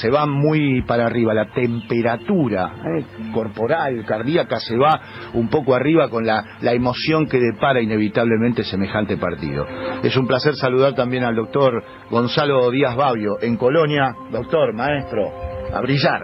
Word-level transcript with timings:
Se 0.00 0.10
va 0.10 0.26
muy 0.26 0.82
para 0.82 1.06
arriba, 1.06 1.34
la 1.34 1.46
temperatura 1.52 2.72
eh, 2.84 3.04
corporal, 3.32 4.04
cardíaca 4.04 4.60
se 4.60 4.76
va 4.76 5.00
un 5.34 5.48
poco 5.48 5.74
arriba 5.74 6.08
con 6.08 6.24
la, 6.24 6.42
la 6.60 6.72
emoción 6.72 7.26
que 7.26 7.38
depara 7.38 7.80
inevitablemente 7.80 8.64
semejante 8.64 9.16
partido. 9.16 9.66
Es 10.02 10.16
un 10.16 10.26
placer 10.26 10.54
saludar 10.54 10.94
también 10.94 11.24
al 11.24 11.36
doctor 11.36 11.82
Gonzalo 12.10 12.70
Díaz 12.70 12.96
Babio 12.96 13.36
en 13.40 13.56
Colonia. 13.56 14.14
Doctor, 14.30 14.74
maestro, 14.74 15.30
a 15.72 15.80
brillar. 15.80 16.22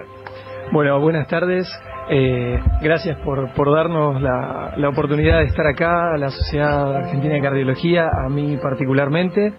Bueno, 0.72 1.00
buenas 1.00 1.28
tardes. 1.28 1.68
Eh, 2.10 2.58
gracias 2.82 3.18
por, 3.20 3.52
por 3.54 3.74
darnos 3.74 4.20
la, 4.20 4.74
la 4.76 4.88
oportunidad 4.88 5.38
de 5.38 5.46
estar 5.46 5.66
acá, 5.66 6.14
a 6.14 6.18
la 6.18 6.30
Sociedad 6.30 6.96
Argentina 6.96 7.34
de 7.34 7.40
Cardiología, 7.40 8.08
a 8.24 8.28
mí 8.28 8.56
particularmente. 8.62 9.54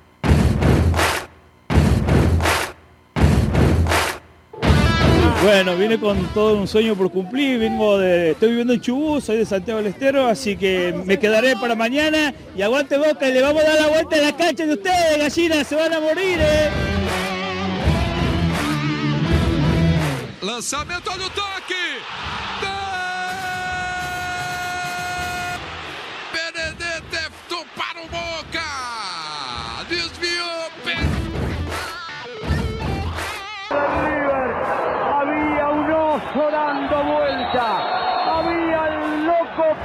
Bueno, 5.46 5.78
vine 5.78 6.00
con 6.00 6.26
todo 6.34 6.56
un 6.56 6.68
sueño 6.68 6.96
por 6.96 7.12
cumplir, 7.12 7.60
vengo 7.60 8.00
de, 8.00 8.32
estoy 8.32 8.50
viviendo 8.50 8.74
en 8.74 8.82
Chubut, 8.82 9.22
soy 9.22 9.38
de 9.38 9.46
Santiago 9.46 9.78
del 9.78 9.94
Estero, 9.94 10.26
así 10.26 10.58
que 10.58 10.92
me 11.06 11.20
quedaré 11.20 11.56
para 11.56 11.76
mañana 11.76 12.34
y 12.58 12.64
aguante 12.64 12.98
boca 12.98 13.30
y 13.30 13.32
le 13.32 13.44
vamos 13.44 13.64
a 13.64 13.68
dar 13.68 13.82
la 13.82 13.88
vuelta 13.90 14.16
a 14.16 14.22
la 14.22 14.36
cancha 14.36 14.66
de 14.66 14.74
ustedes, 14.74 15.20
gallinas, 15.20 15.68
se 15.68 15.76
van 15.76 15.94
a 15.94 16.00
morir, 16.00 16.40
eh. 16.42 16.72
Lançamento, 20.42 21.12
olha 21.12 21.28
o 21.28 21.30
toque! 21.30 22.25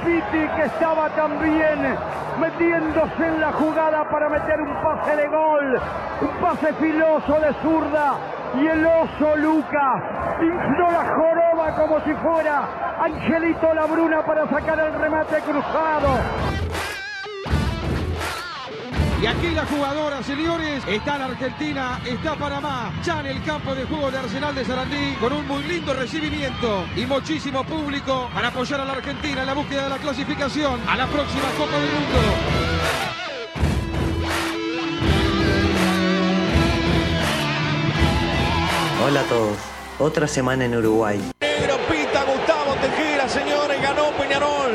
Piti 0.04 0.48
que 0.56 0.62
estaba 0.62 1.08
también 1.10 1.96
metiéndose 2.40 3.26
en 3.26 3.40
la 3.40 3.52
jugada 3.52 4.08
para 4.08 4.28
meter 4.28 4.60
un 4.60 4.74
pase 4.82 5.16
de 5.16 5.26
gol. 5.28 5.80
Un 6.22 6.40
pase 6.40 6.72
filoso 6.74 7.40
de 7.40 7.52
zurda. 7.62 8.14
Y 8.54 8.66
el 8.66 8.84
oso 8.84 9.36
Luca 9.36 10.02
infló 10.40 10.90
la 10.90 11.04
joroba 11.14 11.76
como 11.76 12.00
si 12.00 12.12
fuera 12.14 12.62
Angelito 13.00 13.72
Labruna 13.72 14.22
para 14.22 14.48
sacar 14.48 14.78
el 14.80 14.92
remate 14.94 15.40
cruzado. 15.40 16.08
Y 19.22 19.26
aquí 19.26 19.50
la 19.50 19.66
jugadora, 19.66 20.22
señores, 20.22 20.82
está 20.88 21.18
la 21.18 21.26
Argentina, 21.26 22.00
está 22.06 22.36
Panamá, 22.36 22.90
ya 23.04 23.20
en 23.20 23.26
el 23.26 23.44
campo 23.44 23.74
de 23.74 23.84
juego 23.84 24.10
de 24.10 24.16
Arsenal 24.16 24.54
de 24.54 24.64
Sarandí, 24.64 25.14
con 25.20 25.30
un 25.34 25.46
muy 25.46 25.62
lindo 25.64 25.92
recibimiento 25.92 26.86
y 26.96 27.04
muchísimo 27.04 27.62
público 27.64 28.30
para 28.32 28.48
apoyar 28.48 28.80
a 28.80 28.84
la 28.86 28.94
Argentina 28.94 29.42
en 29.42 29.46
la 29.46 29.52
búsqueda 29.52 29.84
de 29.84 29.88
la 29.90 29.98
clasificación 29.98 30.80
a 30.88 30.96
la 30.96 31.06
próxima 31.06 31.50
Copa 31.58 31.72
del 31.72 31.90
Mundo. 31.92 32.18
Hola 39.06 39.20
a 39.20 39.24
todos. 39.24 39.58
Otra 39.98 40.26
semana 40.26 40.64
en 40.64 40.76
Uruguay. 40.76 41.20
Negro 41.40 41.76
pita 41.90 42.24
Gustavo 42.24 42.74
Tejera, 42.80 43.28
señores, 43.28 43.82
ganó 43.82 44.12
Peñarol. 44.12 44.72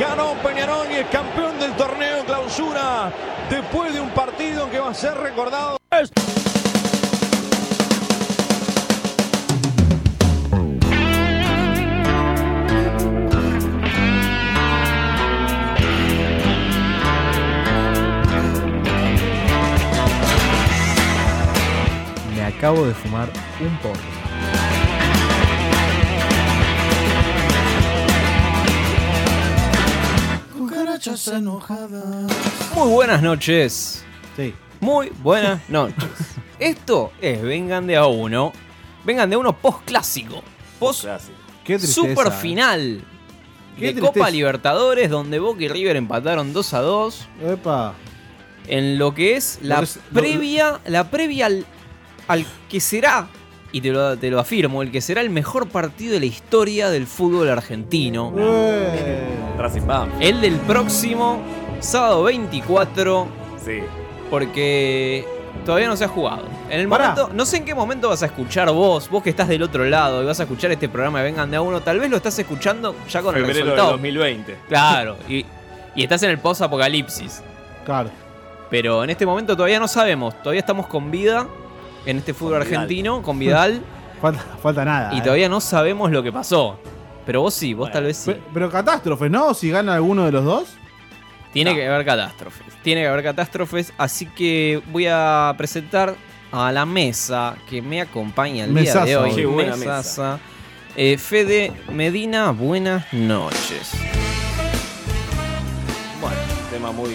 Ganó 0.00 0.32
Peñarol 0.42 0.90
y 0.90 0.94
es 0.94 1.06
campeón 1.08 1.53
torneo 1.76 2.24
clausura 2.24 3.12
después 3.50 3.92
de 3.92 4.00
un 4.00 4.10
partido 4.10 4.70
que 4.70 4.78
va 4.78 4.90
a 4.90 4.94
ser 4.94 5.14
recordado. 5.14 5.76
Me 22.34 22.44
acabo 22.44 22.86
de 22.86 22.94
fumar 22.94 23.28
un 23.60 23.76
porro. 23.78 24.13
Enojadas. 31.06 32.32
Muy 32.74 32.88
buenas 32.88 33.22
noches. 33.22 34.04
Sí. 34.36 34.54
Muy 34.80 35.10
buenas 35.22 35.60
noches. 35.68 36.08
Esto 36.58 37.12
es 37.20 37.42
Vengan 37.42 37.86
de 37.86 37.96
a 37.96 38.06
uno. 38.06 38.52
Vengan 39.04 39.28
de 39.28 39.36
a 39.36 39.38
uno 39.38 39.54
post 39.56 39.84
clásico. 39.84 40.42
Post 40.78 41.04
Qué 41.62 41.76
tristeza, 41.78 41.92
super 41.94 42.28
eh. 42.28 42.30
final. 42.30 43.04
Qué 43.78 43.86
de 43.86 43.92
tristeza. 43.92 44.12
Copa 44.14 44.30
Libertadores, 44.30 45.10
donde 45.10 45.38
Boca 45.38 45.62
y 45.62 45.68
River 45.68 45.96
empataron 45.96 46.52
2 46.54 46.74
a 46.74 46.80
2. 46.80 47.28
Epa. 47.48 47.94
En 48.66 48.98
lo 48.98 49.14
que 49.14 49.36
es 49.36 49.58
la 49.60 49.80
es- 49.80 49.98
previa. 50.12 50.80
La 50.86 51.10
previa 51.10 51.46
al, 51.46 51.66
al 52.28 52.46
que 52.70 52.80
será. 52.80 53.28
Y 53.74 53.80
te 53.80 53.90
lo, 53.90 54.16
te 54.16 54.30
lo 54.30 54.38
afirmo, 54.38 54.82
el 54.82 54.92
que 54.92 55.00
será 55.00 55.20
el 55.20 55.30
mejor 55.30 55.68
partido 55.68 56.12
de 56.12 56.20
la 56.20 56.26
historia 56.26 56.90
del 56.90 57.08
fútbol 57.08 57.48
argentino. 57.48 58.32
Va. 58.32 60.06
El 60.20 60.40
del 60.40 60.54
próximo 60.58 61.40
sábado 61.80 62.22
24. 62.22 63.26
Sí. 63.64 63.80
Porque 64.30 65.26
todavía 65.66 65.88
no 65.88 65.96
se 65.96 66.04
ha 66.04 66.08
jugado. 66.08 66.44
En 66.70 66.78
el 66.82 66.88
Pará. 66.88 67.10
momento, 67.16 67.30
no 67.34 67.44
sé 67.44 67.56
en 67.56 67.64
qué 67.64 67.74
momento 67.74 68.08
vas 68.08 68.22
a 68.22 68.26
escuchar 68.26 68.70
vos, 68.70 69.10
vos 69.10 69.24
que 69.24 69.30
estás 69.30 69.48
del 69.48 69.64
otro 69.64 69.84
lado 69.84 70.22
y 70.22 70.26
vas 70.26 70.38
a 70.38 70.44
escuchar 70.44 70.70
este 70.70 70.88
programa 70.88 71.18
de 71.18 71.24
Vengan 71.24 71.50
de 71.50 71.56
a 71.56 71.60
uno, 71.60 71.80
tal 71.80 71.98
vez 71.98 72.08
lo 72.08 72.16
estás 72.16 72.38
escuchando 72.38 72.94
ya 73.08 73.22
con 73.22 73.34
el 73.34 73.40
Febrero 73.40 73.58
del 73.58 73.64
resultado. 73.74 73.90
2020. 73.90 74.56
Claro, 74.68 75.16
y, 75.28 75.44
y 75.96 76.02
estás 76.04 76.22
en 76.22 76.30
el 76.30 76.38
post 76.38 76.62
apocalipsis. 76.62 77.42
Claro. 77.84 78.08
Pero 78.70 79.02
en 79.02 79.10
este 79.10 79.26
momento 79.26 79.56
todavía 79.56 79.80
no 79.80 79.88
sabemos, 79.88 80.40
todavía 80.42 80.60
estamos 80.60 80.86
con 80.86 81.10
vida 81.10 81.48
en 82.06 82.18
este 82.18 82.34
fútbol 82.34 82.60
Vidal. 82.60 82.62
argentino, 82.74 83.22
con 83.22 83.38
Vidal, 83.38 83.82
Falta, 84.20 84.42
falta 84.62 84.84
nada. 84.84 85.14
y 85.14 85.18
eh. 85.18 85.22
todavía 85.22 85.48
no 85.48 85.60
sabemos 85.60 86.10
lo 86.10 86.22
que 86.22 86.32
pasó. 86.32 86.78
Pero 87.26 87.40
vos 87.42 87.54
sí, 87.54 87.72
vos 87.74 87.90
tal 87.90 88.04
vez 88.04 88.16
sí. 88.18 88.32
Pe- 88.32 88.40
Pero 88.52 88.70
catástrofe, 88.70 89.30
¿no? 89.30 89.54
Si 89.54 89.70
gana 89.70 89.94
alguno 89.94 90.24
de 90.26 90.32
los 90.32 90.44
dos. 90.44 90.68
Tiene 91.52 91.74
que 91.74 91.86
haber 91.86 92.04
catástrofes. 92.04 92.66
Tiene 92.82 93.02
que 93.02 93.06
haber 93.08 93.22
catástrofes. 93.22 93.92
Así 93.96 94.26
que 94.26 94.82
voy 94.92 95.06
a 95.08 95.54
presentar 95.56 96.16
a 96.52 96.70
la 96.72 96.84
mesa 96.84 97.56
que 97.68 97.80
me 97.80 98.00
acompaña 98.00 98.64
el 98.64 98.74
día 98.74 99.04
de 99.04 99.16
hoy. 99.16 99.34
Qué 99.34 99.46
buena 99.46 99.76
Mesaza. 99.76 100.38
Eh, 100.96 101.16
Fede 101.18 101.72
Medina, 101.92 102.50
buenas 102.50 103.10
noches. 103.12 103.90
Bueno, 106.20 106.36
tema 106.70 106.92
muy, 106.92 107.10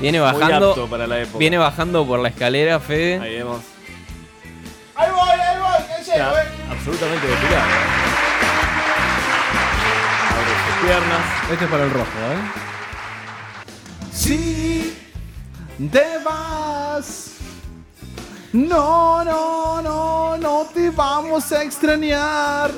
Viene 0.00 0.20
muy 0.20 0.28
apto 0.52 0.86
para 0.88 1.06
la 1.06 1.20
época. 1.20 1.38
Viene 1.38 1.58
bajando 1.58 2.06
por 2.06 2.18
la 2.20 2.28
escalera, 2.28 2.80
Fede. 2.80 3.18
Ahí 3.20 3.36
vemos. 3.36 3.60
Ahí 5.02 5.10
voy, 5.10 5.40
ahí 5.40 5.58
voy, 5.58 5.82
que 5.88 6.04
llego, 6.04 6.28
Está 6.28 6.42
eh. 6.42 6.46
absolutamente 6.70 7.26
depilado. 7.26 7.70
Abre 10.30 10.54
sus 10.64 10.76
piernas. 10.86 11.20
Este 11.50 11.64
es 11.64 11.70
para 11.70 11.84
el 11.84 11.90
rojo, 11.90 12.06
¿eh? 12.06 12.62
Si 14.12 14.98
te 15.90 16.18
vas. 16.24 17.30
No, 18.52 19.24
no, 19.24 19.82
no, 19.82 20.36
no 20.36 20.66
te 20.72 20.90
vamos 20.90 21.50
a 21.52 21.62
extrañar. 21.62 22.70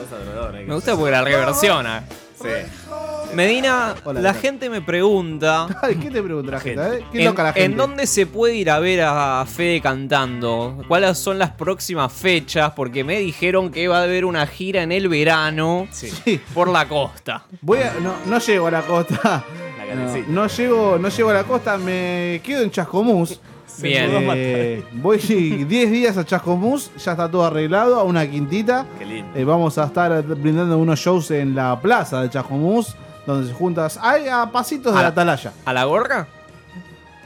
Me 0.66 0.75
gusta 0.75 0.94
porque 0.96 1.10
la 1.10 1.22
reversiona. 1.22 2.04
Sí. 2.44 3.35
Medina, 3.35 3.94
Hola, 4.05 4.20
la 4.20 4.35
gente 4.35 4.70
me 4.70 4.81
pregunta. 4.81 5.67
Ay, 5.82 5.96
¿Qué 5.96 6.11
te 6.11 6.23
pregunta 6.23 6.52
la 6.52 6.61
gente? 6.61 6.82
gente. 6.82 6.99
eh? 6.99 7.05
Qué 7.11 7.19
¿En, 7.20 7.25
loca 7.25 7.43
la 7.43 7.52
gente. 7.52 7.64
en 7.64 7.76
dónde 7.76 8.06
se 8.06 8.26
puede 8.26 8.55
ir 8.55 8.70
a 8.70 8.79
ver 8.79 9.00
a 9.02 9.44
Fede 9.46 9.81
cantando? 9.81 10.82
¿Cuáles 10.87 11.19
son 11.19 11.38
las 11.38 11.50
próximas 11.50 12.12
fechas? 12.12 12.73
Porque 12.76 13.02
me 13.02 13.19
dijeron 13.19 13.70
que 13.70 13.88
va 13.88 13.99
a 14.00 14.02
haber 14.05 14.25
una 14.25 14.46
gira 14.46 14.82
en 14.82 14.93
el 14.93 15.08
verano 15.08 15.88
Sí. 15.91 16.41
por 16.52 16.69
la 16.69 16.87
costa. 16.87 17.44
Voy 17.61 17.79
a, 17.81 17.94
no, 18.00 18.14
no 18.26 18.38
llego 18.38 18.67
a 18.69 18.70
la 18.70 18.82
costa. 18.82 19.44
La 19.79 19.94
No, 19.94 20.25
no 20.29 20.47
llego, 20.47 20.99
no 20.99 21.08
llego 21.08 21.31
a 21.31 21.35
la 21.35 21.44
costa, 21.44 21.76
me 21.79 22.40
quedo 22.44 22.62
en 22.62 22.70
Chascomús. 22.70 23.40
Bien. 23.79 24.11
Eh, 24.35 24.85
voy 24.93 25.19
10 25.19 25.91
días 25.91 26.17
a 26.17 26.25
Chascomús, 26.25 26.91
ya 26.97 27.12
está 27.12 27.31
todo 27.31 27.44
arreglado, 27.44 27.99
a 27.99 28.03
una 28.05 28.29
quintita. 28.29 28.87
Qué 28.99 29.05
lindo. 29.05 29.31
Eh, 29.38 29.44
vamos 29.44 29.76
a 29.79 29.85
estar 29.85 30.23
brindando 30.23 30.79
unos 30.79 30.99
shows 30.99 31.31
en 31.31 31.55
la 31.55 31.79
plaza 31.81 32.23
de 32.23 32.31
Chascomús, 32.31 32.94
donde 33.26 33.49
se 33.49 33.55
juntas. 33.55 33.99
Hay 34.00 34.29
a 34.29 34.47
pasitos 34.50 34.93
de 34.93 34.99
¿A 34.99 35.03
la 35.03 35.09
la- 35.09 35.09
atalaya. 35.09 35.53
¿A 35.65 35.73
la 35.73 35.85
gorra? 35.85 36.26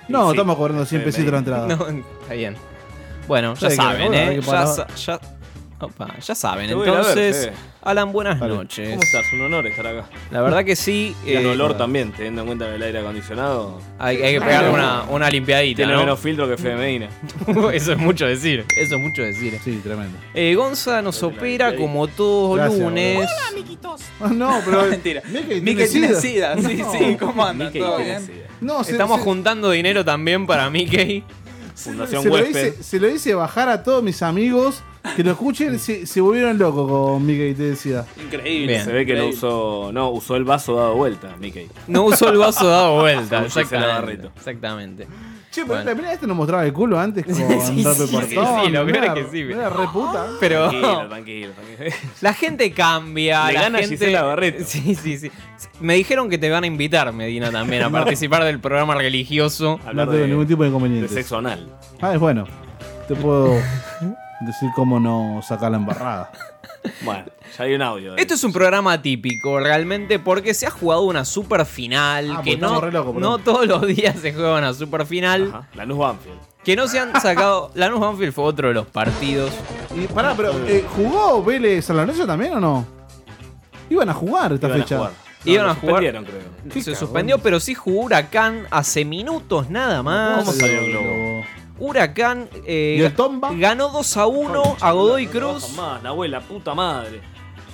No, 0.09 0.27
Sí. 0.27 0.31
estamos 0.33 0.57
cobrando 0.57 0.87
100 0.87 1.05
pesitos 1.05 1.33
la 1.33 1.39
entrada. 1.39 1.67
No, 1.77 1.87
está 2.23 2.35
bien. 2.35 2.57
Bueno, 3.27 3.55
ya 3.55 3.71
saben, 3.71 4.15
¿eh? 4.15 4.41
Ya, 4.41 4.87
ya- 4.97 5.21
Opa, 5.81 6.13
ya 6.19 6.35
saben. 6.35 6.67
Ver, 6.77 6.89
Entonces. 6.89 7.51
Alan, 7.83 8.11
buenas 8.11 8.41
Vale. 8.41 8.53
noches. 8.57 8.91
¿Cómo 8.91 9.01
estás? 9.03 9.33
Un 9.33 9.43
honor 9.43 9.65
estar 9.69 9.87
acá. 9.87 10.09
La 10.33 10.41
verdad 10.43 10.65
que 10.65 10.75
sí. 10.75 11.15
Y 11.25 11.31
el 11.35 11.47
eh, 11.47 11.51
olor 11.51 11.77
también, 11.77 12.11
teniendo 12.11 12.41
en 12.41 12.47
cuenta 12.49 12.67
que 12.69 12.75
el 12.75 12.83
aire 12.83 12.99
acondicionado. 12.99 13.79
Hay, 13.99 14.21
hay 14.21 14.35
que 14.35 14.41
pegarle 14.41 14.71
una, 14.71 15.05
una 15.05 15.31
limpiadita. 15.31 15.77
Tiene 15.77 15.93
¿no? 15.93 16.01
menos 16.01 16.19
filtro 16.19 16.49
que 16.49 16.57
Fede 16.57 16.75
Medina. 16.75 17.09
Eso 17.73 17.93
es 17.93 17.99
mucho 17.99 18.27
decir. 18.27 18.65
Eso 18.77 18.97
es 18.97 19.01
mucho 19.01 19.23
decir. 19.23 19.57
Sí, 19.63 19.81
tremendo. 19.83 20.19
Eh, 20.35 20.55
Gonza 20.57 21.01
nos 21.01 21.23
opera 21.23 21.77
como 21.77 22.09
todos 22.09 22.57
Gracias, 22.57 22.81
lunes. 22.81 23.29
No, 24.33 24.61
pero. 24.65 24.87
Mentira. 24.87 25.23
Mickey 25.29 25.61
Mickey 25.61 25.89
tiene 25.89 26.09
sida. 26.15 26.57
sida, 26.57 26.69
sí, 26.69 26.77
No. 26.79 26.93
sí, 26.93 27.17
¿cómo 27.19 27.45
andan? 27.47 27.73
¿Todo 27.73 27.97
tiene 27.97 28.11
bien? 28.11 28.27
sida. 28.27 28.47
No, 28.61 28.83
se- 28.83 28.93
Estamos 28.93 29.19
se- 29.19 29.25
juntando 29.25 29.71
dinero 29.71 30.05
también 30.05 30.45
para 30.47 30.69
Mickey. 30.71 31.23
Fundación 31.79 32.23
se 32.23 32.29
lo, 32.29 32.35
Huésped. 32.35 32.67
hice, 32.75 32.83
se 32.83 33.01
lo 33.01 33.09
hice 33.09 33.35
bajar 33.35 33.69
a 33.69 33.83
todos 33.83 34.03
mis 34.03 34.23
amigos 34.23 34.83
que 35.17 35.23
lo 35.23 35.31
escuchen. 35.31 35.79
Se, 35.79 36.07
se 36.07 36.21
volvieron 36.21 36.59
locos 36.59 36.91
con 36.91 37.25
Mickey, 37.25 37.55
te 37.55 37.63
decía. 37.63 38.05
Increíble. 38.23 38.73
Bien. 38.73 38.85
Se 38.85 38.93
ve 38.93 39.07
que 39.07 39.15
no 39.15 39.29
usó. 39.29 39.91
No, 39.93 40.11
usó 40.11 40.37
el 40.37 40.45
vaso 40.45 40.75
dado 40.75 40.95
vuelta, 40.95 41.37
Mickey. 41.39 41.69
No 41.87 42.05
usó 42.05 42.29
el 42.31 42.39
vaso 42.39 42.67
dado 42.67 43.01
vuelta. 43.01 43.45
Exactamente. 43.45 45.07
Che, 45.51 45.63
pero 45.63 45.67
Bueno. 45.69 45.85
la 45.85 45.91
primera 45.93 46.11
vez 46.11 46.21
te 46.21 46.27
nos 46.27 46.37
mostraba 46.37 46.65
el 46.67 46.73
culo 46.73 47.01
antes 47.01 47.25
con 47.25 47.35
Sí, 47.35 47.43
Rape 47.43 47.61
sí, 47.63 47.83
Portón. 48.13 48.29
sí, 48.29 48.37
sí, 48.67 48.71
lo 48.71 48.87
peor 48.87 49.05
es 49.05 49.13
que 49.13 49.27
sí. 49.33 49.41
Era 49.51 49.71
re 49.71 49.87
puta. 49.93 50.27
Pero 50.41 50.69
Tranquilo, 50.69 51.09
tranquilo, 51.09 51.53
tranquilo. 51.53 51.91
la 52.21 52.35
gente 52.35 52.73
cambia. 52.73 53.47
Le 53.47 53.53
la 53.55 53.63
gana 53.63 53.79
gente... 53.79 53.97
Gisela 53.97 54.23
Barreto. 54.23 54.65
Sí, 54.67 54.95
sí, 54.95 55.17
sí. 55.19 55.31
Me 55.81 55.95
dijeron 55.95 56.29
que 56.29 56.37
te 56.39 56.51
van 56.51 56.65
a 56.65 56.67
invitar, 56.67 57.13
Medina, 57.13 57.51
también 57.51 57.83
a 57.83 57.91
participar 57.91 58.45
del 58.45 58.61
programa 58.61 58.95
religioso. 58.95 59.81
No 59.83 59.89
Hablar 59.89 60.09
tengo 60.09 60.23
de, 60.23 60.29
ningún 60.29 60.47
tipo 60.47 60.63
de 60.63 60.69
de 60.69 60.77
inconveniente. 60.77 61.09
sexo 61.15 61.39
anal. 61.39 61.67
Ah, 62.01 62.13
es 62.15 62.21
bueno. 62.21 62.45
Te 63.09 63.15
puedo 63.17 63.55
decir 64.41 64.71
cómo 64.75 65.01
no 65.01 65.41
sacar 65.43 65.71
la 65.71 65.77
embarrada. 65.79 66.31
Bueno, 67.03 67.25
ya 67.57 67.65
hay 67.65 67.75
un 67.75 67.83
audio. 67.83 68.17
Esto 68.17 68.35
es 68.35 68.45
un 68.45 68.53
programa 68.53 69.03
típico, 69.03 69.59
realmente, 69.59 70.19
porque 70.21 70.55
se 70.55 70.67
ha 70.67 70.71
jugado 70.71 71.03
una 71.03 71.25
super 71.25 71.67
final. 71.67 72.37
Ah, 72.37 72.43
que 72.43 72.57
no, 72.57 72.81
no 73.15 73.39
todos 73.39 73.67
los 73.67 73.85
días 73.87 74.17
se 74.21 74.33
juega 74.33 74.57
una 74.59 74.73
super 74.73 75.05
final. 75.05 75.49
Ajá, 75.53 75.69
Lanús 75.75 75.99
Banfield. 75.99 76.39
Que 76.65 76.77
no 76.77 76.87
se 76.87 77.01
han 77.01 77.21
sacado. 77.21 77.73
Lanús 77.75 77.99
Banfield 78.01 78.33
fue 78.33 78.45
otro 78.45 78.69
de 78.69 78.75
los 78.75 78.87
partidos. 78.87 79.51
Y 79.97 80.07
pará, 80.07 80.35
pero 80.37 80.53
eh, 80.67 80.87
¿jugó 80.97 81.43
Vélez 81.43 81.85
San 81.85 81.97
Lorenzo 81.97 82.27
también 82.27 82.55
o 82.55 82.61
no? 82.61 82.87
Iban 83.91 84.09
a 84.09 84.15
jugar 84.15 84.53
esta 84.53 84.69
Iban 84.69 84.81
a 84.81 84.83
fecha. 84.85 84.97
jugar. 84.99 85.13
No, 85.45 85.53
Iban 85.53 85.69
a 85.69 85.75
jugar. 85.75 86.01
creo. 86.01 86.83
Se 86.83 86.95
suspendió, 86.95 87.39
pero 87.39 87.59
sí 87.59 87.75
jugó 87.75 88.03
Huracán 88.03 88.67
hace 88.71 89.05
minutos 89.05 89.69
nada 89.69 90.03
más. 90.03 90.45
¿Cómo 90.45 90.53
salió 90.53 90.79
el 90.79 90.91
globo? 90.93 91.45
Huracán 91.79 92.49
eh, 92.67 92.97
¿Y 92.99 93.03
el 93.03 93.15
Tomba? 93.15 93.51
ganó 93.55 93.89
2 93.91 94.17
a 94.17 94.27
1 94.27 94.77
a 94.81 94.93
Godoy 94.93 95.27
No 95.27 95.33
Cruz. 95.33 95.73
Más, 95.77 96.03
la 96.03 96.09
abuela, 96.11 96.41
puta 96.41 96.75
madre. 96.75 97.21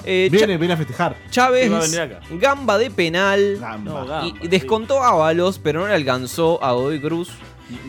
Eh, 0.07 0.29
Viene, 0.31 0.59
viene 0.59 0.75
a 0.75 0.77
festejar. 0.77 1.17
Chávez, 1.31 1.71
Sí, 1.89 1.97
gamba 2.39 2.77
de 2.77 2.91
penal. 2.91 3.57
Gamba. 3.59 3.91
No, 3.91 4.07
gamba, 4.07 4.39
Y 4.43 4.49
descontó 4.49 5.03
a 5.03 5.09
Ábalos, 5.09 5.59
pero 5.59 5.81
no 5.81 5.87
le 5.89 5.95
alcanzó 5.95 6.63
a 6.63 6.73
Godoy 6.73 7.01
Cruz. 7.01 7.31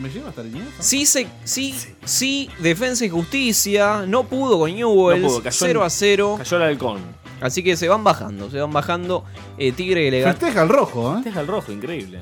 ¿Me 0.00 0.08
lleva 0.08 0.30
hasta 0.30 0.40
el 0.40 0.50
niño? 0.52 0.64
Sí, 0.78 1.04
se, 1.04 1.26
sí, 1.44 1.74
sí, 2.04 2.48
Defensa 2.60 3.04
y 3.04 3.10
Justicia. 3.10 4.04
No 4.08 4.24
pudo 4.24 4.58
con 4.58 4.74
Newells. 4.74 5.20
No 5.20 5.28
pudo, 5.28 5.42
cayó 5.42 5.56
0 5.58 5.80
en- 5.80 5.86
a 5.86 5.90
0. 5.90 6.34
Cayó 6.38 6.56
el 6.56 6.62
halcón. 6.62 7.00
Así 7.42 7.62
que 7.62 7.76
se 7.76 7.86
van 7.86 8.02
bajando, 8.02 8.48
se 8.50 8.58
van 8.58 8.72
bajando. 8.72 9.24
Eh, 9.58 9.72
Tigre 9.72 10.04
que 10.06 10.10
le 10.10 10.20
gana. 10.20 10.32
Festeja 10.32 10.62
el 10.62 10.70
rojo, 10.70 11.12
¿eh? 11.12 11.18
Este 11.18 11.28
es 11.28 11.36
el 11.36 11.46
rojo, 11.46 11.70
increíble. 11.70 12.20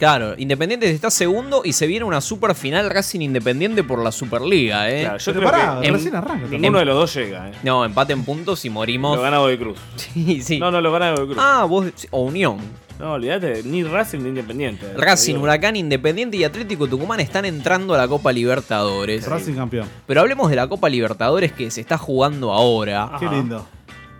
Claro, 0.00 0.34
Independiente 0.38 0.90
está 0.90 1.10
segundo 1.10 1.60
y 1.62 1.74
se 1.74 1.86
viene 1.86 2.04
una 2.06 2.20
super 2.22 2.54
final 2.54 2.88
Racing 2.90 3.20
Independiente 3.20 3.84
por 3.84 4.02
la 4.02 4.10
Superliga, 4.10 4.90
¿eh? 4.90 5.02
Claro, 5.02 5.18
yo 5.18 5.32
Pero 5.34 5.40
creo 5.40 5.50
pará, 5.52 5.80
que 5.82 5.86
en- 5.88 5.94
recién 5.94 6.16
arranca. 6.16 6.46
ninguno 6.48 6.78
de 6.78 6.84
los 6.86 6.94
dos 6.96 7.14
llega, 7.14 7.50
eh. 7.50 7.52
No, 7.62 7.84
empate 7.84 8.14
en 8.14 8.24
puntos 8.24 8.64
y 8.64 8.70
morimos. 8.70 9.14
Lo 9.16 9.22
gana 9.22 9.36
Godoy 9.38 9.58
Cruz. 9.58 9.78
Sí, 9.96 10.40
sí. 10.42 10.58
No, 10.58 10.70
no, 10.70 10.80
lo 10.80 10.90
gana 10.90 11.10
Godoy 11.10 11.26
Cruz. 11.26 11.38
Ah, 11.38 11.66
vos. 11.68 11.86
O 12.10 12.22
Unión. 12.22 12.56
No, 12.98 13.12
olvídate, 13.12 13.62
ni 13.64 13.82
Racing 13.84 14.20
ni 14.20 14.28
Independiente. 14.30 14.86
Racing, 14.96 15.36
Huracán, 15.36 15.76
Independiente 15.76 16.38
y 16.38 16.44
Atlético 16.44 16.86
Tucumán 16.88 17.20
están 17.20 17.44
entrando 17.44 17.94
a 17.94 17.98
la 17.98 18.08
Copa 18.08 18.32
Libertadores. 18.32 19.26
Racing 19.26 19.52
campeón. 19.54 19.86
Pero 20.06 20.22
hablemos 20.22 20.48
de 20.48 20.56
la 20.56 20.66
Copa 20.66 20.88
Libertadores 20.88 21.52
que 21.52 21.70
se 21.70 21.82
está 21.82 21.98
jugando 21.98 22.52
ahora. 22.52 23.04
Ajá. 23.04 23.18
Qué 23.18 23.26
lindo. 23.28 23.66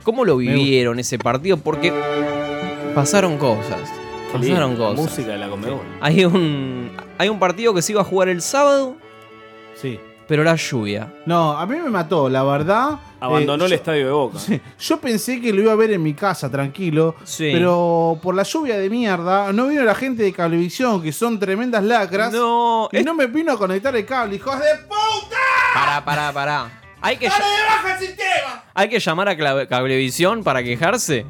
¿Cómo 0.02 0.26
lo 0.26 0.36
vivieron 0.36 0.98
ese 0.98 1.18
partido? 1.18 1.56
Porque 1.56 1.90
pasaron 2.94 3.38
cosas. 3.38 3.80
Pasaron 4.32 4.76
cosas. 4.76 4.96
Música 4.96 5.32
de 5.32 5.38
la 5.38 5.48
Conmebol. 5.48 5.80
Hay 6.00 6.24
un, 6.24 6.92
hay 7.18 7.28
un 7.28 7.38
partido 7.38 7.74
que 7.74 7.82
se 7.82 7.92
iba 7.92 8.00
a 8.00 8.04
jugar 8.04 8.28
el 8.28 8.40
sábado, 8.42 8.96
Sí. 9.74 9.98
pero 10.28 10.44
la 10.44 10.54
lluvia. 10.56 11.12
No, 11.26 11.52
a 11.58 11.66
mí 11.66 11.76
me 11.76 11.90
mató, 11.90 12.28
la 12.28 12.42
verdad. 12.44 12.98
Abandonó 13.18 13.64
eh, 13.64 13.66
el 13.66 13.70
yo- 13.70 13.76
estadio 13.76 14.06
de 14.06 14.12
Boca. 14.12 14.38
Sí, 14.38 14.60
Yo 14.78 15.00
pensé 15.00 15.40
que 15.40 15.52
lo 15.52 15.62
iba 15.62 15.72
a 15.72 15.76
ver 15.76 15.90
en 15.90 16.02
mi 16.02 16.14
casa, 16.14 16.50
tranquilo. 16.50 17.16
Sí. 17.24 17.50
Pero 17.52 18.18
por 18.22 18.34
la 18.34 18.44
lluvia 18.44 18.78
de 18.78 18.88
mierda, 18.88 19.52
no 19.52 19.66
vino 19.66 19.82
la 19.82 19.94
gente 19.94 20.22
de 20.22 20.32
Cablevisión, 20.32 21.02
que 21.02 21.12
son 21.12 21.38
tremendas 21.38 21.82
lacras. 21.82 22.32
No, 22.32 22.88
y 22.92 22.98
es- 22.98 23.04
no 23.04 23.14
me 23.14 23.26
vino 23.26 23.52
a 23.52 23.58
conectar 23.58 23.94
el 23.96 24.06
cable, 24.06 24.36
hijos 24.36 24.58
de 24.58 24.76
puta. 24.88 25.36
Pará, 25.74 26.04
pará, 26.04 26.32
pará. 26.32 26.76
Hay 27.02 27.16
que, 27.16 27.28
¡Dale 27.28 27.44
de 27.44 27.64
baja 27.64 27.94
el 27.98 28.06
sistema! 28.06 28.62
hay 28.74 28.88
que 28.90 29.00
llamar 29.00 29.28
a 29.30 29.66
Cablevisión 29.66 30.44
para 30.44 30.62
quejarse. 30.62 31.24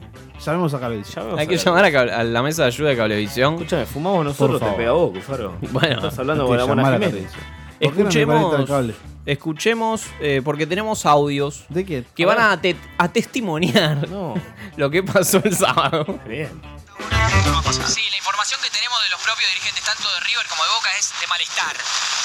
Llamemos 0.45 0.73
a 0.75 0.81
Cablevisión. 0.81 1.39
Hay 1.39 1.47
que 1.47 1.57
llamar 1.57 1.85
a, 1.85 1.91
cable- 1.93 2.13
a 2.13 2.25
la 2.25 2.43
mesa 2.43 2.63
de 2.63 2.69
ayuda 2.69 2.89
de 2.91 2.97
Cablevisión. 2.97 3.55
Escúchame, 3.55 3.87
fumamos 3.87 4.25
nosotros, 4.25 4.61
te 4.61 4.71
pega 4.73 4.93
vos, 4.93 5.13
Cufaro. 5.15 5.57
Bueno, 5.71 5.97
Estás 5.97 6.19
hablando 6.19 6.47
con 6.47 6.57
la 6.57 6.65
buena 6.65 6.83
Jiménez. 6.85 7.09
Cablevisión. 7.11 7.43
¿Por 7.43 7.79
qué 7.81 7.87
no 7.87 7.95
me 7.95 8.01
Escuchemos, 8.11 8.95
escuchemos 9.27 10.03
eh, 10.21 10.43
porque 10.45 10.67
tenemos 10.67 11.07
audios 11.07 11.65
¿De 11.69 11.85
quién? 11.85 12.07
que 12.15 12.27
van 12.27 12.41
a, 12.41 12.61
te- 12.61 12.77
a 12.99 13.09
testimoniar 13.09 14.09
No, 14.09 14.35
lo 14.77 14.91
que 14.91 15.03
pasó 15.03 15.41
el 15.45 15.57
sábado. 15.57 16.05
bien. 16.27 16.61
Sí, 17.87 18.03
la 18.11 18.17
información 18.19 18.61
que 18.63 18.71
tenemos 18.71 18.99
de 19.05 19.11
los 19.11 19.21
propios 19.23 19.49
dirigentes 19.51 19.85
tanto 19.85 20.03
de 20.13 20.21
River 20.27 20.45
como 20.49 20.63
de 20.65 20.71
Boca 20.77 20.89
es 20.99 21.13
de 21.21 21.27
malestar. 21.29 21.75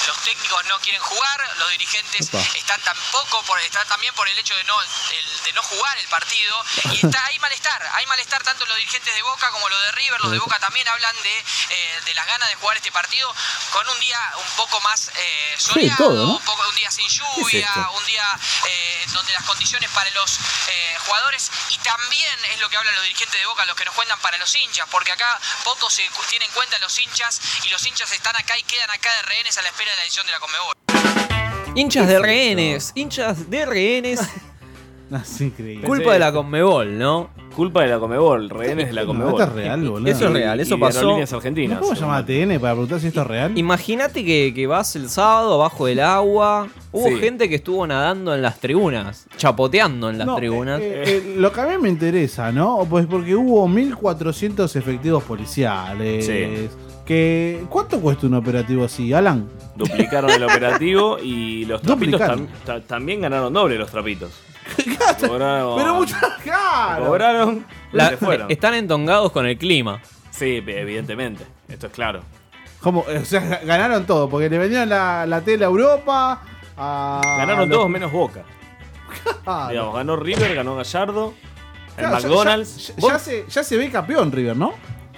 Los 0.06 0.16
técnicos 0.22 0.64
no 0.66 0.78
quieren 0.80 1.00
jugar, 1.02 1.54
los 1.58 1.70
dirigentes 1.70 2.28
Opa. 2.28 2.38
están 2.54 2.80
tampoco 2.82 3.42
por, 3.44 3.58
están 3.60 3.86
también 3.88 4.14
por 4.14 4.28
el 4.28 4.38
hecho 4.38 4.54
de 4.56 4.64
no, 4.64 4.76
el- 4.82 5.42
de 5.44 5.52
no 5.52 5.62
jugar 5.62 5.98
el 5.98 6.06
partido. 6.08 6.64
Y 6.92 6.96
está, 7.06 7.24
hay 7.26 7.38
malestar, 7.38 7.90
hay 7.94 8.06
malestar 8.06 8.42
tanto 8.42 8.64
los 8.66 8.76
dirigentes 8.76 9.14
de 9.14 9.22
Boca 9.22 9.50
como 9.50 9.68
los 9.68 9.80
de 9.82 9.92
River. 9.92 10.20
Los 10.20 10.32
de 10.32 10.38
Boca 10.38 10.58
también 10.58 10.86
hablan 10.88 11.14
de, 11.22 11.38
eh, 11.70 12.00
de 12.04 12.14
las 12.14 12.26
ganas 12.26 12.48
de 12.48 12.54
jugar 12.56 12.76
este 12.76 12.92
partido 12.92 13.34
con 13.72 13.88
un 13.88 14.00
día 14.00 14.20
un 14.36 14.56
poco 14.56 14.80
más 14.82 15.10
eh, 15.16 15.56
soleado, 15.58 15.96
todo, 15.96 16.26
¿no? 16.26 16.32
un, 16.34 16.44
poco, 16.44 16.68
un 16.68 16.74
día 16.76 16.90
sin 16.90 17.08
lluvia, 17.08 17.68
un 17.94 18.06
día 18.06 18.38
eh, 18.66 19.04
donde 19.12 19.32
las 19.32 19.44
condiciones 19.44 19.90
para 19.90 20.10
los 20.10 20.38
eh, 20.68 20.96
jugadores 21.06 21.50
y 21.70 21.78
también 21.78 22.44
es 22.46 22.58
lo 22.60 22.68
que 22.68 22.76
hablan 22.76 22.94
los 22.94 23.02
dirigentes 23.04 23.38
de 23.40 23.46
Boca, 23.46 23.64
los 23.66 23.76
que 23.76 23.84
nos 23.84 23.94
cuentan 23.94 24.18
para 24.20 24.36
los 24.38 24.54
hinchas, 24.54 24.86
porque 24.90 25.12
acá 25.12 25.38
poco 25.64 25.90
se 25.90 26.08
tiene 26.28 26.44
en 26.44 26.52
cuenta 26.52 26.78
los 26.78 26.98
hinchas 26.98 27.40
y 27.64 27.68
los 27.68 27.84
hinchas 27.86 28.10
están 28.12 28.36
acá 28.36 28.56
y 28.58 28.62
quedan 28.64 28.90
acá 28.90 29.12
de 29.14 29.22
rehenes 29.22 29.56
a 29.58 29.62
la 29.62 29.68
espera 29.68 29.90
de 29.94 29.95
la 29.96 30.02
decisión 30.02 30.26
de 30.26 30.32
la 30.32 30.38
Conmebol. 30.40 31.76
Hinchas 31.76 32.08
de 32.08 32.18
rehenes, 32.18 32.92
hinchas 32.94 33.50
de 33.50 33.66
rehenes, 33.66 34.20
No, 35.08 35.18
es 35.18 35.40
increíble. 35.40 35.86
culpa 35.86 36.14
de 36.14 36.18
la 36.18 36.32
Conmebol, 36.32 36.98
¿no? 36.98 37.30
Culpa 37.54 37.82
de 37.82 37.88
la 37.88 38.00
Comebol, 38.00 38.50
rehenes 38.50 38.88
de 38.88 38.92
la 38.92 39.02
No, 39.02 39.06
Comebol. 39.06 39.40
esto 39.40 39.44
es 39.44 39.52
real, 39.52 39.88
boludo. 39.88 40.10
Eso 40.10 40.26
es 40.26 40.32
real, 40.32 40.58
eso 40.60 40.74
Y 40.74 40.78
pasó. 40.80 40.98
Aerolíneas 40.98 41.30
¿No 41.30 41.36
Argentinas. 41.38 41.78
puedo 41.78 41.94
llamar 41.94 42.22
a 42.22 42.26
TN 42.26 42.58
para 42.60 42.72
preguntar 42.72 43.00
si 43.00 43.06
esto 43.06 43.20
es 43.20 43.26
real? 43.28 43.56
Imagínate 43.56 44.24
que, 44.24 44.52
que 44.52 44.66
vas 44.66 44.96
el 44.96 45.08
sábado 45.08 45.54
abajo 45.54 45.86
del 45.86 46.00
agua. 46.00 46.66
Hubo 46.90 47.08
Sí. 47.08 47.16
gente 47.18 47.48
que 47.48 47.54
estuvo 47.54 47.86
nadando 47.86 48.34
en 48.34 48.42
las 48.42 48.58
tribunas, 48.58 49.26
chapoteando 49.36 50.10
en 50.10 50.18
las 50.18 50.26
No, 50.26 50.34
tribunas. 50.36 50.80
eh, 50.80 51.02
eh, 51.06 51.34
lo 51.38 51.52
que 51.52 51.60
a 51.60 51.66
mí 51.66 51.74
me 51.80 51.88
interesa, 51.88 52.50
¿no? 52.50 52.84
Pues 52.90 53.06
porque 53.06 53.34
hubo 53.36 53.68
1400 53.68 54.74
efectivos 54.74 55.22
policiales. 55.22 56.26
Sí. 56.26 56.68
Que, 57.06 57.64
¿Cuánto 57.70 58.00
cuesta 58.00 58.26
un 58.26 58.34
operativo 58.34 58.84
así, 58.84 59.12
Alan? 59.12 59.48
Duplicaron 59.76 60.30
el 60.30 60.42
operativo 60.44 61.18
y 61.18 61.64
los 61.66 61.82
trapitos 61.82 62.12
Duplicaron. 62.20 62.48
tam- 62.48 62.64
ta- 62.64 62.80
también 62.80 63.20
ganaron 63.20 63.52
doble 63.52 63.76
los 63.76 63.90
trapitos. 63.90 64.30
Cobraron. 65.26 65.76
Pero 65.78 65.94
mucho 65.94 66.16
caro. 66.44 67.06
Cobraron. 67.06 67.66
La- 67.92 68.10
se 68.10 68.16
fueron. 68.16 68.50
están 68.50 68.74
entongados 68.74 69.30
con 69.32 69.46
el 69.46 69.56
clima. 69.56 70.00
Sí, 70.30 70.62
evidentemente. 70.66 71.44
Esto 71.68 71.86
es 71.86 71.92
claro. 71.92 72.20
¿Cómo? 72.80 73.00
O 73.20 73.24
sea, 73.24 73.60
ganaron 73.64 74.04
todo, 74.06 74.28
porque 74.28 74.48
le 74.50 74.58
vendieron 74.58 74.88
la, 74.88 75.24
la 75.26 75.40
tela 75.40 75.66
a 75.66 75.68
Europa. 75.68 76.42
A 76.76 77.20
Ganaron 77.38 77.68
los- 77.68 77.78
todos 77.78 77.88
menos 77.90 78.12
Boca. 78.12 78.42
Digamos, 79.70 79.94
ganó 79.94 80.16
River, 80.16 80.54
ganó 80.54 80.76
Gallardo. 80.76 81.34
El 81.96 82.04
claro, 82.04 82.14
McDonald's. 82.16 82.92
Ya, 82.98 83.18
se, 83.18 83.44
ya 83.48 83.64
se 83.64 83.76
ve 83.76 83.90
campeón 83.90 84.30
River, 84.30 84.56
¿no? 84.56 84.74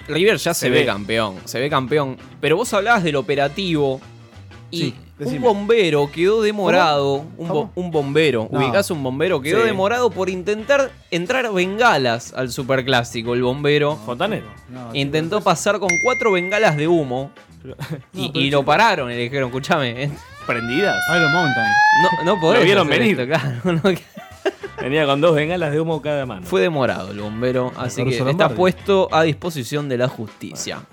River 0.07 0.37
ya 0.37 0.53
se, 0.53 0.61
Se 0.61 0.69
ve. 0.69 0.79
ve. 0.79 0.85
campeón, 0.85 1.35
se 1.45 1.59
ve 1.59 1.69
campeón. 1.69 2.17
Pero 2.39 2.55
vos 2.55 2.73
hablabas 2.73 3.03
del 3.03 3.15
operativo 3.17 3.99
y 4.71 4.77
Sí, 4.81 4.95
un 5.35 5.41
bombero 5.41 6.09
quedó 6.11 6.41
demorado. 6.41 7.25
Un, 7.37 7.47
bo- 7.47 7.53
¿Cómo? 7.53 7.71
un 7.75 7.91
bombero, 7.91 8.47
No. 8.51 8.59
ubicás 8.59 8.89
un 8.91 9.03
bombero, 9.03 9.41
quedó 9.41 9.59
Sí. 9.61 9.65
demorado 9.67 10.09
por 10.11 10.29
intentar 10.29 10.91
entrar 11.11 11.51
bengalas 11.51 12.33
al 12.33 12.49
superclásico. 12.51 13.33
El 13.33 13.43
bombero 13.43 13.97
Fontanero. 14.05 14.47
No, 14.69 14.95
intentó 14.95 15.41
pasar 15.41 15.79
con 15.79 15.89
cuatro 16.03 16.31
bengalas 16.31 16.77
de 16.77 16.87
humo 16.87 17.31
Y, 18.13 18.31
y 18.33 18.49
lo 18.49 18.63
pararon 18.63 19.11
y 19.11 19.15
le 19.15 19.21
dijeron, 19.23 19.49
escúchame. 19.49 20.09
¿Prendidas? 20.47 20.95
Iron 21.13 21.31
Mountain. 21.33 21.71
No, 22.23 22.23
no 22.35 22.39
podés 22.41 22.59
Lo 22.61 22.65
vieron 22.65 22.87
venir. 22.87 23.19
esto, 23.19 23.27
claro, 23.27 23.81
no, 23.83 23.99
Venía 24.81 25.05
con 25.05 25.19
dos 25.19 25.35
bengalas 25.35 25.73
de 25.73 25.81
humo 25.81 26.01
cada 26.01 26.25
mano. 26.25 26.45
Fue 26.45 26.61
demorado 26.61 27.11
el 27.11 27.19
bombero, 27.19 27.73
así 27.75 28.01
que 28.05 28.17
está 28.17 28.47
puesto 28.55 29.09
a 29.13 29.23
disposición 29.23 29.89
de 29.89 29.97
la 29.97 30.07
justicia. 30.07 30.83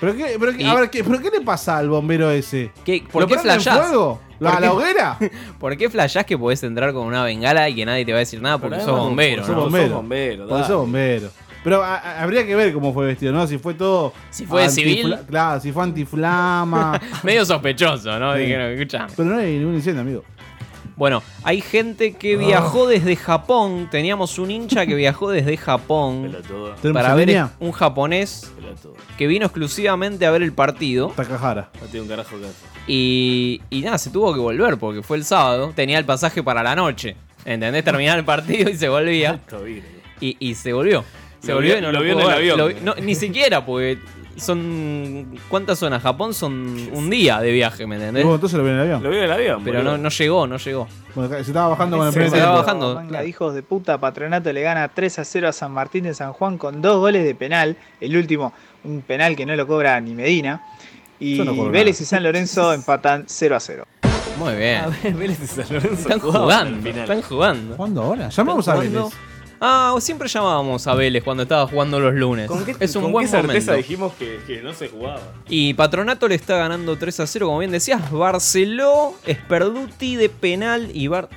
¿Pero 0.00 0.14
qué, 0.16 0.36
pero 0.38 0.52
qué- 0.56 0.62
Y- 0.62 0.66
a 0.66 0.74
ver, 0.74 0.90
¿qué, 0.90 1.02
¿pero 1.04 1.20
qué 1.20 1.30
le 1.30 1.40
pasa 1.40 1.78
al 1.78 1.88
bombero 1.88 2.30
ese? 2.30 2.70
¿Qué, 2.84 3.04
¿Por 3.10 3.22
¿Lo 3.22 3.28
qué 3.28 3.34
prenden 3.34 3.60
flashás? 3.60 3.86
fuego? 3.88 4.20
¿La- 4.38 4.50
¿Por 4.52 4.60
qué- 4.60 4.68
hoguera? 4.68 5.18
¿Por 5.58 5.76
qué 5.76 5.88
flashás 5.90 6.24
que 6.26 6.36
podés 6.36 6.62
entrar 6.62 6.92
con 6.92 7.06
una 7.06 7.24
bengala 7.24 7.68
y 7.68 7.74
que 7.74 7.86
nadie 7.86 8.04
te 8.04 8.12
va 8.12 8.18
a 8.18 8.20
decir 8.20 8.40
nada 8.42 8.58
porque 8.58 8.76
Pero 8.76 8.84
sos 8.84 8.90
además, 8.92 9.08
bombero? 9.08 9.46
Sos 9.46 9.56
¿no? 9.56 9.62
bombero. 9.62 9.94
bombero, 9.96 10.42
Porque 10.42 10.54
dale. 10.54 10.66
sos 10.66 10.76
bombero. 10.76 11.28
Pero 11.64 11.82
a- 11.82 11.96
a- 11.96 12.22
habría 12.22 12.46
que 12.46 12.54
ver 12.54 12.72
cómo 12.72 12.92
fue 12.92 13.06
vestido, 13.06 13.32
¿no? 13.32 13.44
Si 13.46 13.58
fue 13.58 13.74
todo. 13.74 14.12
Si 14.30 14.46
fue 14.46 14.62
de 14.62 14.68
civil. 14.68 15.16
Claro, 15.28 15.60
si 15.60 15.72
fue 15.72 15.82
antiflama. 15.82 17.00
Medio 17.24 17.44
sospechoso, 17.44 18.18
¿no? 18.20 18.34
Sí. 18.34 18.40
Dijeron. 18.42 18.86
Pero 19.16 19.28
no 19.30 19.38
hay 19.38 19.58
ningún 19.58 19.74
incendio, 19.74 20.02
amigo. 20.02 20.22
Bueno, 20.96 21.22
hay 21.44 21.60
gente 21.60 22.12
Ah. 22.14 22.18
que 22.18 22.36
viajó 22.36 22.86
desde 22.86 23.16
Japón. 23.16 23.88
Teníamos 23.90 24.38
un 24.38 24.50
hincha 24.50 24.86
que 24.86 24.94
viajó 24.94 25.30
desde 25.30 25.56
Japón 25.56 26.22
Pelotudo. 26.22 26.74
¿Tenemos 26.80 27.02
para 27.02 27.12
en 27.12 27.18
ver 27.18 27.28
línea? 27.28 27.50
un 27.60 27.72
japonés 27.72 28.50
Pelotudo. 28.56 28.94
que 29.18 29.26
vino 29.26 29.44
exclusivamente 29.46 30.24
a 30.26 30.30
ver 30.30 30.42
el 30.42 30.52
partido. 30.52 31.12
Takahara. 31.14 31.70
No 31.80 31.86
tiene 31.88 32.02
un 32.02 32.08
carajo 32.08 32.30
que 32.38 32.44
hacer. 32.46 32.68
Y, 32.88 33.60
y 33.70 33.80
nada, 33.82 33.98
se 33.98 34.10
tuvo 34.10 34.32
que 34.32 34.40
volver 34.40 34.78
porque 34.78 35.02
fue 35.02 35.16
el 35.18 35.24
sábado. 35.24 35.72
Tenía 35.76 35.98
el 35.98 36.04
pasaje 36.04 36.42
para 36.42 36.62
la 36.62 36.74
noche. 36.74 37.16
¿Entendés? 37.44 37.84
Terminaba 37.84 38.18
el 38.18 38.24
partido 38.24 38.70
y 38.70 38.76
se 38.76 38.88
volvía. 38.88 39.34
Esto. 39.34 39.66
Y, 39.68 39.82
y 40.20 40.54
se 40.54 40.72
volvió. 40.72 41.04
Se 41.40 41.48
Lo 41.48 41.56
volvió 41.56 41.78
y 41.78 41.80
no 41.82 41.92
lo 41.92 41.98
lo, 41.98 42.04
vio 42.04 42.14
pudo 42.14 42.24
en 42.24 42.30
el 42.30 42.42
ver. 42.42 42.52
avión. 42.52 42.58
Lo 42.58 42.66
vi- 42.68 42.76
no, 42.82 42.94
ni 42.94 43.14
siquiera, 43.14 43.64
porque 43.66 43.98
son. 44.36 45.26
¿Cuántas 45.48 45.78
zonas? 45.78 46.02
Japón 46.02 46.34
son 46.34 46.88
un 46.92 47.10
día 47.10 47.40
de 47.40 47.52
viaje, 47.52 47.86
¿me 47.86 47.96
entendés? 47.96 48.24
bueno, 48.24 48.36
entonces 48.36 48.56
lo 48.58 48.64
vio 48.64 48.72
en 48.72 48.78
el 48.78 48.84
avión. 48.84 49.02
Lo 49.02 49.10
vio 49.10 49.18
en 49.18 49.24
el 49.24 49.32
avión. 49.32 49.62
Pero 49.64 49.82
no, 49.82 49.98
no 49.98 50.08
llegó, 50.08 50.46
no 50.46 50.56
llegó. 50.56 50.88
Bueno, 51.14 51.30
se 51.34 51.40
estaba 51.40 51.68
bajando 51.68 51.96
con 51.98 52.06
el 52.06 52.12
Se 52.12 52.20
primer 52.20 52.34
estaba 52.38 52.62
tiempo. 52.64 52.66
bajando. 52.66 52.94
Manga 52.96 53.24
hijos 53.24 53.54
de 53.54 53.62
puta, 53.62 53.98
Patronato 53.98 54.52
le 54.52 54.62
gana 54.62 54.88
3 54.88 55.18
a 55.18 55.24
0 55.24 55.48
a 55.48 55.52
San 55.52 55.72
Martín 55.72 56.04
de 56.04 56.14
San 56.14 56.32
Juan 56.32 56.58
con 56.58 56.82
dos 56.82 56.98
goles 56.98 57.24
de 57.24 57.34
penal. 57.34 57.76
El 58.00 58.16
último, 58.16 58.52
un 58.84 59.02
penal 59.02 59.34
que 59.36 59.46
no 59.46 59.56
lo 59.56 59.66
cobra 59.66 60.00
ni 60.00 60.14
Medina. 60.14 60.62
Y 61.18 61.38
no 61.38 61.70
Vélez 61.70 61.96
nada. 61.96 62.02
y 62.02 62.06
San 62.06 62.22
Lorenzo 62.22 62.72
empatan 62.74 63.24
0 63.26 63.56
a 63.56 63.60
0. 63.60 63.84
Muy 64.38 64.54
bien. 64.54 64.76
A 64.82 64.88
ver, 64.88 65.14
Vélez 65.14 65.40
y 65.42 65.46
San 65.46 65.66
Lorenzo 65.72 66.08
Están 66.10 66.20
jugando, 66.20 66.88
están 66.90 67.22
jugando. 67.22 67.76
¿Cuándo 67.76 68.02
ahora? 68.02 68.28
Llamamos 68.28 68.68
a 68.68 68.74
Vélez. 68.76 69.02
Ah, 69.60 69.94
siempre 70.00 70.28
llamábamos 70.28 70.86
a 70.86 70.94
Vélez 70.94 71.24
cuando 71.24 71.44
estaba 71.44 71.66
jugando 71.66 71.98
los 71.98 72.14
lunes. 72.14 72.46
¿Con 72.48 72.64
qué, 72.64 72.76
es 72.78 72.94
un 72.96 73.04
con 73.04 73.12
buen 73.12 73.26
qué 73.26 73.30
certeza 73.30 73.72
momento. 73.72 73.72
dijimos 73.74 74.12
que, 74.18 74.38
que 74.46 74.62
no 74.62 74.74
se 74.74 74.88
jugaba? 74.88 75.20
Y 75.48 75.72
Patronato 75.74 76.28
le 76.28 76.34
está 76.34 76.56
ganando 76.58 76.96
3 76.96 77.20
a 77.20 77.26
0, 77.26 77.46
como 77.46 77.58
bien 77.60 77.70
decías. 77.70 78.10
Barceló, 78.10 79.14
Sperduti 79.28 80.16
de 80.16 80.28
penal 80.28 80.90
y 80.92 81.08
Bar... 81.08 81.28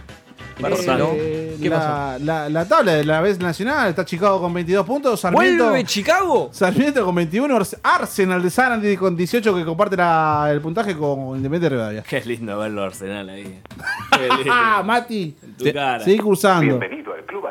Barceló. 0.60 1.12
Eh, 1.16 1.56
¿Qué 1.62 1.70
pasó? 1.70 1.88
la, 1.88 2.18
la, 2.20 2.50
la 2.50 2.68
tabla 2.68 2.96
de 2.96 3.06
la 3.06 3.22
vez 3.22 3.40
nacional 3.40 3.88
está 3.92 4.04
Chicago 4.04 4.42
con 4.42 4.54
22 4.54 4.86
puntos. 4.86 5.18
Sarmiento, 5.22 5.70
¿Vuelve 5.70 5.86
Chicago? 5.86 6.50
Sarmiento 6.52 7.06
con 7.06 7.16
21. 7.16 7.56
Ars- 7.56 7.78
Arsenal 7.82 8.44
de 8.44 8.50
Sarandí 8.50 8.98
con 8.98 9.16
18 9.16 9.56
que 9.56 9.64
comparte 9.64 9.96
la- 9.96 10.50
el 10.52 10.60
puntaje 10.60 10.98
con 10.98 11.38
Independiente 11.38 11.60
de 11.62 11.70
Rivadavia. 11.70 12.02
Qué 12.04 12.20
lindo 12.26 12.58
verlo 12.60 12.84
Arsenal 12.84 13.30
ahí. 13.30 13.44
Qué. 14.12 14.50
¡Ah, 14.52 14.84
Mati! 14.86 15.34
En 15.42 15.54
tu 15.56 15.64
cara. 15.72 16.04
Seguí 16.04 16.18
cursando. 16.18 16.78
Bienvenido 16.78 16.99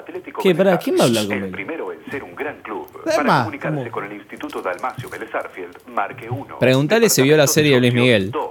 Atlético 0.09 0.43
¿Qué? 0.43 0.55
Vélez 0.55 0.79
¿quién 0.83 0.97
va 0.99 1.03
a 1.03 1.07
hablar 1.07 1.27
con 1.27 1.37
El 1.37 1.45
él? 1.45 1.51
primero 1.51 1.93
en 1.93 1.99
ser 2.11 2.25
un 2.25 2.35
gran 2.35 2.61
club. 2.63 2.87
Para 3.05 3.23
más, 3.25 3.41
comunicarse 3.45 3.77
¿cómo? 3.79 3.91
con 3.91 4.05
el 4.05 4.13
Instituto 4.15 4.63
Dalmacio 4.63 5.09
Vélez 5.11 5.35
Arfield, 5.35 5.77
marque 5.89 6.31
1. 6.31 6.59
Preguntale 6.59 7.09
si 7.11 7.23
vio 7.23 7.37
la 7.37 7.47
serie 7.47 7.75
de 7.75 7.81
Luis 7.81 7.93
Miguel. 7.95 8.31
2. 8.31 8.43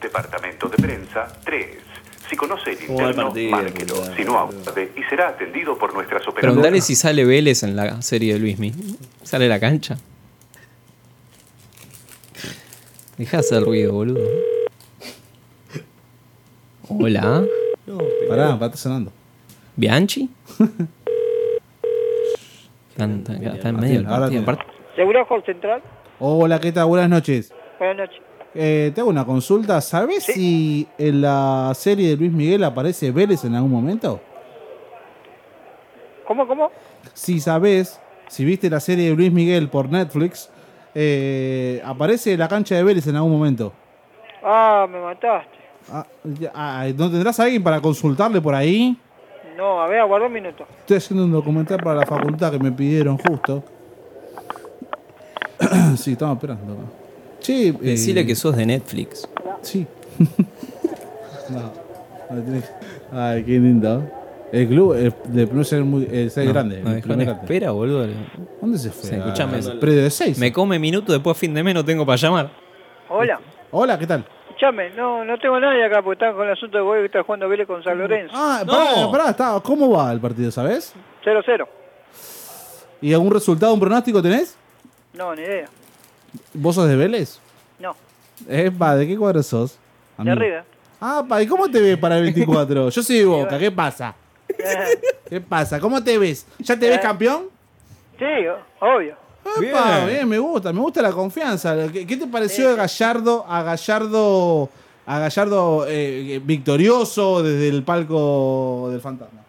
Departamento 0.00 0.68
de 0.68 0.76
prensa 0.76 1.26
3. 1.44 1.66
Si 2.28 2.36
conoce 2.36 2.72
el 2.72 2.86
¿Cómo 2.86 2.98
va 2.98 3.04
el 3.04 3.10
interno, 3.10 3.28
partido? 3.30 3.50
márquelo. 3.50 4.16
Si 4.16 4.24
no, 4.24 4.38
aguarde 4.38 4.92
y 4.96 5.02
será 5.04 5.28
atendido 5.28 5.78
por 5.78 5.94
nuestras 5.94 6.22
operadoras. 6.22 6.42
Preguntale 6.42 6.80
si 6.82 6.94
sale 6.96 7.24
Vélez 7.24 7.62
en 7.62 7.76
la 7.76 8.02
serie 8.02 8.34
de 8.34 8.40
Luismi. 8.40 8.72
¿Sale 9.22 9.46
a 9.46 9.48
la 9.48 9.60
cancha? 9.60 9.96
Deja 13.16 13.38
de 13.38 13.40
hacer 13.40 13.62
ruido, 13.62 13.92
boludo. 13.94 14.20
Hola. 16.88 17.44
Pará, 18.28 18.58
pará, 18.58 18.66
está 18.66 18.76
sonando. 18.76 19.12
¿Bianchi? 19.76 20.28
Están- 22.96 23.18
Está, 23.18 23.34
está 23.54 23.68
en 23.68 23.76
medio. 23.76 24.56
¿Seguro 24.94 25.26
Hall 25.28 25.44
Central? 25.44 25.82
Hola, 26.18 26.58
¿qué 26.58 26.72
tal? 26.72 26.86
Buenas 26.86 27.10
noches. 27.10 27.52
Buenas 27.78 27.96
noches. 28.08 28.22
Eh, 28.54 28.90
te 28.94 29.02
hago 29.02 29.10
una 29.10 29.26
consulta. 29.26 29.82
¿Sabes 29.82 30.24
si 30.24 30.88
en 30.96 31.20
la 31.20 31.72
serie 31.74 32.08
de 32.08 32.16
Luis 32.16 32.32
Miguel 32.32 32.64
aparece 32.64 33.10
Vélez 33.10 33.44
en 33.44 33.54
algún 33.54 33.70
momento? 33.70 34.18
¿Cómo, 36.26 36.46
cómo? 36.48 36.70
Si 37.12 37.38
sabes, 37.38 38.00
si 38.28 38.46
viste 38.46 38.70
la 38.70 38.80
serie 38.80 39.10
de 39.10 39.14
Luis 39.14 39.30
Miguel 39.30 39.68
por 39.68 39.90
Netflix, 39.90 40.50
eh, 40.94 41.82
aparece 41.84 42.34
la 42.38 42.48
cancha 42.48 42.76
de 42.76 42.82
Vélez 42.82 43.06
en 43.06 43.16
algún 43.16 43.32
momento. 43.32 43.74
Ah, 44.42 44.86
me 44.90 45.00
mataste. 45.02 45.50
Ah, 45.92 46.06
ya- 46.24 46.50
ah, 46.54 46.86
¿No 46.96 47.10
tendrás 47.10 47.38
a 47.38 47.42
alguien 47.44 47.62
para 47.62 47.78
consultarle 47.82 48.40
por 48.40 48.54
ahí? 48.54 48.96
No, 49.56 49.80
a 49.80 49.86
ver, 49.88 50.00
aguarda 50.00 50.26
un 50.26 50.32
minuto. 50.32 50.66
Estoy 50.80 50.98
haciendo 50.98 51.24
un 51.24 51.32
documental 51.32 51.78
para 51.82 52.00
la 52.00 52.06
facultad 52.06 52.52
que 52.52 52.58
me 52.58 52.72
pidieron 52.72 53.16
justo. 53.16 53.64
sí, 55.96 56.12
estamos 56.12 56.36
esperando. 56.36 56.76
Sí, 57.40 57.68
eh, 57.68 57.78
Decile 57.80 58.26
que 58.26 58.34
sos 58.34 58.54
de 58.56 58.66
Netflix. 58.66 59.28
Sí. 59.62 59.86
no, 61.48 61.60
no 62.30 62.62
Ay, 63.12 63.44
qué 63.44 63.52
lindo. 63.52 64.10
El 64.52 64.68
club 64.68 64.94
eh, 64.94 65.12
de 65.24 65.46
primer 65.46 65.64
ser 65.64 65.84
muy 65.84 66.06
eh, 66.10 66.28
ser 66.30 66.46
No, 66.46 66.52
grande. 66.52 66.80
no, 66.82 66.90
el 66.90 66.96
dejó 66.96 67.08
primer 67.08 67.20
en 67.20 67.26
grande. 67.26 67.42
espera, 67.44 67.70
boludo. 67.70 68.06
¿Dónde 68.60 68.78
se 68.78 68.90
fue? 68.90 69.10
Sí, 69.10 69.16
escuchame. 69.16 69.58
Predio 69.80 70.02
de 70.02 70.10
6. 70.10 70.38
Me 70.38 70.52
come 70.52 70.78
minutos, 70.78 71.14
después 71.14 71.36
fin 71.36 71.54
de 71.54 71.62
mes 71.62 71.74
no 71.74 71.84
tengo 71.84 72.04
para 72.04 72.16
llamar. 72.16 72.50
Hola. 73.08 73.40
Hola, 73.70 73.98
¿qué 73.98 74.06
tal? 74.06 74.24
Escuchame, 74.56 74.88
no, 74.96 75.22
no 75.22 75.36
tengo 75.38 75.60
nadie 75.60 75.84
acá 75.84 76.00
porque 76.00 76.14
están 76.24 76.34
con 76.34 76.46
el 76.46 76.52
asunto 76.54 76.78
de 76.78 77.00
que 77.00 77.04
está 77.06 77.22
jugando 77.22 77.46
Vélez 77.46 77.66
con 77.66 77.84
San 77.84 77.98
Lorenzo. 77.98 78.32
Ah, 78.34 78.62
pará, 78.66 79.10
pará, 79.12 79.30
está- 79.30 79.60
¿cómo 79.62 79.90
va 79.90 80.10
el 80.10 80.18
partido, 80.18 80.50
sabes? 80.50 80.94
0-0. 81.22 81.68
¿Y 83.02 83.12
algún 83.12 83.30
resultado, 83.30 83.74
un 83.74 83.80
pronóstico 83.80 84.22
tenés? 84.22 84.56
No, 85.12 85.34
ni 85.34 85.42
idea. 85.42 85.66
¿Vos 86.54 86.74
sos 86.74 86.88
de 86.88 86.96
Vélez? 86.96 87.38
No, 87.78 87.94
Epa, 88.48 88.96
¿de 88.96 89.06
qué 89.06 89.18
cuadro 89.18 89.42
sos? 89.42 89.78
de 90.16 90.30
arriba. 90.30 90.64
Ah, 91.02 91.22
pa, 91.28 91.42
¿y 91.42 91.46
cómo 91.46 91.70
te 91.70 91.78
ves 91.78 91.98
para 91.98 92.16
el 92.16 92.22
24? 92.22 92.88
Yo 92.88 93.02
soy 93.02 93.18
de 93.18 93.24
Boca, 93.26 93.58
¿qué 93.58 93.70
pasa? 93.70 94.14
¿Qué 95.28 95.38
pasa? 95.42 95.78
¿Cómo 95.78 96.02
te 96.02 96.16
ves? 96.16 96.46
¿Ya 96.60 96.78
te 96.78 96.88
ves 96.88 96.98
campeón? 97.00 97.50
Sí, 98.18 98.24
obvio. 98.80 99.16
Epa, 99.62 100.04
bien. 100.06 100.28
me 100.28 100.38
gusta, 100.38 100.72
me 100.72 100.80
gusta 100.80 101.02
la 101.02 101.12
confianza. 101.12 101.74
¿Qué, 101.92 102.06
qué 102.06 102.16
te 102.16 102.26
pareció 102.26 102.70
de 102.70 102.76
Gallardo 102.76 103.44
a 103.48 103.62
Gallardo 103.62 104.68
a 105.06 105.18
Gallardo 105.20 105.84
eh, 105.88 106.40
victorioso 106.42 107.42
desde 107.42 107.68
el 107.68 107.82
palco 107.84 108.88
del 108.90 109.00
fantasma? 109.00 109.40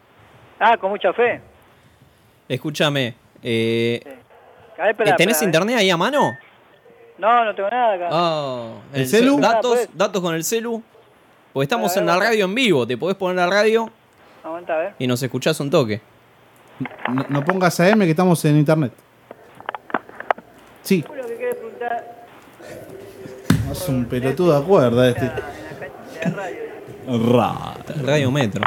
Ah, 0.59 0.77
con 0.77 0.91
mucha 0.91 1.11
fe. 1.13 1.41
Escúchame. 2.47 3.15
eh, 3.43 4.01
A 4.77 4.81
ver, 4.83 4.91
espera, 4.91 5.15
¿Tenés 5.15 5.35
espera, 5.35 5.47
internet 5.49 5.77
ahí 5.79 5.89
a 5.89 5.97
mano? 5.97 6.37
No, 7.17 7.45
no 7.45 7.55
tengo 7.55 7.69
nada 7.69 7.93
acá. 7.95 8.09
Ah, 8.11 8.69
¿El 8.93 9.07
celu? 9.07 9.39
Datos, 9.39 9.71
Ah, 9.73 9.85
pues. 9.87 9.97
datos 9.97 10.21
con 10.21 10.35
el 10.35 10.43
celu. 10.43 10.81
Porque 11.53 11.63
estamos 11.63 11.91
ver, 11.95 12.01
en 12.03 12.07
la 12.07 12.17
radio 12.19 12.45
en 12.45 12.53
vivo. 12.55 12.85
Te 12.85 12.95
podés 12.97 13.17
poner 13.17 13.35
la 13.37 13.47
radio 13.47 13.89
Aguanta, 14.43 14.73
a 14.73 14.77
ver. 14.77 14.93
y 14.99 15.07
nos 15.07 15.21
escuchás 15.23 15.59
un 15.59 15.69
toque. 15.71 15.99
No, 17.11 17.25
no 17.29 17.43
pongas 17.43 17.79
AM 17.79 18.01
que 18.01 18.11
estamos 18.11 18.43
en 18.45 18.57
internet. 18.57 18.93
Sí, 20.87 21.03
Lo 21.17 21.27
que 21.27 21.35
querés 21.35 21.55
preguntar 21.55 22.25
es 23.73 23.89
un 23.89 24.05
pelotudo 24.05 24.53
de 24.53 24.57
acuerdo 24.63 25.03
este. 25.03 25.29
Ra. 27.05 27.73
Radio 28.03 28.31
Metro. 28.31 28.61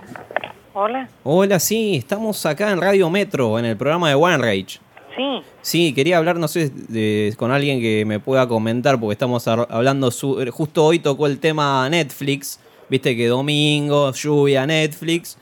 Hola. 0.74 1.08
Hola, 1.24 1.58
sí, 1.58 1.96
estamos 1.96 2.44
acá 2.44 2.72
en 2.72 2.80
Radio 2.82 3.08
Metro, 3.08 3.58
en 3.58 3.64
el 3.64 3.76
programa 3.78 4.10
de 4.10 4.16
One 4.16 4.36
Rage. 4.36 4.80
Sí. 5.16 5.42
Sí, 5.62 5.92
quería 5.94 6.18
hablar, 6.18 6.36
no 6.36 6.46
sé, 6.46 6.68
de- 6.88 7.32
con 7.38 7.50
alguien 7.52 7.80
que 7.80 8.04
me 8.04 8.20
pueda 8.20 8.46
comentar, 8.46 9.00
porque 9.00 9.14
estamos 9.14 9.48
hablando, 9.48 10.10
su- 10.10 10.44
justo 10.52 10.84
hoy 10.84 10.98
tocó 10.98 11.26
el 11.26 11.38
tema 11.38 11.88
Netflix, 11.88 12.60
viste 12.90 13.16
que 13.16 13.28
domingo, 13.28 14.12
lluvia, 14.12 14.66
Netflix, 14.66 15.38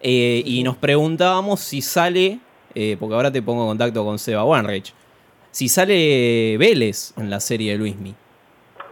eh, 0.00 0.40
y 0.46 0.62
nos 0.62 0.76
preguntábamos 0.76 1.58
si 1.60 1.82
sale, 1.82 2.38
eh, 2.76 2.96
porque 3.00 3.14
ahora 3.16 3.32
te 3.32 3.42
pongo 3.42 3.62
en 3.62 3.68
contacto 3.70 4.04
con 4.04 4.20
Seba 4.20 4.44
Wanreich, 4.44 4.92
si 5.56 5.70
sale 5.70 6.58
Vélez 6.58 7.14
en 7.16 7.30
la 7.30 7.40
serie 7.40 7.72
de 7.72 7.78
Luismi. 7.78 8.14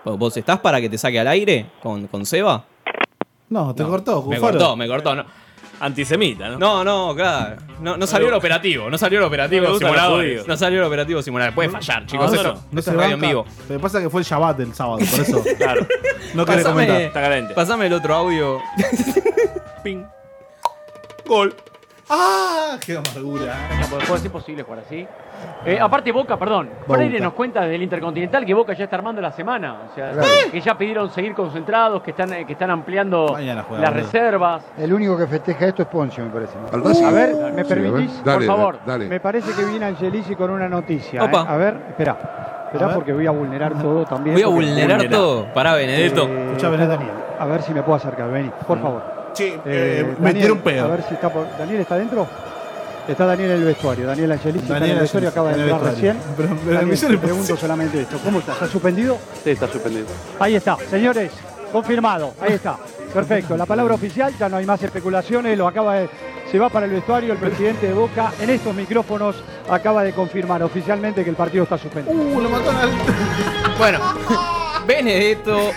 ¿Vos- 0.02 0.18
¿Vos 0.18 0.34
estás 0.38 0.60
para 0.60 0.80
que 0.80 0.88
te 0.88 0.96
saque 0.96 1.20
al 1.20 1.28
aire 1.28 1.66
con, 1.82 2.06
con 2.06 2.24
Seba? 2.24 2.64
No, 3.50 3.74
te 3.74 3.84
cortó, 3.84 4.22
Me 4.22 4.36
Cufaro. 4.36 4.58
cortó, 4.58 4.74
me 4.76 4.88
cortó. 4.88 5.14
No. 5.14 5.26
Antisemita, 5.80 6.48
¿no? 6.48 6.58
No, 6.58 6.82
no, 6.82 7.14
claro. 7.14 7.56
No, 7.82 7.98
no 7.98 8.06
salió 8.06 8.28
el 8.28 8.34
operativo. 8.34 8.88
No 8.88 8.96
salió 8.96 9.18
el 9.18 9.22
No 9.24 9.26
operativo 9.28 9.66
los 9.66 9.78
simulador. 9.78 10.24
No 10.48 10.56
salió 10.56 10.78
el 10.80 10.86
operativo 10.86 11.20
simulador. 11.20 11.54
Puede 11.54 11.68
fallar, 11.68 12.06
chicos. 12.06 12.30
No, 12.32 12.34
esto, 12.34 12.48
no, 12.54 12.60
no 12.72 12.78
esto 12.78 12.82
se 12.82 12.90
es 12.92 12.96
radio 13.02 13.14
en 13.16 13.20
vivo. 13.20 13.44
Lo 13.68 13.76
que 13.76 13.78
pasa 13.80 13.98
es 13.98 14.04
que 14.04 14.10
fue 14.10 14.22
el 14.22 14.26
Shabbat 14.26 14.60
el 14.60 14.72
sábado, 14.74 14.98
por 15.00 15.20
eso. 15.20 15.44
Claro. 15.58 15.86
No 16.32 16.46
quería 16.46 16.62
Pásame- 16.62 16.70
comentar. 16.72 17.00
Está 17.02 17.20
caliente. 17.20 17.52
Pásame 17.54 17.86
el 17.88 17.92
otro 17.92 18.14
audio. 18.14 18.58
Ping. 19.84 20.02
Gol. 21.26 21.54
¡Ah! 22.10 22.76
¡Qué 22.84 22.96
amargura! 22.96 23.54
Puede 24.06 24.20
ser 24.20 24.30
posible 24.30 24.62
jugar 24.62 24.80
así. 24.86 25.06
Eh, 25.64 25.78
aparte 25.80 26.12
Boca, 26.12 26.36
perdón. 26.38 26.68
Freire 26.86 27.18
nos 27.20 27.32
cuenta 27.32 27.62
desde 27.62 27.76
el 27.76 27.82
Intercontinental 27.82 28.44
que 28.44 28.52
Boca 28.54 28.74
ya 28.74 28.84
está 28.84 28.96
armando 28.96 29.20
la 29.20 29.32
semana, 29.32 29.76
o 29.90 29.94
sea, 29.94 30.10
Claro. 30.12 30.28
que 30.52 30.60
ya 30.60 30.76
pidieron 30.76 31.10
seguir 31.10 31.34
concentrados, 31.34 32.02
que 32.02 32.10
están, 32.10 32.30
que 32.44 32.52
están 32.52 32.70
ampliando 32.70 33.28
juega, 33.28 33.64
las 33.80 33.92
reservas. 33.92 34.64
El 34.78 34.92
único 34.92 35.16
que 35.16 35.26
festeja 35.26 35.66
esto 35.66 35.82
es 35.82 35.88
Poncio, 35.88 36.24
me 36.24 36.30
parece. 36.30 37.04
A 37.04 37.10
ver, 37.10 37.34
¿me 37.54 37.64
permitís? 37.64 38.16
ver. 38.16 38.24
Dale, 38.24 38.46
por 38.46 38.56
favor. 38.56 38.78
dale. 38.84 39.06
Me 39.08 39.20
parece 39.20 39.52
que 39.54 39.64
viene 39.64 39.86
Angelici 39.86 40.34
con 40.36 40.50
una 40.50 40.68
noticia. 40.68 41.22
¿eh? 41.22 41.24
Opa. 41.24 41.42
A 41.42 41.56
ver, 41.56 41.76
espera. 41.88 42.16
Espera 42.72 42.92
porque 42.94 43.12
voy 43.12 43.26
a 43.26 43.30
vulnerar 43.30 43.80
todo 43.80 44.04
también. 44.04 44.34
Voy 44.34 44.42
a 44.42 44.48
vulnerar 44.48 44.96
Vulnerar. 44.98 45.08
todo. 45.10 45.46
Pará, 45.54 45.74
Benedetto. 45.74 46.24
Eh, 46.28 46.46
Escuchá, 46.48 46.68
Benedetto. 46.70 46.96
Daniel, 46.98 47.14
a 47.38 47.46
ver 47.46 47.62
si 47.62 47.72
me 47.72 47.82
puedo 47.82 47.96
acercar, 47.96 48.30
vení, 48.30 48.50
por 48.66 48.80
favor. 48.80 49.23
Sí, 49.34 49.44
Eh, 49.44 49.60
eh, 49.66 50.14
me 50.18 50.32
Daniel, 50.32 50.52
un 50.52 50.58
pedo. 50.58 50.84
A 50.84 50.88
ver 50.88 51.04
si 51.08 51.14
está 51.14 51.32
por... 51.32 51.46
¿Daniel 51.58 51.80
está 51.80 51.96
dentro? 51.96 52.26
Está 53.06 53.26
Daniel 53.26 53.50
en 53.50 53.56
el 53.58 53.64
vestuario. 53.64 54.06
Daniel 54.06 54.32
Angelici 54.32 54.62
está 54.64 54.74
en 54.76 54.80
Daniel 54.80 54.96
el 54.96 55.02
vestuario, 55.02 55.28
acaba 55.28 55.52
de 55.52 55.60
entrar 55.62 55.82
recién. 55.82 56.16
Pero- 56.36 56.48
pero 56.64 56.74
Daniel, 56.80 56.98
me 57.02 57.08
te 57.08 57.18
pregunto 57.18 57.56
solamente 57.56 58.00
esto. 58.00 58.18
¿Cómo 58.24 58.38
está? 58.38 58.52
¿Está 58.52 58.66
suspendido? 58.68 59.18
Sí, 59.42 59.50
está 59.50 59.68
suspendido. 59.68 60.06
Ahí 60.40 60.54
está, 60.54 60.76
señores, 60.88 61.30
confirmado, 61.72 62.32
ahí 62.40 62.54
está. 62.54 62.76
Perfecto, 63.12 63.56
la 63.56 63.66
palabra 63.66 63.94
oficial, 63.94 64.32
ya 64.38 64.48
no 64.48 64.56
hay 64.56 64.66
más 64.66 64.82
especulaciones, 64.82 65.56
lo 65.56 65.68
acaba 65.68 65.94
de, 65.96 66.08
se 66.50 66.58
va 66.58 66.68
para 66.68 66.86
el 66.86 66.92
vestuario 66.92 67.32
el 67.32 67.38
presidente 67.38 67.86
de 67.86 67.92
Boca 67.94 68.32
en 68.40 68.50
estos 68.50 68.74
micrófonos 68.74 69.36
acaba 69.70 70.02
de 70.02 70.12
confirmar 70.12 70.62
oficialmente 70.64 71.22
que 71.22 71.30
el 71.30 71.36
partido 71.36 71.62
está 71.64 71.78
suspendido. 71.78 72.16
Uh, 72.16 72.40
lo 72.40 72.48
mató 72.50 72.70
al. 72.70 72.90
Bueno, 73.78 74.00
Benedetto, 74.86 75.70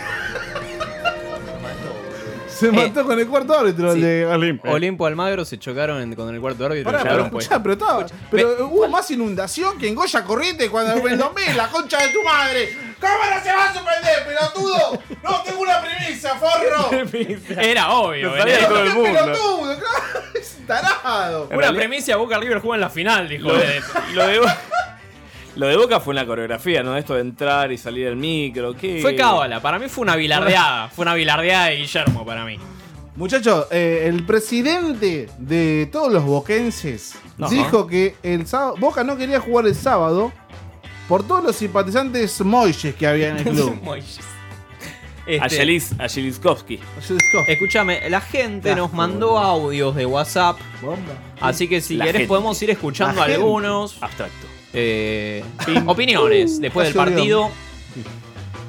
Se 2.60 2.72
mató 2.72 3.06
con 3.06 3.20
el 3.20 3.28
cuarto 3.28 3.58
árbitro, 3.58 3.92
el 3.94 4.02
de 4.02 4.26
Olimpia. 4.26 4.72
Olimpo 4.72 5.06
Almagro 5.06 5.46
se 5.46 5.58
chocaron 5.60 6.02
en- 6.02 6.16
con 6.16 6.34
el 6.34 6.42
cuarto 6.42 6.66
árbitro. 6.66 6.86
Pará, 6.86 7.00
y 7.00 7.04
pero 7.04 7.16
llevaron 7.18 7.38
escuchá, 7.40 7.62
pero, 7.64 7.74
estaba, 7.74 8.06
pero 8.32 8.68
hubo 8.68 8.88
más 8.88 9.10
inundación 9.12 9.78
que 9.78 9.88
en 9.88 9.96
Goya 9.96 10.24
Corriente 10.24 10.70
cuando 10.70 10.98
fue 10.98 11.12
el 11.12 11.18
2000, 11.18 11.56
la 11.58 11.68
concha 11.70 12.00
de 12.02 12.10
tu 12.10 12.24
madre. 12.24 12.78
¿Cómo 13.00 13.14
no 13.14 13.44
se 13.44 13.54
va 13.54 13.66
a 13.66 13.74
suspender, 13.74 14.26
pelotudo? 14.26 15.00
No, 15.24 15.42
tengo 15.44 15.62
una 15.62 15.82
premisa, 15.82 16.36
forro. 16.36 16.90
Era 17.62 17.92
obvio, 17.92 18.30
Lo 18.32 18.38
sabía 18.38 18.46
Benedetto. 18.46 18.70
todo 18.74 18.84
el 18.84 18.88
¡Qué 18.90 18.94
mundo. 18.96 19.20
pelotudo! 19.20 19.78
claro, 19.80 20.26
Es 20.34 20.58
tarado. 20.66 21.50
Una 21.54 21.74
premisa 21.74 22.16
Boca 22.16 22.40
River 22.40 22.60
juega 22.60 22.76
en 22.76 22.82
la 22.82 22.90
final, 22.90 23.30
dijo 23.30 23.50
Lo, 23.50 23.54
Benedetto. 23.54 23.88
lo 24.14 24.28
de, 24.28 24.40
lo 25.58 25.68
de 25.68 25.76
Boca 25.76 26.00
fue 26.00 26.14
en 26.14 26.18
la 26.18 26.26
coreografía, 26.26 26.84
¿no? 26.84 26.96
Esto 26.96 27.16
de 27.16 27.22
entrar 27.22 27.72
y 27.72 27.78
salir 27.78 28.06
del 28.06 28.16
micro. 28.16 28.76
¿qué? 28.76 29.00
Fue 29.02 29.16
cábala, 29.16 29.62
para 29.62 29.80
mí 29.80 29.88
fue 29.90 30.04
una 30.04 30.16
bilardeada. 30.16 30.90
Fue 30.90 31.04
una 31.04 31.16
bilardeada 31.16 31.68
de 31.68 31.78
Guillermo 31.78 32.26
para 32.26 32.46
mí. 32.46 32.58
Muchachos, 33.16 33.66
eh, 33.72 34.04
el 34.06 34.24
presidente 34.26 35.28
de 35.40 35.90
todos 35.92 36.14
los 36.14 36.24
boquenses 36.24 37.16
Ajá. 37.40 37.50
dijo 37.50 37.88
que 37.88 38.16
el 38.22 38.46
sábado, 38.46 38.76
Boca 38.78 39.04
no 39.04 39.18
quería 39.18 39.40
jugar 39.40 39.66
el 39.66 39.74
sábado 39.74 40.32
por 41.08 41.26
todos 41.28 41.44
los 41.44 41.56
simpatizantes 41.56 42.40
moyes 42.42 42.94
que 42.94 43.08
había 43.08 43.30
en 43.30 43.38
el 43.38 43.44
club. 43.56 43.80
Este, 45.28 45.44
Ayelis, 45.44 45.94
Ayeliskowski. 46.00 46.80
Escúchame, 47.48 48.10
la 48.10 48.22
gente 48.22 48.74
nos 48.76 48.94
mandó 48.94 49.38
audios 49.38 49.94
de 49.96 50.06
WhatsApp. 50.06 50.58
Bomba. 50.82 50.98
Así 51.42 51.68
que 51.68 51.82
si 51.82 51.98
La 51.98 52.06
querés 52.06 52.20
gente. 52.22 52.30
podemos 52.30 52.62
ir 52.62 52.70
escuchando 52.70 53.16
La 53.20 53.26
gente. 53.28 53.36
algunos. 53.42 54.02
Abstracto. 54.02 54.48
eh, 54.74 55.44
opiniones 55.86 56.62
después 56.62 56.88
del 56.88 56.96
Casi 56.96 57.12
partido. 57.12 57.50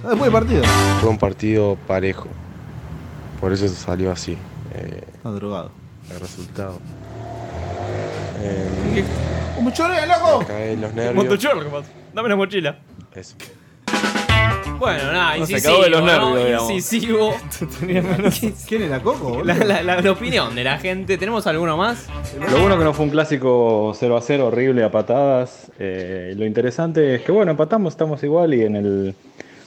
Ah, 0.04 0.08
Después 0.10 0.22
del 0.22 0.32
partido. 0.32 0.62
Fue 1.00 1.10
un 1.10 1.18
partido 1.18 1.78
parejo. 1.86 2.26
Por 3.40 3.52
eso 3.52 3.68
salió 3.68 4.10
así. 4.10 4.36
eh, 4.74 5.04
Está 5.14 5.30
drogado. 5.30 5.70
el 6.10 6.18
resultado. 6.20 6.80
Eh, 8.40 9.04
¡Un 9.56 9.64
muchoreo, 9.64 10.06
loco! 10.06 10.44
cae 10.46 10.76
los 10.76 10.92
nervios. 10.94 11.14
Montochorro, 11.14 11.60
¿qué 11.62 11.68
pasa? 11.68 11.88
Dame 12.14 12.28
la 12.28 12.36
mochila. 12.36 12.78
Eso. 13.14 13.34
Bueno, 14.78 15.12
nada, 15.12 15.30
No, 15.36 15.36
incisivo. 15.38 15.82
de 15.82 15.90
los. 15.90 16.70
Incisivo. 16.70 17.34
¿Quién 18.68 18.82
era 18.82 19.00
Coco? 19.00 19.42
La, 19.44 19.54
la- 19.54 19.82
la- 19.82 20.00
la 20.00 20.12
opinión 20.12 20.54
de 20.54 20.64
la 20.64 20.78
gente. 20.78 21.18
¿Tenemos 21.18 21.46
alguno 21.46 21.76
más? 21.76 22.06
Lo 22.50 22.58
bueno 22.60 22.78
que 22.78 22.84
no 22.84 22.92
fue 22.94 23.04
un 23.06 23.10
clásico 23.10 23.92
0 23.94 24.16
a 24.16 24.20
0 24.20 24.46
horrible 24.46 24.84
a 24.84 24.90
patadas. 24.90 25.70
Eh, 25.78 26.34
lo 26.36 26.44
interesante 26.46 27.16
es 27.16 27.22
que, 27.22 27.32
bueno, 27.32 27.50
empatamos, 27.50 27.92
estamos 27.92 28.22
igual 28.22 28.54
y 28.54 28.62
en 28.62 28.76
el 28.76 29.14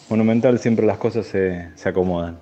Monumental 0.10 0.60
siempre 0.60 0.86
las 0.86 0.98
cosas 0.98 1.26
se, 1.26 1.70
se 1.76 1.90
acomodan. 1.90 2.40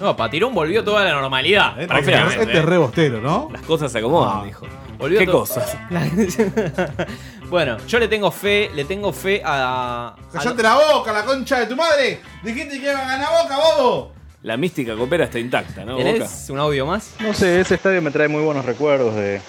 No, 0.00 0.16
Patirón 0.16 0.54
volvió 0.54 0.82
toda 0.82 1.04
la 1.04 1.12
normalidad. 1.12 1.78
Este, 1.80 1.98
este 1.98 2.42
es 2.42 2.48
¿eh? 2.58 2.62
re 2.62 2.78
bostero, 2.78 3.20
¿no? 3.20 3.50
Las 3.52 3.60
cosas 3.62 3.92
se 3.92 3.98
acomodan, 3.98 4.38
Ah. 4.40 4.44
dijo. 4.46 4.66
Volvió 4.98 5.18
¿Qué 5.18 5.26
cosas? 5.26 5.76
bueno, 7.48 7.76
yo 7.86 7.98
le 7.98 8.08
tengo 8.08 8.30
fe, 8.30 8.70
le 8.74 8.84
tengo 8.84 9.12
fe 9.12 9.42
a. 9.44 10.08
a- 10.08 10.16
¡Callate 10.32 10.62
la 10.62 10.74
boca, 10.74 11.12
la 11.12 11.24
concha 11.24 11.60
de 11.60 11.66
tu 11.66 11.76
madre! 11.76 12.20
Dijiste 12.42 12.78
que 12.80 12.90
iba 12.90 12.98
a 13.00 13.06
ganar 13.08 13.28
boca, 13.42 13.56
bobo. 13.56 14.12
La 14.42 14.56
mística 14.56 14.94
copera 14.96 15.24
está 15.24 15.38
intacta, 15.38 15.84
¿no? 15.84 15.92
Boca. 15.96 16.04
¿Tenés 16.04 16.50
un 16.50 16.58
audio 16.58 16.86
más? 16.86 17.10
No 17.20 17.34
sé, 17.34 17.60
ese 17.60 17.74
estadio 17.76 18.00
me 18.02 18.10
trae 18.10 18.28
muy 18.28 18.42
buenos 18.42 18.64
recuerdos 18.64 19.14
de 19.16 19.40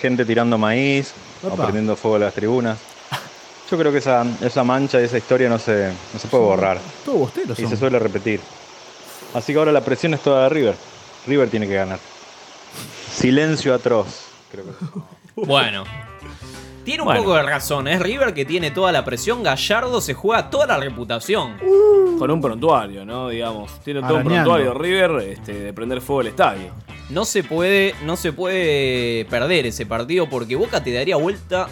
gente 0.00 0.24
tirando 0.24 0.56
maíz 0.58 1.12
o 1.42 1.54
prendiendo 1.54 1.96
fuego 1.96 2.16
a 2.16 2.20
las 2.20 2.34
tribunas. 2.34 2.78
Yo 3.70 3.78
creo 3.78 3.90
que 3.92 3.98
esa, 3.98 4.24
esa 4.42 4.64
mancha, 4.64 5.00
esa 5.00 5.16
historia 5.18 5.48
no 5.48 5.58
se, 5.58 5.92
no 6.12 6.18
se 6.18 6.28
puede 6.28 6.44
borrar 6.44 6.78
Todo 7.04 7.16
bostero 7.16 7.52
y 7.52 7.56
son. 7.62 7.70
se 7.70 7.76
suele 7.76 7.98
repetir. 7.98 8.40
Así 9.34 9.52
que 9.52 9.58
ahora 9.58 9.72
la 9.72 9.80
presión 9.82 10.12
es 10.14 10.20
toda 10.20 10.42
de 10.44 10.48
River. 10.50 10.74
River 11.26 11.48
tiene 11.48 11.66
que 11.66 11.74
ganar. 11.74 11.98
Silencio 13.14 13.74
atroz. 13.74 14.26
Creo 14.50 14.64
que. 14.64 14.72
Bueno. 15.36 15.84
Tiene 16.84 17.02
un 17.02 17.06
Bueno. 17.06 17.20
poco 17.22 17.34
de 17.36 17.42
razón, 17.42 17.86
es 17.86 18.00
River 18.00 18.34
que 18.34 18.44
tiene 18.44 18.70
toda 18.72 18.90
la 18.92 19.04
presión, 19.04 19.42
Gallardo 19.42 20.00
se 20.00 20.14
juega 20.14 20.50
toda 20.50 20.66
la 20.66 20.76
reputación. 20.78 21.56
Con 22.18 22.30
un 22.30 22.40
prontuario, 22.40 23.04
¿no? 23.04 23.28
Digamos. 23.28 23.70
Tiene 23.84 24.00
todo 24.00 24.16
un 24.16 24.24
prontuario 24.24 24.74
River 24.74 25.28
este, 25.28 25.52
de 25.54 25.72
prender 25.72 26.00
fuego 26.00 26.22
el 26.22 26.26
estadio. 26.28 26.72
No 27.10 27.24
se 27.24 27.44
puede, 27.44 27.94
no 28.04 28.16
se 28.16 28.32
puede 28.32 29.24
perder 29.26 29.66
ese 29.66 29.86
partido 29.86 30.28
porque 30.28 30.56
Boca 30.56 30.82
te 30.82 30.92
daría 30.92 31.16
vuelta 31.16 31.68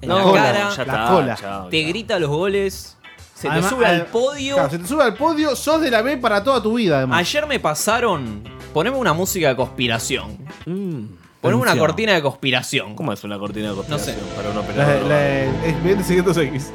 en 0.00 0.08
No, 0.08 0.18
la 0.18 0.42
cara, 0.42 0.58
ya 0.70 0.84
la 0.84 0.92
está, 0.92 1.06
cola. 1.10 1.34
chao, 1.36 1.68
te 1.68 1.82
grita 1.82 2.18
los 2.18 2.30
goles, 2.30 2.96
se 3.34 3.48
Además, 3.48 3.70
te 3.70 3.76
sube 3.76 3.86
al 3.86 4.00
eh, 4.00 4.06
podio. 4.10 4.54
Claro, 4.54 4.70
se 4.70 4.78
te 4.78 4.86
sube 4.86 5.02
al 5.02 5.14
podio, 5.14 5.56
sos 5.56 5.80
de 5.80 5.90
la 5.90 6.02
B 6.02 6.16
para 6.18 6.42
toda 6.44 6.62
tu 6.62 6.74
vida, 6.74 6.98
además. 6.98 7.18
Ayer 7.20 7.46
me 7.46 7.58
pasaron, 7.60 8.42
poneme 8.72 8.96
una 8.96 9.12
música 9.12 9.48
de 9.48 9.56
conspiración. 9.56 10.38
Mm. 10.66 11.04
Poneme 11.42 11.60
una 11.60 11.76
cortina 11.76 12.12
de 12.14 12.22
conspiración. 12.22 12.94
¿Cómo 12.94 13.12
es 13.12 13.22
una 13.24 13.38
cortina 13.38 13.68
de 13.70 13.74
conspiración 13.74 14.16
No 14.16 14.22
sé. 14.22 14.34
para 14.36 14.48
un 14.48 14.54
La, 14.54 14.60
operador? 14.62 15.08
la, 15.08 15.44
expediente 15.68 16.04
600X. 16.22 16.70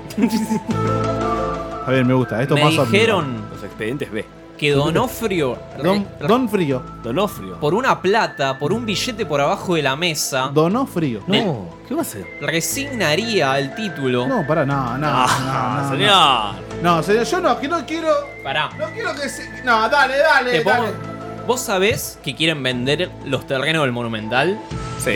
Está 1.79 1.91
bien, 1.91 2.05
me 2.07 2.13
gusta. 2.13 2.41
Esto 2.41 2.55
me 2.55 2.63
más 2.65 2.73
óptimo. 2.77 2.91
dijeron 2.91 3.45
Los 3.53 3.63
expedientes 3.63 4.11
B. 4.11 4.25
que 4.57 4.71
Donofrio, 4.71 5.57
Don, 5.81 6.05
re- 6.19 6.27
Don 6.27 6.49
Frío. 6.49 6.83
Donofrio. 7.03 7.59
por 7.59 7.73
una 7.75 8.01
plata, 8.01 8.57
por 8.59 8.73
un 8.73 8.85
billete 8.85 9.25
por 9.25 9.39
abajo 9.39 9.75
de 9.75 9.83
la 9.83 9.95
mesa, 9.95 10.49
Donó 10.53 10.85
Frío. 10.85 11.21
No, 11.27 11.69
¿qué 11.87 11.93
va 11.93 12.01
a 12.01 12.03
hacer? 12.03 12.25
resignaría 12.41 13.57
el 13.59 13.73
título. 13.75 14.27
No, 14.27 14.45
pará, 14.45 14.65
no, 14.65 14.97
no. 14.97 15.07
Ah, 15.09 15.77
no, 15.79 15.83
no, 15.83 15.89
señor. 15.95 16.83
No, 16.83 17.03
señor, 17.03 17.23
yo 17.25 17.39
no, 17.39 17.59
que 17.59 17.67
no 17.67 17.85
quiero. 17.85 18.09
Pará. 18.43 18.69
No 18.77 18.87
quiero 18.93 19.13
que 19.15 19.29
se. 19.29 19.63
No, 19.63 19.87
dale, 19.87 20.17
dale, 20.17 20.51
Te 20.51 20.61
pongo- 20.61 20.81
dale. 20.83 21.16
¿Vos 21.47 21.61
sabés 21.61 22.19
que 22.23 22.35
quieren 22.35 22.61
vender 22.61 23.09
los 23.25 23.47
terrenos 23.47 23.83
del 23.83 23.93
Monumental? 23.93 24.59
Sí. 25.03 25.13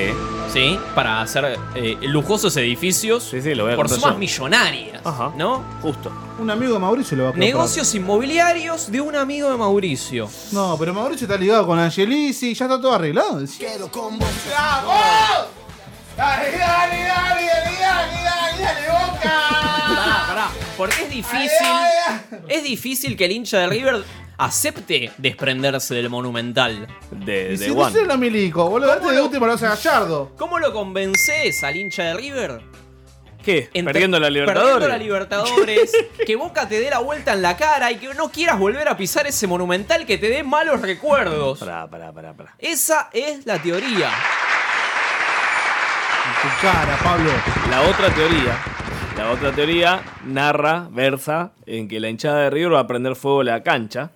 ¿Sí? 0.51 0.79
Para 0.95 1.21
hacer 1.21 1.57
eh, 1.75 1.97
lujosos 2.01 2.55
edificios 2.57 3.23
Sí, 3.23 3.41
sí, 3.41 3.53
lo 3.55 3.63
voy 3.65 3.73
a 3.73 3.75
por 3.75 3.87
sumas 3.89 4.13
yo. 4.13 4.17
millonarias. 4.17 5.01
Ajá. 5.05 5.31
¿No? 5.37 5.61
Justo. 5.81 6.11
Un 6.39 6.49
amigo 6.49 6.73
de 6.73 6.79
Mauricio 6.79 7.15
lo 7.17 7.23
va 7.23 7.29
a 7.29 7.31
comprar. 7.33 7.47
Negocios 7.47 7.93
inmobiliarios 7.95 8.91
de 8.91 9.01
un 9.01 9.15
amigo 9.15 9.49
de 9.51 9.57
Mauricio. 9.57 10.29
No, 10.51 10.77
pero 10.79 10.93
Mauricio 10.93 11.25
está 11.25 11.37
ligado 11.37 11.65
con 11.67 11.77
Angelici, 11.79 12.53
ya 12.53 12.65
está 12.65 12.79
todo 12.81 12.93
arreglado. 12.93 13.41
Quiero 13.57 13.89
con 13.91 14.17
vos. 14.17 14.29
¡Vamos! 14.51 15.47
Dale, 16.17 16.52
dale, 16.58 16.58
dale, 16.58 17.45
dale, 17.45 17.78
dale, 17.80 18.24
dale, 18.24 18.62
dale, 18.63 18.88
boca. 18.89 19.39
Pará, 19.88 20.26
pará. 20.28 20.47
Porque 20.78 21.04
es 21.04 21.10
difícil. 21.10 21.67
Es 22.47 22.63
difícil 22.63 23.17
que 23.17 23.26
el 23.26 23.32
hincha 23.32 23.60
de 23.60 23.67
River 23.67 24.04
acepte 24.38 25.12
desprenderse 25.17 25.95
del 25.95 26.10
Monumental. 26.10 26.88
De, 27.12 27.54
Y 27.54 27.58
de 27.58 27.65
si 27.65 27.74
no 27.74 27.82
One. 27.82 27.93
sé 27.93 28.06
lo 28.06 28.17
milico, 28.17 28.69
boludo, 28.69 28.93
este 28.93 29.12
de 29.12 29.21
último 29.21 29.45
lo 29.45 29.54
hace 29.54 29.65
Gallardo. 29.67 30.32
¿Cómo 30.38 30.60
lo 30.60 30.74
convences 30.74 31.63
al 31.63 31.76
hincha 31.78 32.04
de 32.04 32.13
River? 32.15 32.62
¿Qué? 33.43 33.69
Entre- 33.74 33.93
¿Perdiendo 33.93 34.19
la 34.19 34.30
Libertadores? 34.30 34.71
Perdiendo 34.74 34.88
la 34.89 34.97
Libertadores, 35.04 35.91
que 36.28 36.36
Boca 36.36 36.67
te 36.67 36.80
dé 36.80 36.89
la 36.91 37.00
vuelta 37.00 37.34
en 37.34 37.41
la 37.41 37.58
cara 37.58 37.91
y 37.91 37.95
que 37.95 38.13
no 38.13 38.30
quieras 38.32 38.60
volver 38.60 38.88
a 38.88 38.95
pisar 38.95 39.26
ese 39.26 39.47
monumental 39.47 40.06
que 40.06 40.17
te 40.19 40.30
dé 40.30 40.43
malos 40.43 40.82
recuerdos. 40.82 41.60
Pará, 41.60 41.88
pará, 41.89 42.12
pará, 42.12 42.34
pará. 42.34 42.54
Esa 42.60 43.10
es 43.13 43.45
la 43.47 43.58
teoría. 43.60 44.10
Tu 46.41 46.47
cara, 46.62 46.97
Pablo. 47.04 47.30
La 47.69 47.82
otra 47.84 48.10
teoría, 48.13 48.58
la 49.17 49.32
otra 49.32 49.51
teoría 49.51 50.01
narra, 50.25 50.88
versa, 50.91 51.51
en 51.65 51.88
que 51.88 51.99
la 51.99 52.10
hinchada 52.10 52.41
de 52.41 52.49
River 52.49 52.73
va 52.73 52.80
a 52.82 52.88
prender 52.88 53.15
fuego 53.15 53.43
la 53.43 53.62
cancha 53.63 54.12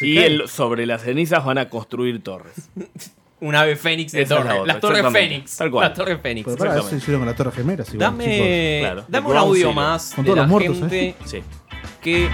y 0.00 0.18
el- 0.18 0.48
sobre 0.48 0.86
las 0.86 1.02
cenizas 1.02 1.44
van 1.44 1.58
a 1.58 1.68
construir 1.68 2.22
torres. 2.22 2.68
Un 3.40 3.54
ave 3.54 3.76
fénix 3.76 4.12
de 4.12 4.22
Esa 4.22 4.38
es 4.38 4.44
la 4.44 4.46
torre. 4.50 4.60
otra, 4.60 4.72
Las 4.72 4.80
torres 4.80 4.98
exactamente. 5.00 5.34
fénix. 5.34 5.56
Tal 5.56 5.70
cual. 5.70 5.88
Las 5.88 5.98
torres 5.98 6.18
fénix. 6.22 6.44
Pero 6.46 6.56
para 6.56 6.78
eso 6.78 6.88
se 6.88 6.96
hicieron 6.96 7.20
con 7.20 7.28
la 7.28 7.34
Torre. 7.36 7.50
Igual, 7.60 7.76
Dame. 7.98 8.78
Claro, 8.80 9.04
dame 9.08 9.28
un 9.28 9.36
audio 9.36 9.72
más 9.72 10.12
Con 10.14 10.24
de 10.24 10.28
todos 10.28 10.36
la 10.36 10.42
los 10.44 10.50
muertos, 10.50 10.78
gente 10.78 11.08
¿eh? 11.08 11.14
Sí. 11.26 11.42
que 12.00 12.10
¿Qué 12.22 12.24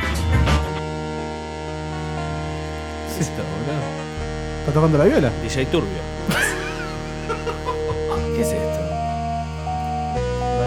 es 3.10 3.18
esto, 3.26 3.42
boludo? 3.42 3.80
¿Está 4.60 4.72
tocando 4.72 4.98
la 4.98 5.04
viola? 5.04 5.30
DJ 5.42 5.66
Turbio. 5.66 6.09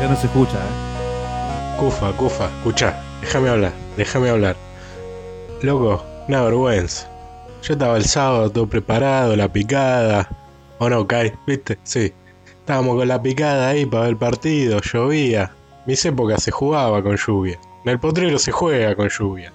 No 0.10 0.18
se 0.18 0.28
escucha, 0.28 0.58
¿eh? 0.58 1.78
Cufa, 1.80 2.12
Cufa, 2.12 2.46
escucha, 2.46 3.02
déjame 3.22 3.50
hablar, 3.50 3.72
déjame 3.96 4.30
hablar. 4.30 4.58
Loco, 5.62 6.04
una 6.28 6.42
vergüenza. 6.42 7.10
Yo 7.64 7.74
estaba 7.74 7.96
el 7.96 8.04
sábado 8.04 8.50
todo 8.52 8.68
preparado, 8.68 9.34
la 9.38 9.48
picada. 9.48 10.28
¿O 10.80 10.90
no, 10.90 11.08
Kai? 11.08 11.32
¿Viste? 11.48 11.80
Sí. 11.84 12.14
Estábamos 12.46 12.98
con 12.98 13.08
la 13.08 13.22
picada 13.22 13.70
ahí 13.70 13.86
para 13.86 14.02
ver 14.04 14.10
el 14.12 14.18
partido, 14.18 14.82
llovía. 14.82 15.54
Mis 15.86 16.04
épocas 16.04 16.44
se 16.44 16.52
jugaba 16.52 17.02
con 17.02 17.16
lluvia. 17.16 17.58
En 17.86 17.92
el 17.92 18.00
potrero 18.00 18.38
se 18.38 18.52
juega 18.52 18.96
con 18.96 19.08
lluvia. 19.08 19.54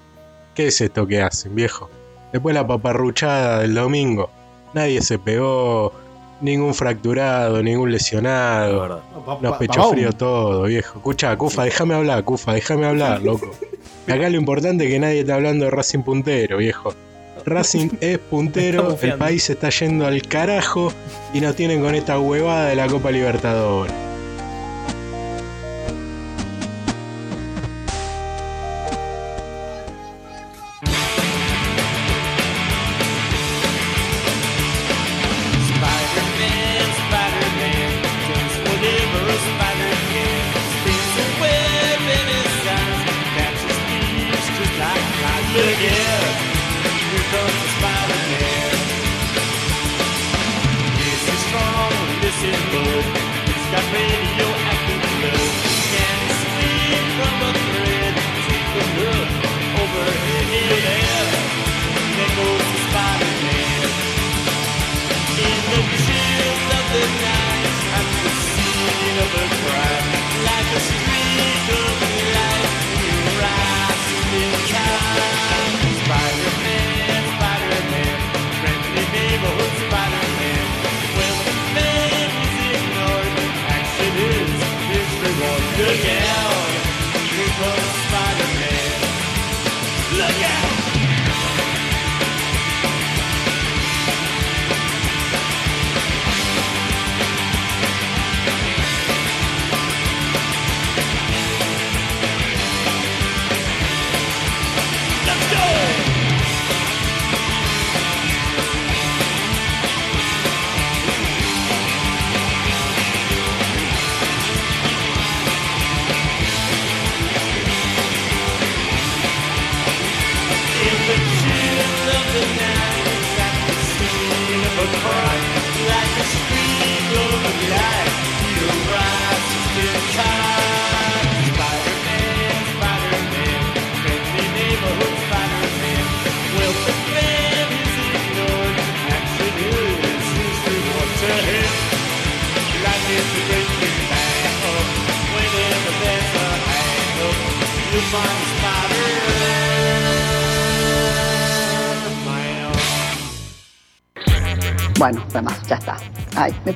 ¿Qué 0.54 0.68
es 0.68 0.80
esto 0.80 1.06
que 1.06 1.22
hacen, 1.22 1.54
viejo? 1.54 1.90
Después 2.32 2.54
la 2.54 2.66
paparruchada 2.66 3.60
del 3.60 3.74
domingo. 3.74 4.30
Nadie 4.72 5.02
se 5.02 5.18
pegó, 5.18 5.92
ningún 6.40 6.74
fracturado, 6.74 7.62
ningún 7.62 7.92
lesionado. 7.92 9.02
Nos 9.40 9.56
pecho 9.56 9.90
frío 9.90 10.12
todo, 10.12 10.64
viejo. 10.64 10.98
Escucha, 10.98 11.36
Cufa, 11.36 11.64
déjame 11.64 11.94
hablar, 11.94 12.24
Cufa, 12.24 12.54
déjame 12.54 12.86
hablar, 12.86 13.22
loco. 13.22 13.50
Acá 14.06 14.28
lo 14.30 14.36
importante 14.36 14.84
es 14.84 14.90
que 14.90 14.98
nadie 14.98 15.20
está 15.20 15.34
hablando 15.34 15.66
de 15.66 15.70
Racing 15.70 16.02
puntero, 16.02 16.58
viejo. 16.58 16.94
Racing 17.44 17.90
es 18.00 18.18
puntero, 18.18 18.96
el 19.00 19.14
país 19.14 19.44
se 19.44 19.52
está 19.52 19.70
yendo 19.70 20.06
al 20.06 20.22
carajo 20.22 20.92
y 21.34 21.40
nos 21.40 21.54
tienen 21.56 21.82
con 21.82 21.94
esta 21.94 22.18
huevada 22.18 22.68
de 22.68 22.76
la 22.76 22.86
Copa 22.86 23.10
Libertadores. 23.10 24.07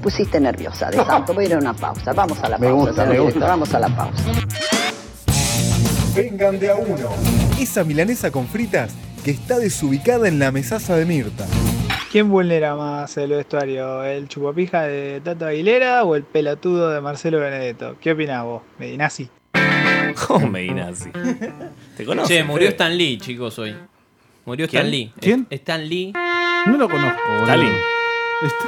Pusiste 0.02 0.38
nerviosa 0.40 0.90
de 0.90 0.96
santo. 0.98 1.32
Voy 1.32 1.44
a 1.44 1.48
ir 1.48 1.54
a 1.54 1.58
una 1.58 1.72
pausa. 1.72 2.12
Vamos 2.12 2.38
a 2.42 2.48
la 2.48 2.58
Me 2.58 2.66
pausa. 2.68 2.86
gusta, 2.86 3.04
me 3.06 3.10
director, 3.12 3.32
gusta. 3.34 3.48
Vamos 3.48 3.74
a 3.74 3.78
la 3.78 3.88
pausa. 3.88 4.24
Vengan 6.14 6.58
de 6.58 6.70
a 6.70 6.74
uno. 6.74 7.08
Esa 7.58 7.84
milanesa 7.84 8.30
con 8.30 8.46
fritas 8.46 8.94
que 9.24 9.30
está 9.30 9.58
desubicada 9.58 10.28
en 10.28 10.38
la 10.38 10.50
mesaza 10.52 10.96
de 10.96 11.06
Mirta. 11.06 11.46
¿Quién 12.10 12.28
vulnera 12.28 12.74
más 12.76 13.16
el 13.16 13.30
vestuario? 13.30 14.04
¿El 14.04 14.28
chupapija 14.28 14.82
de 14.82 15.22
Tato 15.24 15.46
Aguilera 15.46 16.04
o 16.04 16.14
el 16.14 16.24
pelotudo 16.24 16.90
de 16.90 17.00
Marcelo 17.00 17.38
Benedetto? 17.40 17.96
¿Qué 18.00 18.12
opinás 18.12 18.44
vos, 18.44 18.62
Medinasi? 18.78 19.30
¿Cómo 20.26 20.46
Medinasi? 20.50 21.10
¿Te 21.96 22.04
conoces? 22.04 22.36
Che, 22.36 22.44
murió? 22.44 22.68
Stan 22.68 22.94
Lee, 22.98 23.16
chicos, 23.18 23.58
hoy. 23.58 23.74
Murió 24.44 24.68
¿Quién? 24.68 24.80
Stan 24.82 24.90
Lee. 24.90 25.12
¿Quién? 25.20 25.46
Stan 25.48 25.88
Lee. 25.88 26.12
No 26.66 26.76
lo 26.76 26.88
conozco, 26.90 27.18
boludo. 27.28 27.44
Stalin. 27.46 27.72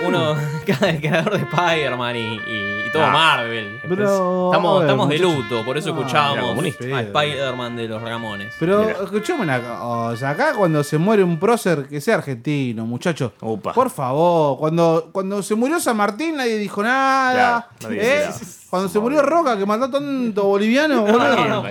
Uno, 0.02 0.37
el 0.66 1.00
creador 1.00 1.32
de 1.32 1.38
Spider-Man 1.44 2.16
y, 2.16 2.20
y- 2.20 2.87
y 2.87 2.90
todo 2.92 3.02
Ah. 3.04 3.10
Marvel. 3.10 3.80
Estamos 3.82 4.80
ver, 4.80 4.87
estamos 4.88 5.08
de 5.08 5.18
luto, 5.18 5.64
por 5.64 5.76
eso 5.76 5.90
Ah, 5.90 5.98
escuchábamos 5.98 6.64
a 6.64 6.68
Spider-Man 7.00 7.76
de 7.76 7.88
los 7.88 8.02
Ramones. 8.02 8.54
Pero 8.60 8.88
escuchame 8.88 9.42
una 9.42 9.60
o 9.82 10.16
sea, 10.16 10.30
acá 10.30 10.54
cuando 10.54 10.84
se 10.84 10.96
muere 10.98 11.24
un 11.24 11.38
prócer, 11.38 11.87
que 11.88 12.00
sea 12.00 12.16
argentino, 12.16 12.87
muchachos. 12.87 13.32
Por 13.74 13.90
favor, 13.90 14.58
cuando, 14.58 15.08
cuando 15.12 15.42
se 15.42 15.54
murió 15.54 15.80
San 15.80 15.96
Martín 15.96 16.37
nadie 16.37 16.56
dijo 16.58 16.82
nada. 16.82 17.68
Claro, 17.78 17.94
nadie 17.94 18.24
¿eh? 18.24 18.28
Cuando 18.70 18.88
se 18.88 18.98
murió 19.00 19.22
Roca, 19.22 19.56
que 19.56 19.66
mató 19.66 19.90
tanto 19.90 20.44
boliviano, 20.44 21.02
boludo. 21.06 21.18
no, 21.37 21.48
no, 21.48 21.62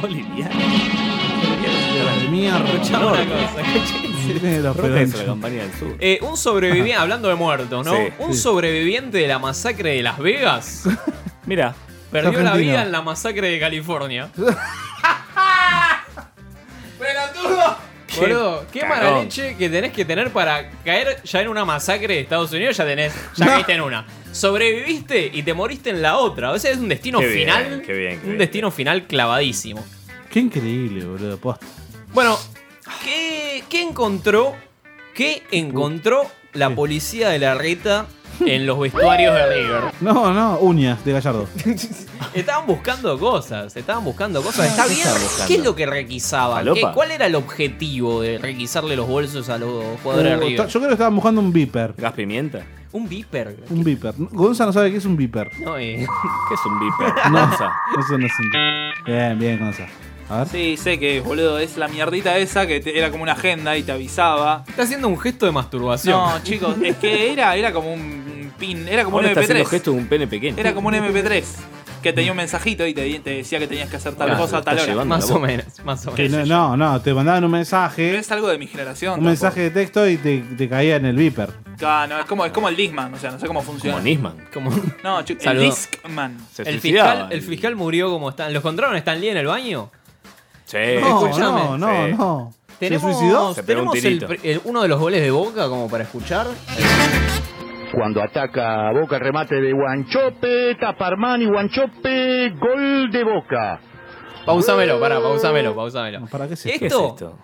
Boliviano. 0.00 0.50
De 2.36 2.42
mierda. 2.50 2.68
Escuchame 2.72 3.06
una 3.06 3.24
cosa, 3.24 3.62
Tiene 4.40 4.60
los 4.60 4.76
Roca 4.76 4.88
pelos 4.88 5.08
hizo 5.08 5.18
la 5.18 5.24
campaña 5.24 5.62
del 5.62 5.72
sur. 5.72 5.96
Eh, 6.00 6.18
un 6.22 6.36
sobreviviente, 6.36 6.94
hablando 6.94 7.28
de 7.28 7.34
muertos, 7.34 7.84
¿no? 7.86 7.92
Sí, 7.96 8.02
un 8.18 8.34
sí. 8.34 8.40
sobreviviente 8.40 9.18
de 9.18 9.28
la 9.28 9.38
masacre 9.38 9.90
de 9.96 10.02
Las 10.02 10.18
Vegas 10.18 10.84
Mira. 11.46 11.74
perdió 12.10 12.40
la 12.42 12.54
vida 12.56 12.82
en 12.82 12.92
la 12.92 13.02
masacre 13.02 13.48
de 13.50 13.58
California. 13.60 14.28
¡Pelotudo! 16.98 17.76
Boludo, 18.18 18.64
qué 18.72 18.80
cagón. 18.80 18.96
mala 18.98 19.20
leche 19.22 19.56
que 19.56 19.68
tenés 19.68 19.92
que 19.92 20.04
tener 20.06 20.30
para 20.30 20.70
caer 20.84 21.22
ya 21.22 21.42
en 21.42 21.48
una 21.48 21.66
masacre 21.66 22.14
de 22.14 22.20
Estados 22.20 22.50
Unidos, 22.52 22.74
ya 22.76 22.86
tenés, 22.86 23.12
ya 23.36 23.44
No. 23.44 23.50
caíste 23.52 23.74
en 23.74 23.80
una. 23.82 24.06
sobreviviste 24.32 25.30
y 25.32 25.42
te 25.42 25.52
moriste 25.52 25.90
en 25.90 26.00
la 26.00 26.16
otra. 26.16 26.52
O 26.52 26.58
sea, 26.58 26.70
es 26.70 26.78
un 26.78 26.88
destino 26.88 27.18
Qué 27.20 27.26
bien, 27.26 27.38
final. 27.40 27.82
qué 27.84 27.92
bien, 27.92 28.10
qué 28.12 28.16
un 28.22 28.26
bien. 28.30 28.38
destino 28.38 28.70
final 28.70 29.06
clavadísimo. 29.06 29.84
Qué 30.30 30.40
increíble, 30.40 31.04
boludo. 31.04 31.36
posta. 31.38 31.66
Bueno, 32.16 32.38
¿qué, 33.04 33.62
qué 33.68 33.82
encontró? 33.82 34.54
¿Qué 35.14 35.42
encontró 35.50 36.22
la 36.54 36.70
policía 36.70 37.28
de 37.28 37.38
la 37.38 37.52
reta 37.54 38.06
en 38.40 38.64
los 38.64 38.78
vestuarios 38.80 39.34
de 39.34 39.46
River? 39.54 39.80
No, 40.00 40.32
no, 40.32 40.56
uñas 40.60 41.04
de 41.04 41.12
Gallardo. 41.12 41.46
Estaban 42.34 42.66
buscando 42.66 43.18
cosas, 43.18 43.76
estaban 43.76 44.02
buscando 44.02 44.40
cosas. 44.42 44.66
¿Está 44.70 44.84
¿Qué 44.86 44.94
bien? 44.94 45.08
¿Qué 45.46 45.54
es 45.56 45.62
lo 45.64 45.74
que 45.76 45.84
requisaban? 45.84 46.56
¿Falopa? 46.60 46.80
¿Qué- 46.88 46.94
¿Cuál 46.94 47.10
era 47.10 47.26
el 47.26 47.34
objetivo 47.34 48.22
de 48.22 48.38
requisarle 48.38 48.96
los 48.96 49.06
bolsos 49.06 49.50
a 49.50 49.58
los 49.58 49.84
jugadores 50.02 50.30
de 50.32 50.36
Uh, 50.38 50.40
River? 50.48 50.66
yo 50.68 50.80
creo 50.80 50.88
que 50.88 50.94
estaban 50.94 51.14
buscando 51.16 51.42
un 51.42 51.52
viper. 51.52 51.92
¿Gas 51.98 52.12
pimienta? 52.14 52.62
Un 52.92 53.06
viper. 53.06 53.56
Un 53.68 53.84
viper. 53.84 54.14
Gonza 54.16 54.64
no 54.64 54.72
sabe 54.72 54.90
qué 54.90 54.96
es 54.96 55.04
un 55.04 55.18
viper. 55.18 55.50
No, 55.60 55.76
eh. 55.76 56.06
¿Qué 56.48 56.54
es 56.54 56.60
un 56.64 56.80
viper? 56.80 57.12
No, 57.30 57.46
Gonza. 57.46 57.72
eso 57.98 58.16
no 58.16 58.26
es 58.26 58.32
un 58.38 59.04
Bien, 59.04 59.38
bien, 59.38 59.58
Gonza. 59.58 59.86
A 60.28 60.38
ver. 60.38 60.48
Sí, 60.48 60.76
sé 60.76 60.98
que, 60.98 61.20
boludo, 61.20 61.58
es 61.58 61.76
la 61.76 61.88
mierdita 61.88 62.36
esa 62.38 62.66
que 62.66 62.80
te- 62.80 62.98
era 62.98 63.10
como 63.10 63.22
una 63.22 63.32
agenda 63.32 63.76
y 63.76 63.82
te 63.82 63.92
avisaba. 63.92 64.64
Está 64.68 64.82
haciendo 64.82 65.08
un 65.08 65.18
gesto 65.18 65.46
de 65.46 65.52
masturbación. 65.52 66.16
No, 66.18 66.42
chicos, 66.42 66.74
es 66.82 66.96
que 66.96 67.32
era, 67.32 67.54
era 67.54 67.72
como 67.72 67.92
un 67.92 68.52
pin, 68.58 68.88
era 68.88 69.04
como 69.04 69.18
Ahora 69.18 69.28
un 69.28 69.30
está 69.32 69.40
haciendo 69.42 69.62
MP3. 69.64 69.70
gesto 69.70 69.90
de 69.92 69.96
un 69.98 70.06
pene 70.06 70.26
pequeño. 70.26 70.56
Era 70.58 70.74
como 70.74 70.88
un 70.88 70.94
MP3 70.94 71.44
que 72.02 72.12
tenía 72.12 72.30
un 72.30 72.36
mensajito 72.36 72.86
y 72.86 72.94
te, 72.94 73.18
te 73.20 73.30
decía 73.30 73.58
que 73.58 73.66
tenías 73.66 73.88
que 73.90 73.96
hacer 73.96 74.14
tal 74.14 74.28
Claro, 74.28 74.42
cosa 74.42 74.58
a 74.58 74.62
tal 74.62 74.74
está 74.74 74.84
hora. 74.84 74.92
llevando 74.92 75.14
Más 75.16 75.30
o 75.30 75.40
menos, 75.40 75.66
más 75.84 76.06
o 76.06 76.14
Que 76.14 76.28
menos. 76.28 76.46
no, 76.48 76.76
no, 76.76 76.92
no, 76.92 77.00
te 77.00 77.12
mandaban 77.12 77.42
un 77.44 77.50
mensaje. 77.50 78.16
Es 78.16 78.30
algo 78.30 78.46
de 78.48 78.58
mi 78.58 78.66
generación. 78.68 79.12
Un 79.14 79.16
tampoco. 79.24 79.30
mensaje 79.30 79.60
de 79.62 79.70
texto 79.70 80.08
y 80.08 80.16
te, 80.16 80.38
te 80.56 80.68
caía 80.68 80.96
en 80.96 81.06
el 81.06 81.16
viper. 81.16 81.50
Ah, 81.82 82.06
no, 82.08 82.18
es 82.20 82.26
como, 82.26 82.44
es 82.46 82.52
como 82.52 82.68
el 82.68 82.76
Disman, 82.76 83.12
o 83.12 83.18
sea, 83.18 83.32
no 83.32 83.40
sé 83.40 83.46
cómo 83.46 83.60
funciona. 83.62 83.96
Como 83.96 84.04
Nisman. 84.08 84.36
Como... 84.54 84.70
No, 85.02 85.18
el 85.20 85.40
Saludo. 85.40 85.64
Discman. 85.64 86.36
El 86.58 86.80
fiscal, 86.80 87.28
el 87.30 87.42
fiscal 87.42 87.74
murió 87.76 88.08
como 88.10 88.30
está. 88.30 88.48
¿Lo 88.50 88.58
encontraron? 88.58 88.96
¿Están 88.96 89.20
Lee 89.20 89.28
en 89.30 89.36
el 89.38 89.46
baño? 89.46 89.90
Sí. 90.66 90.76
No, 91.00 91.26
Escúchame. 91.26 91.60
no, 91.64 91.78
no, 91.78 92.06
Sí. 92.06 92.12
no. 92.18 92.52
¿Se 92.68 92.76
¿Tenemos, 92.78 93.16
suicidó? 93.16 93.54
Se 93.54 93.62
pegó 93.62 93.82
un 93.84 93.90
tenemos 93.90 93.94
el, 93.96 94.02
tirito. 94.02 94.26
pri- 94.26 94.40
el- 94.50 94.60
uno 94.64 94.82
de 94.82 94.88
los 94.88 95.00
goles 95.00 95.22
de 95.22 95.30
Boca 95.30 95.66
como 95.68 95.88
para 95.88 96.04
escuchar? 96.04 96.46
Cuando 97.92 98.22
ataca 98.22 98.90
Boca, 98.92 99.16
el 99.16 99.22
remate 99.22 99.54
de 99.54 99.72
Guanchope, 99.72 100.74
Taparmani, 100.78 101.46
Guanchope, 101.46 102.50
gol 102.58 103.10
de 103.10 103.24
Boca. 103.24 103.80
Pausámelo, 104.44 105.00
pará, 105.00 105.20
pausámelo, 105.20 105.74
pausámelo. 105.74 106.26
¿Para 106.26 106.46
qué 106.48 106.54
es 106.54 106.66
esto? 106.66 106.78
¿Qué 106.78 106.86
es 106.86 106.92
esto? 106.92 107.38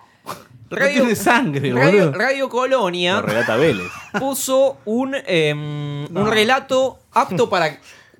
No 0.69 0.87
tiene 0.87 1.15
sangre, 1.15 1.71
Radio, 1.71 2.05
boludo. 2.05 2.17
Radio 2.17 2.49
Colonia 2.49 3.15
Lo 3.15 3.21
relata 3.23 3.55
Vélez. 3.57 3.87
puso 4.19 4.77
un, 4.85 5.15
em, 5.25 6.05
un 6.15 6.27
relato 6.31 6.97
apto 7.11 7.49
para 7.49 7.77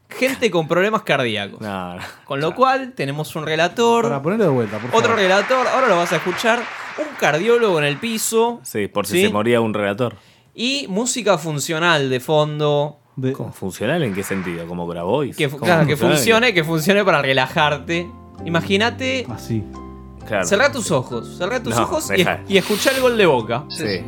gente 0.09 0.51
con 0.51 0.67
problemas 0.67 1.03
cardíacos. 1.03 1.59
No, 1.61 1.95
Con 2.25 2.39
lo 2.39 2.53
cual 2.55 2.93
tenemos 2.95 3.35
un 3.35 3.45
relator, 3.45 4.03
Para 4.03 4.21
ponerlo 4.21 4.45
de 4.45 4.51
vuelta, 4.51 4.77
por 4.77 4.89
favor. 4.91 5.03
otro 5.03 5.15
relator, 5.15 5.67
ahora 5.67 5.87
lo 5.87 5.97
vas 5.97 6.11
a 6.13 6.17
escuchar, 6.17 6.59
un 6.99 7.15
cardiólogo 7.19 7.79
en 7.79 7.85
el 7.85 7.97
piso 7.97 8.59
Sí, 8.63 8.87
por 8.87 9.05
si 9.07 9.13
¿Sí? 9.21 9.27
se 9.27 9.33
moría 9.33 9.59
un 9.61 9.73
relator. 9.73 10.15
y 10.53 10.85
música 10.87 11.37
funcional 11.37 12.09
de 12.09 12.19
fondo. 12.19 12.99
¿Cómo? 13.35 13.51
¿Funcional 13.53 14.03
en 14.03 14.13
qué 14.13 14.23
sentido? 14.23 14.65
¿Como 14.67 14.87
Grabois? 14.87 15.35
Que, 15.35 15.47
fu- 15.49 15.57
¿Cómo 15.59 15.65
claro, 15.71 15.85
que 15.87 15.95
funcione, 15.97 16.53
que 16.53 16.63
funcione 16.63 17.03
para 17.05 17.21
relajarte. 17.21 18.07
Imagínate. 18.45 19.25
Así. 19.29 19.63
Claro. 20.27 20.45
Cerrá 20.45 20.71
tus 20.71 20.89
ojos, 20.91 21.37
cerrá 21.37 21.61
tus 21.61 21.75
No, 21.75 21.83
ojos 21.83 22.09
y, 22.15 22.25
y 22.53 22.57
escuchá 22.57 22.91
el 22.91 23.01
gol 23.01 23.17
de 23.17 23.25
boca. 23.25 23.65
Sí. 23.69 24.01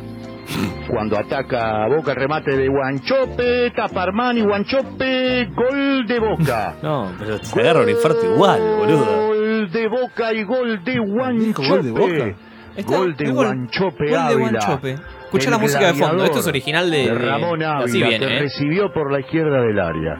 Cuando 0.88 1.18
ataca 1.18 1.86
Boca, 1.88 2.14
remate 2.14 2.56
de 2.56 2.68
Guanchope, 2.68 3.70
Taparmani, 3.74 4.42
Guanchope, 4.42 5.46
gol 5.54 6.06
de 6.06 6.18
Boca. 6.20 6.74
No, 6.82 7.12
pero 7.18 7.38
te 7.38 7.60
agarra 7.60 7.80
un 7.82 7.88
infarto 7.90 8.24
igual, 8.34 8.60
boludo. 8.60 9.26
Gol 9.26 9.70
de 9.72 9.88
Boca 9.88 10.32
y 10.32 10.42
gol 10.44 10.84
de 10.84 10.98
Guanchope. 10.98 11.68
gol 11.68 11.82
de 11.82 11.90
Boca? 11.90 12.24
Ahí 12.24 12.34
está, 12.76 12.96
Gol 12.96 13.16
de 13.16 13.24
el 13.24 13.32
gol. 13.32 13.46
Guanchope 13.46 14.04
Gol 14.04 14.08
de 14.10 14.16
Ávila. 14.18 14.50
Guanchope. 14.50 14.96
El 15.32 15.50
la 15.50 15.58
música 15.58 15.86
de 15.88 15.94
fondo. 15.94 16.24
Esto 16.24 16.38
es 16.38 16.46
original 16.46 16.90
de, 16.90 17.12
Ramón 17.14 17.58
de- 17.58 17.64
Ávila, 17.66 17.84
Así 17.84 17.98
viene, 18.02 18.18
que 18.26 18.36
¿eh? 18.36 18.38
recibió 18.40 18.92
por 18.92 19.10
la 19.12 19.20
izquierda 19.20 19.60
del 19.62 19.78
área. 19.80 20.16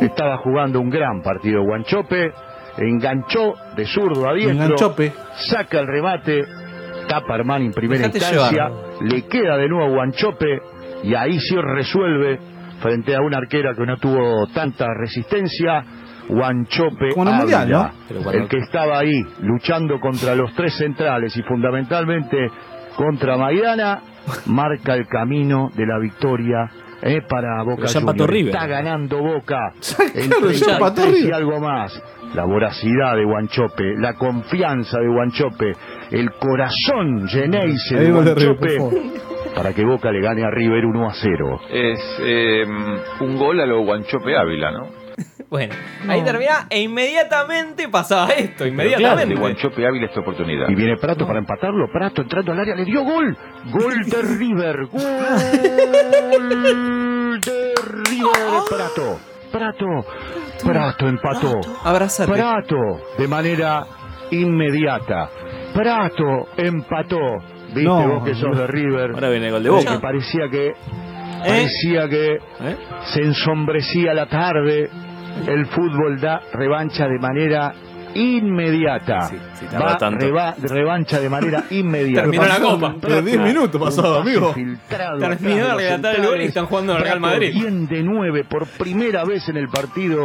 Estaba 0.00 0.38
jugando 0.38 0.80
un 0.80 0.90
gran 0.90 1.22
partido 1.22 1.62
Guanchope, 1.62 2.32
enganchó 2.78 3.54
de 3.76 3.86
zurdo 3.86 4.28
a 4.28 4.34
diestro, 4.34 4.52
Enganchope. 4.64 5.12
saca 5.50 5.80
el 5.80 5.86
remate, 5.86 6.44
Armani 7.16 7.66
en 7.66 7.72
primera 7.72 8.08
Dejate 8.08 8.18
instancia, 8.18 8.68
llevar. 8.68 9.02
le 9.02 9.26
queda 9.26 9.56
de 9.56 9.68
nuevo 9.68 9.94
Guanchope 9.94 10.60
y 11.04 11.14
ahí 11.14 11.38
sí 11.38 11.56
resuelve 11.56 12.38
frente 12.80 13.14
a 13.14 13.20
una 13.20 13.38
arquera 13.38 13.74
que 13.74 13.86
no 13.86 13.96
tuvo 13.96 14.46
tanta 14.54 14.86
resistencia. 14.98 15.84
Guanchope 16.28 17.14
en 17.16 17.26
el 17.26 17.34
Mundial, 17.34 17.62
Ávila, 17.74 17.92
¿no? 18.10 18.30
El 18.32 18.48
que 18.48 18.58
estaba 18.58 18.98
ahí 18.98 19.18
luchando 19.40 19.98
contra 19.98 20.34
los 20.34 20.54
tres 20.54 20.74
centrales 20.76 21.34
y 21.34 21.42
fundamentalmente 21.42 22.50
contra 22.96 23.38
Maidana, 23.38 24.02
marca 24.46 24.94
el 24.94 25.06
camino 25.06 25.70
de 25.74 25.86
la 25.86 25.98
victoria 25.98 26.68
eh, 27.00 27.22
para 27.28 27.62
Boca 27.62 27.86
Juniors. 27.88 28.46
Está 28.48 28.66
ganando 28.66 29.22
Boca 29.22 29.72
Claro, 30.28 30.50
ya 30.50 30.72
empató 30.72 31.02
33 31.02 31.24
y 31.24 31.32
algo 31.32 31.60
más. 31.60 32.02
La 32.34 32.44
voracidad 32.44 33.14
de 33.16 33.24
Guanchope, 33.24 33.94
la 33.98 34.14
confianza 34.14 34.98
de 34.98 35.08
Guanchope, 35.08 35.72
el 36.10 36.30
corazón 36.32 37.28
Ahí 37.28 37.76
de 37.90 38.10
Guanchope 38.10 38.78
para 39.54 39.72
que 39.72 39.84
Boca 39.84 40.10
le 40.12 40.20
gane 40.20 40.44
a 40.44 40.50
River 40.50 40.84
1 40.84 41.08
a 41.08 41.12
0. 41.14 41.60
Es 41.70 42.00
eh, 42.20 42.64
un 43.20 43.36
gol 43.36 43.60
a 43.60 43.66
lo 43.66 43.84
Guanchope 43.84 44.36
Ávila, 44.36 44.70
¿no? 44.72 44.88
Bueno, 45.50 45.74
ahí 46.06 46.22
termina 46.22 46.66
e 46.68 46.82
inmediatamente 46.82 47.88
pasaba 47.88 48.28
esto. 48.32 48.64
De 48.64 48.70
Inmediatamente. 48.70 49.34
Guanchope 49.34 49.86
Ávila 49.86 50.06
esta 50.06 50.20
oportunidad. 50.20 50.68
Y 50.68 50.74
viene 50.74 50.96
Prato 50.98 51.26
para 51.26 51.38
empatarlo. 51.38 51.88
Prato 51.90 52.20
entrando 52.20 52.52
al 52.52 52.60
área, 52.60 52.74
le 52.74 52.84
dio 52.84 53.02
gol. 53.02 53.34
Gol 53.72 54.04
de 54.04 54.22
River. 54.38 54.86
Gol 54.92 55.00
de 57.40 57.72
River. 58.04 58.62
Prato. 58.68 59.18
Prato. 59.50 59.86
Prato 60.62 61.08
empató. 61.08 61.60
Abrázate. 61.82 62.30
Prato 62.30 62.76
de 63.16 63.26
manera 63.26 63.86
inmediata. 64.30 65.30
Prato 65.82 66.48
empató. 66.56 67.18
Viste 67.68 67.82
No, 67.84 68.08
vos 68.14 68.24
que 68.24 68.34
sos 68.34 68.56
de 68.58 68.66
River. 68.66 69.12
Ahora 69.14 69.28
viene 69.30 69.46
el 69.46 69.52
gol 69.52 69.62
de 69.62 69.68
Eh, 69.68 69.72
Boca. 69.72 69.92
que 69.92 69.98
parecía 70.00 70.48
que 70.50 70.72
parecía 71.46 72.08
que 72.08 72.32
¿Eh? 72.34 72.76
se 73.12 73.20
ensombrecía 73.22 74.12
la 74.14 74.26
tarde. 74.26 74.90
El 75.46 75.66
fútbol 75.66 76.20
da 76.20 76.40
revancha 76.52 77.06
de 77.06 77.18
manera 77.20 77.72
inmediata. 78.14 79.28
sí, 79.28 79.36
tarda 79.70 80.10
Va 80.34 80.54
revancha 80.58 81.20
de 81.20 81.28
manera 81.28 81.62
inmediata. 81.70 82.22
Terminó 82.22 82.44
la 82.46 82.58
copa. 82.60 82.94
Pero 83.00 83.22
10 83.22 83.40
minutos 83.40 83.80
pasado, 83.80 84.20
amigo. 84.20 84.52
Terminó 84.54 85.68
de 85.68 85.74
relatar 85.74 86.16
el 86.16 86.26
gol 86.26 86.40
y 86.40 86.44
están 86.46 86.66
jugando 86.66 86.94
al 86.94 87.02
Real 87.02 87.20
Madrid. 87.20 87.52
Bien 87.54 87.86
de 87.86 88.02
9 88.02 88.44
por 88.50 88.66
primera 88.66 89.24
vez 89.24 89.48
en 89.48 89.58
el 89.58 89.68
partido. 89.68 90.22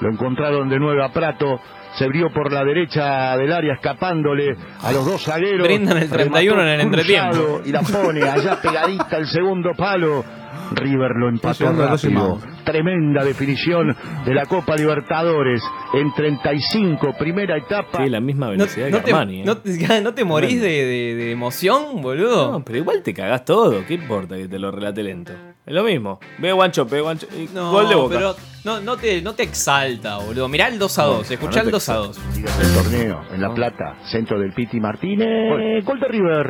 Lo 0.00 0.10
encontraron 0.10 0.68
de 0.70 0.78
9 0.78 1.04
a 1.04 1.12
Prato. 1.12 1.60
Se 1.98 2.04
abrió 2.04 2.30
por 2.32 2.52
la 2.52 2.64
derecha 2.64 3.36
del 3.36 3.52
área 3.52 3.74
escapándole 3.74 4.56
a 4.82 4.92
los 4.92 5.04
dos 5.06 5.22
zagueros. 5.24 5.66
Brindan 5.66 5.96
el 5.98 6.08
31 6.10 6.62
en 6.62 6.68
el 6.68 6.80
entretiempo. 6.80 7.60
Y 7.64 7.70
la 7.72 7.82
pone 7.82 8.22
allá 8.22 8.60
pegadita 8.62 9.16
el 9.16 9.26
segundo 9.28 9.70
palo. 9.76 10.24
River 10.72 11.10
lo 11.16 11.28
empató 11.28 11.72
rápido. 11.72 12.38
Tremenda 12.64 13.22
definición 13.22 13.94
de 14.24 14.34
la 14.34 14.46
Copa 14.46 14.74
Libertadores 14.76 15.62
en 15.92 16.12
35, 16.14 17.14
primera 17.18 17.58
etapa. 17.58 18.02
Sí, 18.02 18.08
la 18.10 18.20
misma 18.20 18.46
No, 18.46 18.52
velocidad 18.52 18.88
no 18.88 18.98
que 18.98 19.04
te, 19.04 19.12
Armani. 19.12 19.40
¿eh? 19.42 19.44
no 19.44 19.58
te- 19.58 20.00
no 20.02 20.14
te 20.14 20.24
morís 20.24 20.60
de, 20.60 20.68
de- 20.68 21.14
de 21.16 21.30
emoción, 21.32 22.00
boludo. 22.00 22.52
No, 22.52 22.64
pero 22.64 22.78
igual 22.78 23.02
te 23.02 23.12
cagás 23.12 23.44
todo. 23.44 23.84
¿Qué 23.86 23.94
importa 23.94 24.36
que 24.36 24.48
te 24.48 24.58
lo 24.58 24.70
relate 24.70 25.02
lento? 25.02 25.32
Es 25.66 25.72
lo 25.74 25.82
mismo. 25.82 26.20
Ve 26.38 26.52
Guanchope, 26.52 27.00
Guanchope. 27.00 27.34
y 27.36 27.48
No, 27.54 27.70
Gol 27.72 27.88
de 27.88 27.94
Boca. 27.94 28.14
pero 28.14 28.36
no, 28.64 28.80
no, 28.80 28.96
te, 28.98 29.22
no 29.22 29.34
te 29.34 29.44
exalta, 29.44 30.18
boludo. 30.18 30.46
Mirá 30.48 30.68
el 30.68 30.78
2 30.78 30.98
a 30.98 31.02
2, 31.04 31.30
escuchá 31.30 31.60
no 31.60 31.62
el 31.62 31.66
te 31.66 31.70
2 31.72 31.88
a 31.88 31.94
2. 31.94 32.20
El 32.36 32.74
torneo 32.74 33.20
en 33.32 33.40
La 33.40 33.54
Plata, 33.54 33.96
centro 34.10 34.38
del 34.38 34.52
Piti 34.52 34.78
Martínez, 34.78 35.84
gol, 35.86 36.00
de 36.00 36.08
River, 36.08 36.46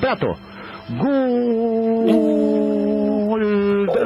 Plato, 0.00 0.28
gol 3.28 3.86
de 3.94 4.04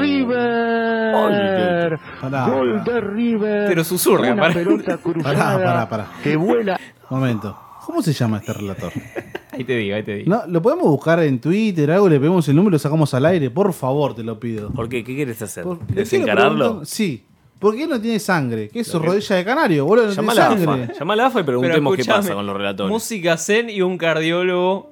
River, 0.00 1.98
Pará, 2.20 2.46
gol 2.48 2.84
de 2.84 3.00
River, 3.00 3.64
Pero 3.68 3.82
susurra, 3.84 4.32
una 4.32 4.42
pará. 4.42 4.54
pelota 4.54 4.84
Pará, 4.98 5.02
cruzada 5.02 5.64
pará, 5.64 5.88
pará. 5.88 6.06
que 6.22 6.36
vuela. 6.36 6.78
Momento. 7.10 7.58
¿Cómo 7.84 8.02
se 8.02 8.12
llama 8.12 8.38
este 8.38 8.52
relator? 8.52 8.92
Ahí 9.52 9.64
te 9.64 9.76
digo, 9.76 9.94
ahí 9.94 10.02
te 10.02 10.14
digo. 10.16 10.30
No, 10.30 10.46
lo 10.46 10.62
podemos 10.62 10.86
buscar 10.86 11.22
en 11.22 11.38
Twitter, 11.38 11.90
algo, 11.90 12.08
le 12.08 12.18
pedimos 12.18 12.48
el 12.48 12.56
número 12.56 12.70
y 12.70 12.76
lo 12.76 12.78
sacamos 12.78 13.12
al 13.12 13.26
aire. 13.26 13.50
Por 13.50 13.70
favor, 13.74 14.14
te 14.14 14.22
lo 14.22 14.40
pido. 14.40 14.70
¿Por 14.70 14.88
qué? 14.88 15.04
¿Qué 15.04 15.14
quieres 15.14 15.42
hacer? 15.42 15.62
Por- 15.64 15.78
¿Desencararlo? 15.88 16.86
Sí. 16.86 17.24
¿Por 17.58 17.76
qué 17.76 17.86
no 17.86 18.00
tiene 18.00 18.18
sangre? 18.18 18.70
¿Qué 18.70 18.80
es 18.80 18.86
su 18.88 18.98
rodilla 18.98 19.36
de 19.36 19.44
canario, 19.44 19.84
boludo? 19.84 20.06
No 20.06 20.12
tiene 20.14 20.34
la 20.34 20.48
sangre. 20.48 20.94
Llama 20.98 21.12
a 21.12 21.16
la 21.16 21.26
AFA 21.26 21.40
y 21.40 21.42
preguntemos 21.42 21.96
qué 21.96 22.04
pasa 22.04 22.32
con 22.34 22.46
los 22.46 22.56
relatores. 22.56 22.90
Música 22.90 23.36
zen 23.36 23.68
y 23.68 23.82
un 23.82 23.98
cardiólogo 23.98 24.91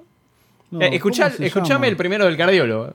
No, 0.70 0.80
Eh, 0.82 0.90
escuchá- 0.92 1.24
¿cómo 1.24 1.36
se 1.36 1.46
escuchame 1.46 1.68
llama? 1.74 1.86
el 1.88 1.96
primero 1.96 2.24
del 2.26 2.36
cardiólogo. 2.36 2.94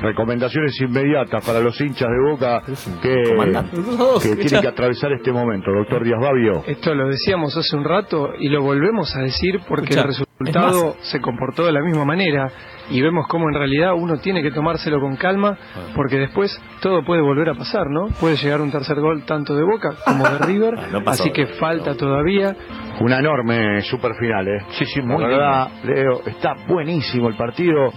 Recomendaciones 0.00 0.80
inmediatas 0.80 1.44
para 1.44 1.60
los 1.60 1.78
hinchas 1.80 2.08
de 2.08 2.30
Boca 2.30 2.62
que, 3.02 4.22
que 4.22 4.36
tienen 4.36 4.62
que 4.62 4.68
atravesar 4.68 5.12
este 5.12 5.30
momento. 5.30 5.70
Doctor 5.70 6.02
Díaz 6.04 6.18
Babio. 6.20 6.64
Esto 6.66 6.94
lo 6.94 7.08
decíamos 7.08 7.54
hace 7.56 7.76
un 7.76 7.84
rato 7.84 8.30
y 8.38 8.48
lo 8.48 8.62
volvemos 8.62 9.14
a 9.16 9.20
decir 9.20 9.60
porque 9.68 9.90
Escuchá, 9.94 10.00
el 10.02 10.06
resultado 10.08 10.96
se 11.02 11.20
comportó 11.20 11.66
de 11.66 11.72
la 11.72 11.82
misma 11.82 12.04
manera 12.06 12.50
y 12.90 13.00
vemos 13.00 13.26
cómo 13.28 13.48
en 13.48 13.54
realidad 13.54 13.92
uno 13.96 14.18
tiene 14.18 14.42
que 14.42 14.50
tomárselo 14.50 15.00
con 15.00 15.16
calma 15.16 15.56
porque 15.94 16.16
después 16.18 16.60
todo 16.80 17.04
puede 17.04 17.22
volver 17.22 17.50
a 17.50 17.54
pasar, 17.54 17.86
¿no? 17.88 18.08
Puede 18.20 18.36
llegar 18.36 18.60
un 18.60 18.70
tercer 18.70 19.00
gol 19.00 19.24
tanto 19.24 19.54
de 19.54 19.62
Boca 19.62 19.90
como 20.04 20.28
de 20.28 20.38
River, 20.38 20.92
no 20.92 21.02
pasó. 21.04 21.22
así 21.22 21.32
que 21.32 21.46
falta 21.46 21.94
todavía. 21.96 22.54
Una 23.00 23.18
enorme 23.18 23.80
super 23.82 24.12
final, 24.14 24.46
¿eh? 24.46 24.58
Sí, 24.78 24.84
sí, 24.84 25.00
muy 25.00 25.22
La 25.22 25.28
verdad, 25.28 25.68
Leo, 25.84 26.22
está 26.26 26.54
buenísimo 26.68 27.28
el 27.28 27.36
partido. 27.36 27.92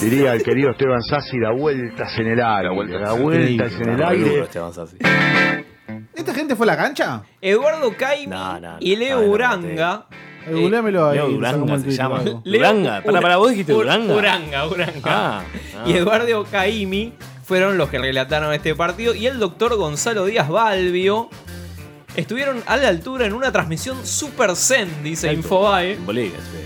Diría 0.00 0.32
el 0.32 0.42
querido 0.42 0.70
Esteban 0.70 1.02
Sassi, 1.02 1.38
da 1.38 1.50
vueltas 1.52 2.18
en 2.18 2.28
el 2.28 2.40
aire. 2.40 2.98
Da 2.98 3.12
vueltas 3.12 3.80
en 3.80 3.88
el 3.90 4.02
aire. 4.02 4.44
¿Esta 6.14 6.34
gente 6.34 6.56
fue 6.56 6.64
a 6.66 6.68
la 6.68 6.76
cancha? 6.76 7.22
Eduardo 7.40 7.92
Caimi 7.96 8.34
y 8.80 8.96
Leo 8.96 9.20
Uranga. 9.20 10.06
Eh, 10.50 10.60
googleamelo 10.60 11.08
ahí, 11.08 11.18
Duranga 11.18 11.78
se 11.78 11.90
llama. 11.90 12.20
Duranga. 12.44 13.02
Para, 13.02 13.20
para, 13.20 13.36
vos 13.36 13.50
dijiste 13.50 13.72
Ur- 13.72 13.78
Duranga. 13.84 14.14
Uranga, 14.14 14.66
Uranga. 14.66 15.00
Ah, 15.04 15.42
ah. 15.76 15.84
Y 15.86 15.92
Eduardo 15.92 16.44
Caimi 16.50 17.12
fueron 17.44 17.78
los 17.78 17.88
que 17.88 17.98
relataron 17.98 18.52
este 18.52 18.74
partido. 18.74 19.14
Y 19.14 19.26
el 19.26 19.38
doctor 19.38 19.76
Gonzalo 19.76 20.24
Díaz 20.26 20.48
Balbio 20.48 21.28
estuvieron 22.16 22.62
a 22.66 22.76
la 22.76 22.88
altura 22.88 23.26
en 23.26 23.32
una 23.32 23.52
transmisión 23.52 24.04
super 24.06 24.54
zen, 24.56 24.88
dice 25.02 25.32
Infobae. 25.32 25.96
Bolivia, 26.04 26.38
sí. 26.40 26.58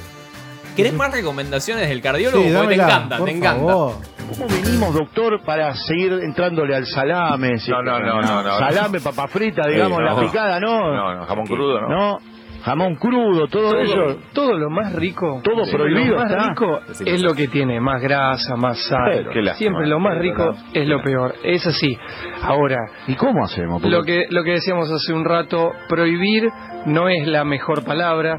¿Querés 0.76 0.94
más 0.94 1.12
recomendaciones 1.12 1.86
del 1.90 2.00
cardiólogo? 2.00 2.42
Sí, 2.42 2.50
Porque 2.54 2.76
te 2.76 2.82
encanta, 2.82 3.18
por 3.18 3.28
te 3.28 3.36
encanta. 3.36 3.66
favor. 3.66 3.94
¿Cómo 4.32 4.48
venimos, 4.48 4.94
doctor, 4.94 5.42
para 5.44 5.74
seguir 5.74 6.14
entrándole 6.22 6.74
al 6.74 6.86
salame? 6.86 7.50
No, 7.68 7.82
no, 7.82 8.00
no, 8.00 8.22
no, 8.22 8.42
no. 8.42 8.58
Salame, 8.58 8.98
papa 9.00 9.28
frita, 9.28 9.68
digamos, 9.68 9.98
Sí, 9.98 10.04
no. 10.04 10.14
la 10.14 10.20
picada, 10.26 10.58
¿no? 10.60 10.94
No, 10.94 11.14
no, 11.14 11.26
jamón 11.26 11.44
crudo, 11.46 11.78
¿no? 11.82 11.88
No, 11.88 12.18
jamón 12.64 12.96
crudo, 12.96 13.46
todo, 13.48 13.78
eso. 13.80 14.18
todo 14.32 14.56
lo 14.58 14.70
más 14.70 14.92
rico, 14.94 15.40
Todo 15.44 15.62
prohibido 15.70 16.14
Lo 16.14 16.20
más 16.22 16.30
está. 16.30 16.48
rico 16.48 16.80
es 17.04 17.22
lo 17.22 17.34
que 17.34 17.48
tiene 17.48 17.80
más 17.80 18.00
grasa, 18.02 18.56
más 18.56 18.78
sal. 18.88 19.24
Lástima, 19.26 19.54
Siempre 19.54 19.86
lo 19.86 19.98
más 19.98 20.16
es 20.16 20.22
rico 20.22 20.54
es 20.72 20.86
lo 20.88 21.02
peor. 21.02 21.34
Es 21.44 21.66
así. 21.66 21.96
Ahora, 22.42 22.78
¿y 23.06 23.14
cómo 23.14 23.44
hacemos? 23.44 23.82
Porque- 23.82 23.96
Lo 23.96 24.02
que 24.04 24.26
lo 24.30 24.44
que 24.44 24.52
decíamos 24.52 24.90
hace 24.90 25.12
un 25.12 25.24
rato, 25.24 25.72
prohibir 25.88 26.48
no 26.86 27.08
es 27.08 27.26
la 27.26 27.44
mejor 27.44 27.84
palabra, 27.84 28.38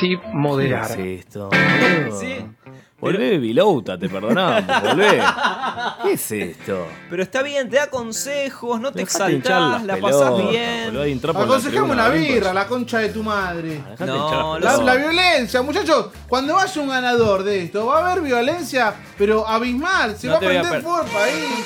sí 0.00 0.16
moderar. 0.32 0.86
¿Qué 0.96 1.14
es 1.14 1.20
esto? 1.26 1.50
Volvé, 2.98 3.36
Vilouta, 3.38 3.98
te 3.98 4.08
perdonamos. 4.08 4.82
Volvé. 4.82 5.22
¿Qué 6.02 6.12
es 6.12 6.32
esto? 6.32 6.88
Pero 7.10 7.22
está 7.22 7.42
bien, 7.42 7.68
te 7.68 7.76
da 7.76 7.88
consejos, 7.88 8.80
no 8.80 8.90
te 8.90 9.00
Dejate 9.00 9.36
exaltás, 9.36 9.82
la 9.84 9.96
pasás 9.98 10.36
bien. 10.50 10.62
en 10.88 10.94
la 10.96 11.70
tribuna, 11.70 11.92
una 11.92 12.08
ven, 12.08 12.22
birra, 12.22 12.54
la 12.54 12.66
concha 12.66 12.98
de 13.00 13.10
tu 13.10 13.22
madre. 13.22 13.82
Dejate 13.90 14.12
hinchar 14.16 14.60
las 14.62 14.78
La, 14.82 14.94
violencia, 14.94 15.60
muchachos. 15.62 16.06
Cuando 16.26 16.54
vaya 16.54 16.80
un 16.80 16.88
ganador 16.88 17.42
de 17.44 17.64
esto, 17.64 17.84
va 17.86 17.98
a 17.98 18.10
haber 18.12 18.24
violencia, 18.24 18.94
pero 19.18 19.46
abismal. 19.46 20.16
Se 20.16 20.26
No 20.28 20.32
va 20.32 20.36
a 20.38 20.40
te 20.40 20.46
voy 20.46 20.56
a 20.56 20.60
prender 20.62 20.82
per- 20.82 20.90
fuego 20.90 21.02
el 21.06 21.10
país. 21.12 21.64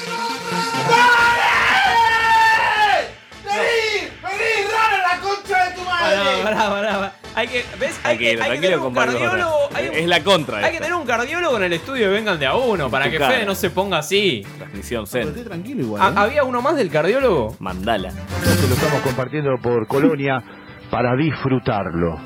¡Vení! 3.44 4.09
¡Vení! 4.40 4.68
¡Rara 4.72 5.14
la 5.14 5.20
concha 5.20 5.64
de 5.68 5.74
tu 5.76 5.82
madre! 5.82 6.42
Pará, 6.42 6.68
pará, 6.70 6.92
pará. 6.94 7.12
Hay 7.34 7.46
que, 7.46 7.64
¿ves? 7.78 8.00
Hay 8.02 8.18
que, 8.18 8.36
Tranquilo, 8.36 8.36
hay 8.36 8.36
que 8.36 8.36
tranquilo, 8.36 8.60
tener 8.60 8.78
un 8.78 8.82
compadre. 8.84 9.12
cardiólogo. 9.18 9.56
hay- 9.72 9.90
Es 9.92 10.06
la 10.08 10.24
contra. 10.24 10.56
Hay 10.58 10.62
que 10.64 10.68
esta. 10.70 10.80
tener 10.80 10.94
un 10.94 11.06
cardiólogo 11.06 11.56
en 11.58 11.62
el 11.62 11.72
estudio 11.74 12.08
y 12.10 12.12
vengan 12.12 12.38
de 12.40 12.46
a 12.46 12.54
uno 12.56 12.90
para 12.90 13.04
tu 13.04 13.10
que 13.12 13.18
cara. 13.18 13.34
Fede 13.34 13.46
no 13.46 13.54
se 13.54 13.70
ponga 13.70 13.98
así. 13.98 14.44
Transmisión 14.58 15.06
Zen. 15.06 15.44
tranquilo 15.44 15.80
igual. 15.82 16.02
Ah, 16.16 16.22
¿Había 16.22 16.42
uno 16.42 16.60
más 16.60 16.74
del 16.76 16.90
cardiólogo? 16.90 17.54
Mandala. 17.60 18.10
Nosotros 18.10 18.68
lo 18.68 18.74
estamos 18.74 19.00
compartiendo 19.02 19.50
por 19.62 19.86
Colonia 19.86 20.42
para 20.90 21.14
disfrutarlo. 21.14 22.18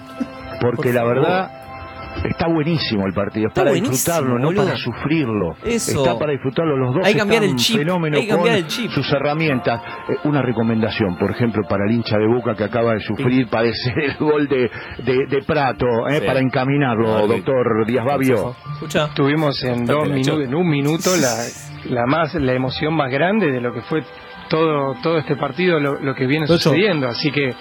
Porque 0.60 0.84
Por 0.88 0.94
la 0.94 1.00
favor. 1.02 1.14
verdad 1.16 1.63
está 2.24 2.46
buenísimo 2.48 3.06
el 3.06 3.12
partido. 3.12 3.46
Es 3.46 3.50
Está 3.52 3.62
para 3.64 3.74
disfrutarlo, 3.74 4.38
no 4.38 4.52
para 4.52 4.76
sufrirlo. 4.76 5.56
Eso. 5.64 5.98
Está 6.04 6.18
para 6.18 6.32
disfrutarlo. 6.32 6.76
Los 6.76 6.94
dos 6.94 7.06
Hay 7.06 7.12
que 7.14 7.18
cambiar 7.18 7.42
están 7.42 7.56
el 7.58 7.62
chip, 7.62 7.78
fenómeno 7.78 8.16
hay 8.16 8.22
que 8.24 8.28
cambiar 8.28 8.54
con 8.56 8.64
el 8.64 8.66
chip. 8.68 8.90
sus 8.90 9.12
herramientas. 9.12 9.80
Eh, 10.08 10.16
una 10.24 10.42
recomendación, 10.42 11.16
por 11.18 11.30
ejemplo, 11.30 11.62
para 11.68 11.84
el 11.88 11.92
hincha 11.96 12.16
de 12.18 12.26
Boca 12.26 12.54
que 12.54 12.64
acaba 12.64 12.94
de 12.94 13.00
sufrir, 13.00 13.48
padecer 13.48 13.98
el 13.98 14.16
gol 14.18 14.48
de, 14.48 14.70
de, 15.04 15.26
de 15.28 15.42
Prato, 15.42 15.86
eh, 16.08 16.20
Sí. 16.20 16.26
para 16.26 16.40
encaminarlo, 16.40 17.16
Ah, 17.16 17.22
sí. 17.22 17.28
doctor 17.28 17.86
Díaz 17.86 18.04
Babio. 18.04 18.54
Tuvimos 19.14 19.62
en 19.64 19.84
dos 19.86 20.08
minutos, 20.08 20.44
en 20.44 20.54
un 20.54 20.68
minuto 20.68 21.10
la, 21.20 21.34
la 21.94 22.06
más 22.06 22.34
la 22.34 22.52
emoción 22.52 22.94
más 22.94 23.10
grande 23.10 23.50
de 23.50 23.60
lo 23.60 23.72
que 23.72 23.80
fue 23.82 24.02
todo 24.48 24.94
todo 25.02 25.18
este 25.18 25.36
partido, 25.36 25.80
lo, 25.80 25.98
lo 26.00 26.14
que 26.14 26.26
viene 26.26 26.46
sucediendo. 26.46 27.08
Así 27.08 27.30
que 27.30 27.54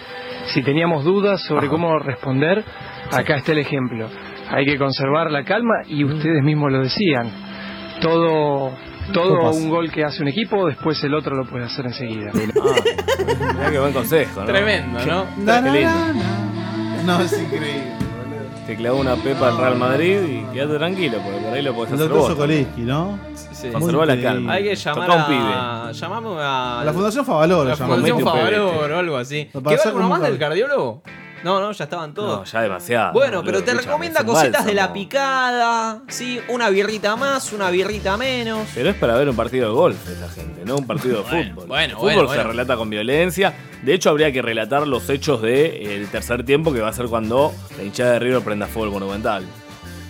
si 0.47 0.61
teníamos 0.61 1.03
dudas 1.05 1.41
sobre 1.43 1.67
cómo 1.67 1.97
responder, 1.99 2.63
acá 3.11 3.37
está 3.37 3.53
el 3.53 3.59
ejemplo. 3.59 4.07
Hay 4.49 4.65
que 4.65 4.77
conservar 4.77 5.32
la 5.32 5.43
calma 5.43 5.82
y 5.88 6.03
ustedes 6.03 6.43
mismos 6.43 6.71
lo 6.71 6.82
decían. 6.82 7.32
Todo 8.01 8.71
todo 9.12 9.51
un 9.51 9.69
gol 9.69 9.91
que 9.91 10.03
hace 10.03 10.21
un 10.21 10.29
equipo, 10.29 10.67
después 10.67 11.03
el 11.03 11.13
otro 11.13 11.36
lo 11.36 11.45
puede 11.45 11.65
hacer 11.65 11.86
enseguida. 11.86 12.32
Mirá 12.34 13.71
qué 13.71 13.79
buen 13.79 13.93
consejo, 13.93 14.41
¿no? 14.41 14.45
Tremendo, 14.45 14.99
¿no? 15.06 15.25
No, 17.06 17.21
es 17.21 17.34
increíble. 17.34 18.03
Te 18.65 18.77
clavó 18.77 19.01
una 19.01 19.17
pepa 19.17 19.49
al 19.49 19.58
Real 19.58 19.77
Madrid 19.77 20.19
y 20.21 20.53
quédate 20.53 20.77
tranquilo, 20.77 21.17
porque 21.21 21.39
por 21.39 21.53
ahí 21.53 21.62
lo 21.62 21.73
podés 21.75 21.93
hacer 21.93 22.08
doctor 22.08 22.21
vos. 22.21 22.32
Sokolinsky, 22.32 22.82
¿no? 22.82 23.19
Sí. 23.36 23.69
Conservó 23.69 24.06
la 24.06 24.21
calma. 24.21 24.53
Hay 24.53 24.63
que 24.63 24.75
llamar 24.75 25.12
a... 25.12 25.27
pibe. 25.27 25.93
Llamame 25.99 26.29
a... 26.39 26.82
La 26.86 26.93
Fundación 26.93 27.25
Favaloro 27.25 27.69
La 27.69 27.75
llamamos. 27.75 27.95
Fundación 27.97 28.17
Mete 28.17 28.29
un 28.29 28.36
pebete. 28.36 28.56
Favalor 28.56 28.91
o 28.91 28.99
algo 28.99 29.17
así. 29.17 29.49
¿Qué 29.51 29.91
va 29.91 30.08
más 30.08 30.21
del 30.21 30.38
cardiólogo? 30.38 31.01
No, 31.43 31.60
no, 31.60 31.71
ya 31.71 31.84
estaban 31.84 32.13
todos. 32.13 32.39
No, 32.39 32.45
ya 32.45 32.62
demasiado. 32.62 33.13
Bueno, 33.13 33.43
pero 33.43 33.63
te 33.63 33.73
recomienda 33.73 34.23
cositas 34.25 34.65
de 34.65 34.73
la 34.73 34.93
picada, 34.93 36.01
¿sí? 36.08 36.39
Una 36.49 36.69
birrita 36.69 37.15
más, 37.15 37.51
una 37.53 37.69
birrita 37.69 38.15
menos. 38.17 38.67
Pero 38.73 38.89
es 38.89 38.95
para 38.95 39.15
ver 39.15 39.27
un 39.29 39.36
partido 39.36 39.67
de 39.67 39.73
golf 39.73 40.10
esa 40.10 40.29
gente, 40.29 40.63
no 40.65 40.77
un 40.77 40.88
partido 40.88 41.23
de 41.23 41.29
Bueno, 41.29 41.53
fútbol. 41.56 41.67
bueno, 41.67 41.84
el 41.86 41.91
fútbol 41.91 42.13
bueno, 42.13 42.29
se 42.29 42.36
bueno. 42.36 42.49
relata 42.51 42.77
con 42.77 42.89
violencia. 42.89 43.53
De 43.82 43.93
hecho, 43.93 44.10
habría 44.10 44.32
que 44.32 44.41
relatar 44.41 44.88
los 44.88 45.10
hechos 45.10 45.41
del 45.41 46.08
tercer 46.10 46.45
tiempo, 46.45 46.71
que 46.71 46.79
va 46.79 46.88
a 46.89 46.93
ser 46.93 47.08
cuando 47.08 47.53
la 47.77 47.84
hinchada 47.84 48.13
de 48.13 48.19
River 48.19 48.41
prenda 48.41 48.67
fuego 48.67 48.86
el 48.86 48.91
monumental. 48.93 49.45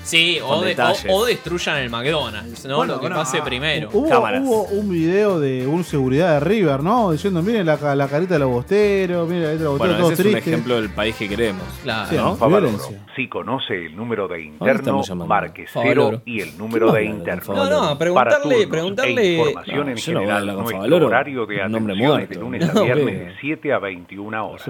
Sí, 0.04 0.38
o, 0.44 0.62
de- 0.62 0.76
o- 1.10 1.16
o 1.16 1.26
destruyan 1.26 1.78
el 1.78 1.90
McDonald's, 1.90 2.66
¿no? 2.66 2.78
Bueno, 2.78 2.94
Lo 2.96 3.00
que 3.00 3.04
bueno, 3.08 3.16
pase 3.16 3.38
ah, 3.40 3.44
primero. 3.44 3.90
Hubo, 3.94 4.08
hubo 4.42 4.64
un 4.64 4.90
video 4.92 5.40
de 5.40 5.66
un 5.66 5.84
seguridad 5.86 6.34
de 6.34 6.40
River, 6.42 6.84
¿no? 6.84 7.12
Diciendo, 7.12 7.42
miren 7.42 7.66
la, 7.66 7.78
la 7.96 8.08
carita 8.08 8.34
de 8.34 8.40
los 8.42 8.50
bosteros, 8.50 9.28
miren 9.28 9.44
la 9.44 9.48
carita 9.50 9.64
de 9.64 9.70
los 9.70 9.78
Bueno, 9.80 9.94
bosteros, 9.94 10.12
ese 10.14 10.24
todos 10.24 10.36
es 10.36 10.44
un 10.48 10.50
ejemplo 10.50 10.76
del 10.76 10.90
país 10.90 11.16
que 11.16 11.30
queremos. 11.30 11.64
Sí, 12.10 12.16
¿no? 12.18 12.36
Favaloro. 12.36 12.78
Si 13.16 13.28
conoce 13.30 13.86
el 13.86 13.96
número 13.96 14.28
de 14.28 14.36
¿Dónde 14.60 14.74
interno, 14.74 15.02
marque 15.26 15.66
cero 15.72 16.22
y 16.26 16.42
el 16.42 16.58
número 16.58 16.92
de 16.92 17.00
¿Quién 17.02 17.14
va 17.14 17.18
a 17.18 17.22
hablar 17.22 17.44
con 17.46 17.56
interno. 17.58 17.80
No, 17.80 17.90
no, 17.90 17.98
preguntarle- 18.00 18.14
Para 18.14 18.42
turnos 18.42 18.68
preguntarle- 18.70 19.22
E 19.22 19.38
información 19.38 19.78
No, 19.86 19.92
en 19.92 19.98
yo 19.98 20.14
no 20.14 20.20
a 20.20 20.22
general, 20.24 20.46
con 20.48 20.56
nuestro 20.56 20.78
Favaloro. 20.78 21.08
horario 21.08 21.46
de 21.46 21.62
atención 21.62 22.20
es 22.22 22.30
de 22.30 22.36
lunes 22.36 22.70
a 22.70 22.74
No, 22.74 22.84
viernes 22.84 23.04
bueno. 23.06 23.20
de 23.20 23.34
7 23.40 23.74
a 23.74 23.80
21 23.80 24.48
horas. 24.48 24.66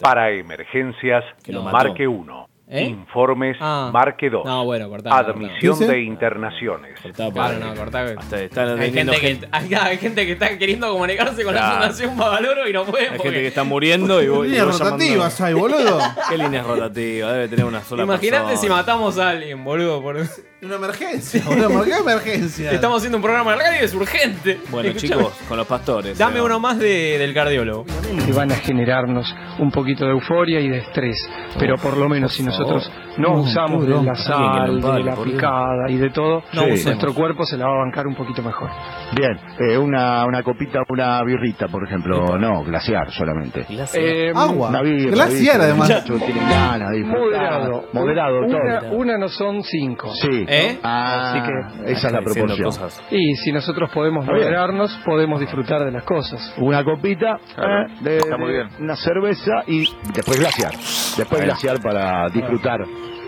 Para 0.00 0.30
emergencias, 0.30 1.24
marque 1.72 2.08
1. 2.08 2.48
¿Eh? 2.66 2.84
Informes, 2.84 3.56
Ah. 3.60 3.90
marque 3.92 4.30
2. 4.30 4.44
No, 4.44 4.64
bueno, 4.64 4.88
cortá. 4.88 5.18
Admisión 5.18 5.76
cortá. 5.76 5.92
de 5.92 6.00
internaciones. 6.02 6.98
Claro, 7.14 7.58
no, 7.58 7.74
cortá. 7.74 8.04
Hasta 8.16 8.42
están 8.42 8.80
Hay 8.80 8.90
gente, 8.90 9.20
que, 9.20 9.38
hay, 9.52 9.74
hay 9.74 9.98
gente 9.98 10.24
que 10.24 10.32
está 10.32 10.56
queriendo 10.56 10.90
comunicarse 10.90 11.44
con 11.44 11.54
la. 11.54 11.72
Fundación 11.72 12.16
Favaloro 12.16 12.66
y 12.68 12.72
no 12.72 12.84
puede 12.84 13.04
Hay 13.04 13.10
porque... 13.16 13.22
gente 13.24 13.40
que 13.42 13.48
está 13.48 13.64
muriendo 13.64 14.22
y 14.22 14.28
voy. 14.28 14.46
y 14.46 14.50
Líneas 14.52 14.78
rotativas 14.78 15.40
hay, 15.42 15.52
boludo. 15.54 15.98
¿Qué 16.30 16.38
líneas 16.38 16.66
rotativas? 16.66 17.32
Debe 17.34 17.48
tener 17.48 17.64
una 17.66 17.82
sola 17.82 18.02
Imagínate 18.04 18.44
persona. 18.44 18.60
si 18.60 18.68
matamos 18.68 19.18
a 19.18 19.28
alguien, 19.30 19.62
boludo. 19.62 20.00
Por... 20.00 20.16
Una 20.64 20.76
emergencia, 20.76 21.42
boludo. 21.44 21.68
¿Por 21.70 21.84
qué 21.84 21.92
emergencia? 21.96 22.72
Estamos 22.72 22.98
haciendo 22.98 23.18
un 23.18 23.22
programa 23.22 23.52
de 23.52 23.58
radio 23.58 23.80
y 23.82 23.84
es 23.84 23.92
urgente. 23.94 24.60
Bueno, 24.70 24.88
Escuchame. 24.90 25.22
chicos, 25.24 25.34
con 25.46 25.58
los 25.58 25.66
pastores. 25.66 26.16
Dame 26.16 26.40
uno 26.40 26.58
más 26.58 26.78
de- 26.78 27.18
del 27.18 27.34
cardiólogo. 27.34 27.84
que 28.24 28.32
van 28.32 28.50
a 28.52 28.56
generarnos 28.56 29.34
un 29.58 29.70
poquito 29.70 30.04
de 30.06 30.12
euforia 30.12 30.60
y 30.60 30.68
de 30.68 30.78
estrés. 30.78 31.16
Pero 31.58 31.76
por 31.76 31.96
lo 31.98 32.08
menos 32.08 32.32
si 32.32 32.42
nosotros 32.42 32.90
no 33.18 33.28
No, 33.28 33.40
usamos 33.42 33.86
de 33.86 34.02
la 34.02 34.14
sal, 34.14 34.80
de 34.80 35.02
la 35.04 35.14
picada 35.16 35.88
y 35.90 35.96
de 35.96 36.10
todo, 36.10 36.42
No 36.52 36.66
nuestro 36.66 37.14
cuerpo 37.14 37.44
se 37.44 37.56
la 37.56 37.66
va 37.66 37.74
a 37.74 37.78
bancar 37.84 38.06
un 38.06 38.14
poquito 38.14 38.42
mejor. 38.42 38.68
Bien, 39.16 39.38
eh, 39.58 39.78
una, 39.78 40.24
una 40.26 40.42
copita, 40.42 40.80
una 40.88 41.22
birrita, 41.22 41.68
por 41.68 41.84
ejemplo. 41.86 42.38
No, 42.38 42.62
glaciar 42.64 43.10
solamente. 43.10 43.66
Eh, 43.94 44.32
Agua. 44.34 44.68
Una 44.70 44.82
birra, 44.82 45.10
Glaciar, 45.12 45.60
además. 45.60 46.04
Ganas. 46.08 46.90
Moderado. 47.04 47.84
Moderado, 47.92 48.38
una, 48.40 48.80
todo. 48.80 48.92
una 48.96 49.18
no 49.18 49.28
son 49.28 49.62
cinco. 49.62 50.10
Sí. 50.14 50.44
¿Eh? 50.48 50.78
Ah, 50.82 51.30
Así 51.32 51.40
que- 51.82 51.92
esa 51.92 52.06
es 52.08 52.12
la 52.12 52.20
proporción. 52.22 52.64
cosas. 52.66 53.02
Y 53.10 53.34
si 53.36 53.52
nosotros 53.52 53.90
podemos 53.92 54.24
moderarnos, 54.26 54.98
podemos 55.04 55.40
disfrutar 55.40 55.84
de 55.84 55.90
las 55.92 56.04
cosas. 56.04 56.54
Una 56.58 56.84
copita, 56.84 57.38
Claro, 57.54 57.82
eh, 57.86 57.92
de, 58.00 58.16
está 58.18 58.36
muy 58.36 58.48
de 58.48 58.52
bien. 58.54 58.68
una 58.80 58.96
cerveza 58.96 59.62
y 59.66 59.88
después 60.14 60.38
glaciar. 60.40 60.72
Después 61.16 61.42
glaciar 61.44 61.80
para 61.80 62.28
disfrutar 62.28 62.80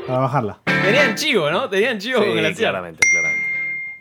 Para 0.07 0.19
bajarla. 0.21 0.59
Tenían 0.65 1.15
chivo, 1.17 1.51
¿no? 1.51 1.69
Tenían 1.69 1.99
chivo 1.99 2.21
Sí, 2.21 2.29
con 2.29 2.43
la 2.43 2.53
claramente, 2.53 3.01
claramente. 3.11 3.46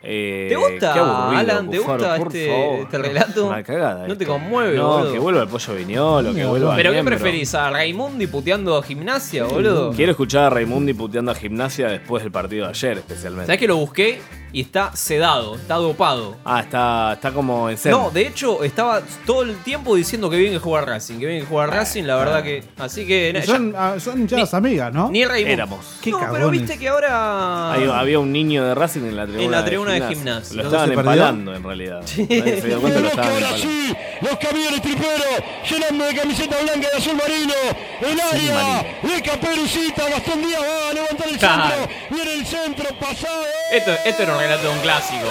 Eh, 0.07 0.45
¿Te 0.49 0.55
gusta, 0.55 0.93
qué 0.93 0.99
aburrido, 0.99 1.39
Alan? 1.39 1.69
¿Te 1.69 1.77
Cufaro, 1.79 1.97
gusta 1.97 2.15
este, 2.17 2.81
este 2.81 2.97
relato? 2.99 3.47
Una 3.47 3.63
cagada. 3.63 4.07
¿No 4.07 4.15
te 4.15 4.25
conmueve, 4.25 4.77
No, 4.77 4.87
boludo? 4.97 5.13
que 5.13 5.19
vuelva 5.19 5.41
el 5.41 5.47
pollo 5.47 5.73
viñolo, 5.73 6.33
que 6.33 6.45
vuelva 6.45 6.75
¿Pero 6.75 6.91
qué 6.91 7.03
preferís? 7.03 7.55
¿A 7.55 7.69
Raimundi 7.71 8.27
puteando 8.27 8.77
a 8.77 8.83
gimnasia, 8.83 9.45
boludo? 9.45 9.91
Quiero 9.93 10.11
escuchar 10.11 10.43
a 10.43 10.49
Raimundi 10.51 10.93
puteando 10.93 11.31
a 11.31 11.35
gimnasia 11.35 11.87
después 11.87 12.21
del 12.23 12.31
partido 12.31 12.65
de 12.65 12.69
ayer, 12.71 12.97
especialmente. 12.99 13.47
¿Sabés 13.47 13.59
que 13.59 13.67
lo 13.67 13.77
busqué? 13.77 14.21
Y 14.53 14.61
está 14.61 14.95
sedado, 14.95 15.55
está 15.55 15.75
dopado. 15.75 16.37
Ah, 16.45 16.61
está, 16.61 17.13
está 17.15 17.33
como 17.33 17.69
en 17.69 17.77
No, 17.89 18.09
de 18.09 18.25
hecho, 18.25 18.63
estaba 18.63 19.01
todo 19.25 19.41
el 19.41 19.57
tiempo 19.57 19.95
diciendo 19.97 20.29
que 20.29 20.37
viene 20.37 20.53
que 20.53 20.59
jugar 20.59 20.87
Racing, 20.87 21.19
que 21.19 21.25
viene 21.25 21.41
que 21.41 21.47
jugar 21.47 21.71
Racing, 21.71 22.03
la 22.03 22.15
verdad 22.15 22.41
que. 22.41 22.63
Así 22.77 23.05
que. 23.05 23.37
Y 23.37 23.45
Son, 23.45 23.73
ah, 23.75 23.95
son 23.99 24.21
hinchadas 24.21 24.53
amigas, 24.53 24.93
¿no? 24.93 25.09
Ni 25.09 25.25
Raimundo. 25.25 25.51
Éramos. 25.51 25.97
Qué 26.01 26.11
no, 26.11 26.19
pero 26.31 26.49
viste 26.49 26.77
que 26.79 26.87
ahora. 26.87 27.73
Ahí 27.73 27.83
había 27.91 28.17
un 28.19 28.31
niño 28.31 28.63
de 28.63 28.73
Racing 28.75 29.01
en 29.01 29.17
la 29.17 29.23
tribuna, 29.25 29.43
En 29.43 29.51
la 29.51 29.65
tribuna 29.65 29.91
de 29.91 29.94
gimnasia. 30.01 30.55
Lo 30.57 30.63
¿No 30.63 30.69
estaban 30.69 30.89
perdió? 30.89 30.99
empalando 31.11 31.55
en 31.55 31.63
realidad. 31.63 32.01
Nadie 32.17 32.61
se 32.61 32.67
dio 32.67 32.81
cuenta 32.81 32.97
que 32.99 33.03
lo 33.03 33.09
estaban 33.09 33.31
Ahora 33.33 33.57
sí, 33.57 33.95
los 34.21 34.37
camiones 34.37 34.81
triperos 34.81 35.25
llenando 35.69 36.05
de 36.05 36.15
camiseta 36.15 36.57
blanca 36.61 36.87
y 36.93 36.97
azul 36.97 37.15
marino. 37.15 37.53
El 38.01 38.19
área 38.19 38.85
de 39.03 39.21
Caperucita. 39.21 40.09
Gastón 40.09 40.41
Díaz 40.41 40.61
va 40.61 40.89
a 40.89 40.93
levantar 40.93 41.27
el 41.27 41.37
Claro. 41.37 41.63
centro. 41.75 41.95
Viene 42.11 42.33
el 42.33 42.45
centro 42.45 42.85
pasado. 42.99 43.43
Esto, 43.71 43.91
esto 44.05 44.23
era 44.23 44.33
un 44.33 44.39
relato 44.39 44.63
de 44.63 44.69
un 44.69 44.79
clásico. 44.79 45.25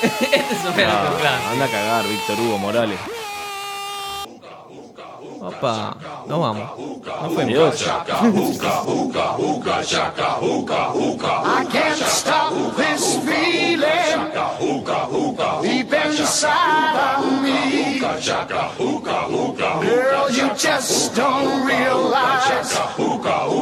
este 0.02 0.36
es 0.38 0.64
un 0.64 0.74
relato 0.74 1.02
de 1.04 1.08
un 1.10 1.16
Ah, 1.16 1.20
clásico. 1.20 1.50
anda 1.52 1.64
a 1.64 1.68
cagar, 1.68 2.04
Víctor 2.06 2.40
Hugo 2.40 2.58
Morales. 2.58 2.98
Opa, 5.60 5.94
nos 6.26 6.40
vamos. 6.40 6.70
No 6.78 7.30
fue 7.34 7.44
Dios. 7.44 7.86
I 7.86 7.92
can't 11.70 11.98
stop 11.98 12.54
this 12.76 13.18
feeling 13.18 14.32
deep 15.62 15.92
inside 15.92 16.96
of 17.18 17.42
me. 17.42 18.00
Girl, 19.82 20.30
you 20.30 20.48
just 20.56 21.14
don't 21.14 21.66
realize 21.66 22.72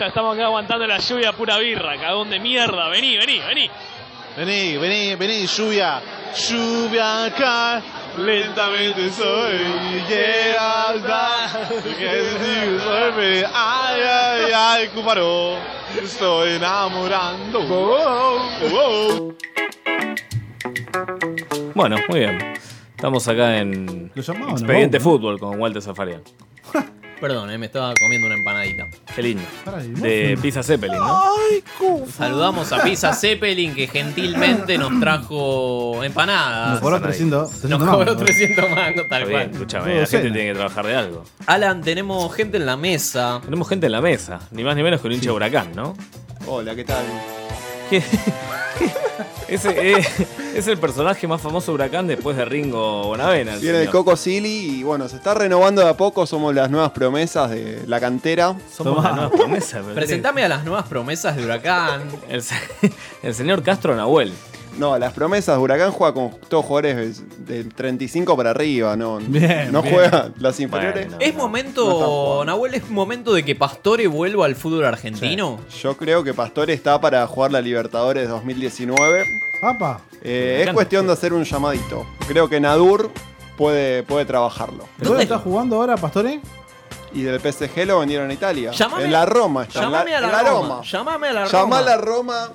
Estamos 0.00 0.34
acá 0.34 0.46
aguantando 0.46 0.86
la 0.86 0.98
lluvia 0.98 1.32
pura 1.32 1.58
birra, 1.58 1.96
cagón 1.98 2.28
de 2.28 2.40
mierda. 2.40 2.88
Vení, 2.88 3.16
vení, 3.16 3.38
vení. 3.38 3.70
Vení, 4.36 4.76
vení, 4.76 5.14
vení, 5.14 5.46
lluvia, 5.46 6.02
lluvia 6.34 7.26
acá, 7.26 7.80
lentamente 8.18 9.12
soy, 9.12 9.58
llega 10.08 10.94
que 11.96 12.22
duerme, 12.84 13.44
ay, 13.54 14.00
ay, 14.02 14.52
ay, 14.52 14.88
Cúparo, 14.88 15.56
estoy 16.02 16.54
enamorando. 16.54 17.60
Oh, 17.60 18.38
oh, 18.72 18.76
oh. 18.76 19.34
Bueno, 21.76 21.96
muy 22.08 22.18
bien. 22.18 22.54
Estamos 22.96 23.28
acá 23.28 23.58
en 23.58 24.10
llamaban, 24.16 24.50
Expediente 24.50 24.98
¿no? 24.98 25.04
Fútbol 25.04 25.38
con 25.38 25.60
Walter 25.60 25.80
Zafarian. 25.80 26.22
Perdón, 27.20 27.50
eh, 27.50 27.58
me 27.58 27.66
estaba 27.66 27.94
comiendo 27.94 28.26
una 28.26 28.36
empanadita. 28.36 28.86
Qué 29.14 29.22
lindo. 29.22 29.42
De 30.00 30.38
Pizza 30.42 30.62
Zeppelin, 30.62 30.98
¿no? 30.98 31.22
Saludamos 32.16 32.70
a 32.72 32.82
Pizza 32.82 33.12
Zeppelin 33.14 33.74
que 33.74 33.86
gentilmente 33.86 34.76
nos 34.76 34.98
trajo 35.00 36.02
empanadas. 36.04 36.72
Nos 36.72 36.80
cobró 36.80 37.00
300, 37.00 37.48
300 37.50 37.70
Nos 37.80 37.88
cobró 37.88 38.06
mangos. 38.14 38.24
300 38.24 38.70
mangos, 38.70 39.08
tal 39.08 39.22
Está 39.22 39.32
cual. 39.32 39.50
escúchame, 39.52 40.00
la 40.00 40.06
gente 40.06 40.30
tiene 40.30 40.48
que 40.48 40.54
trabajar 40.54 40.86
de 40.86 40.96
algo. 40.96 41.24
Alan, 41.46 41.80
tenemos 41.82 42.34
gente 42.34 42.56
en 42.58 42.66
la 42.66 42.76
mesa. 42.76 43.40
Tenemos 43.44 43.68
gente 43.68 43.86
en 43.86 43.92
la 43.92 44.00
mesa, 44.00 44.40
ni 44.50 44.64
más 44.64 44.76
ni 44.76 44.82
menos 44.82 45.00
que 45.00 45.06
un 45.06 45.12
hincha 45.14 45.26
de 45.26 45.32
huracán, 45.32 45.72
¿no? 45.74 45.96
Hola, 46.46 46.74
¿qué 46.74 46.84
tal? 46.84 47.04
Ese 49.48 49.92
es, 49.92 50.06
es 50.54 50.66
el 50.68 50.78
personaje 50.78 51.28
más 51.28 51.40
famoso 51.40 51.70
de 51.72 51.74
Huracán 51.74 52.06
después 52.06 52.36
de 52.36 52.44
Ringo 52.44 53.04
Bonavena. 53.04 53.54
el 53.54 53.60
Viene 53.60 53.78
de 53.78 53.84
señor. 53.84 54.04
Coco 54.04 54.16
Silly 54.16 54.78
y 54.80 54.82
bueno, 54.82 55.08
se 55.08 55.16
está 55.16 55.34
renovando 55.34 55.82
de 55.82 55.88
a 55.90 55.96
poco, 55.96 56.26
somos 56.26 56.54
las 56.54 56.70
nuevas 56.70 56.90
promesas 56.92 57.50
de 57.50 57.82
la 57.86 58.00
cantera. 58.00 58.56
Somos 58.72 59.04
las 59.04 59.14
nuevas 59.14 59.32
promesas. 59.32 59.84
Presentame 59.94 60.44
a 60.44 60.48
las 60.48 60.64
nuevas 60.64 60.86
promesas 60.88 61.36
de 61.36 61.44
Huracán. 61.44 62.08
El, 62.28 62.42
el 63.22 63.34
señor 63.34 63.62
Castro 63.62 63.94
Nahuel. 63.94 64.32
No, 64.78 64.98
las 64.98 65.12
promesas 65.12 65.56
de 65.56 65.62
Huracán 65.62 65.92
juega 65.92 66.12
con 66.14 66.30
todos 66.48 66.64
jugadores 66.64 67.22
de 67.46 67.64
35 67.64 68.36
para 68.36 68.50
arriba, 68.50 68.96
no, 68.96 69.18
Bien, 69.18 69.70
no 69.70 69.82
bien. 69.82 69.94
juega 69.94 70.30
las 70.38 70.58
inferiores. 70.58 71.08
¿Es 71.20 71.34
momento, 71.34 72.42
Nahuel, 72.44 72.74
es 72.74 72.90
momento 72.90 73.32
de 73.34 73.44
que 73.44 73.54
Pastore 73.54 74.06
vuelva 74.08 74.46
al 74.46 74.56
fútbol 74.56 74.84
argentino? 74.84 75.60
Yo 75.80 75.96
creo 75.96 76.24
que 76.24 76.34
Pastore 76.34 76.72
está 76.72 77.00
para 77.00 77.26
jugar 77.26 77.52
la 77.52 77.60
Libertadores 77.60 78.28
2019. 78.28 79.24
Papa. 79.60 80.00
Eh, 80.22 80.64
es 80.66 80.72
cuestión 80.74 81.06
de 81.06 81.12
hacer 81.12 81.32
un 81.32 81.44
llamadito. 81.44 82.04
Creo 82.26 82.48
que 82.48 82.58
Nadur 82.60 83.10
puede, 83.56 84.02
puede 84.02 84.24
trabajarlo. 84.24 84.86
¿Dónde 84.98 85.22
está 85.22 85.38
jugando 85.38 85.76
ahora, 85.76 85.96
Pastore? 85.96 86.40
Y 87.12 87.22
del 87.22 87.38
PSG 87.40 87.86
lo 87.86 88.00
vendieron 88.00 88.28
a 88.28 88.34
Italia. 88.34 88.72
Llamame- 88.72 89.04
en 89.04 89.12
la 89.12 89.24
Roma 89.24 89.62
está. 89.62 89.84
en 89.84 89.92
la- 89.92 89.98
Llamame 89.98 90.14
a 90.16 90.20
la, 90.20 90.26
en 90.26 90.32
la 90.32 90.42
Roma. 90.50 90.82
Llamame 90.82 91.28
a 91.28 91.32
la 91.32 91.44
Roma. 91.46 91.78
a 91.78 91.82
la 91.82 91.96
Roma. 91.96 92.48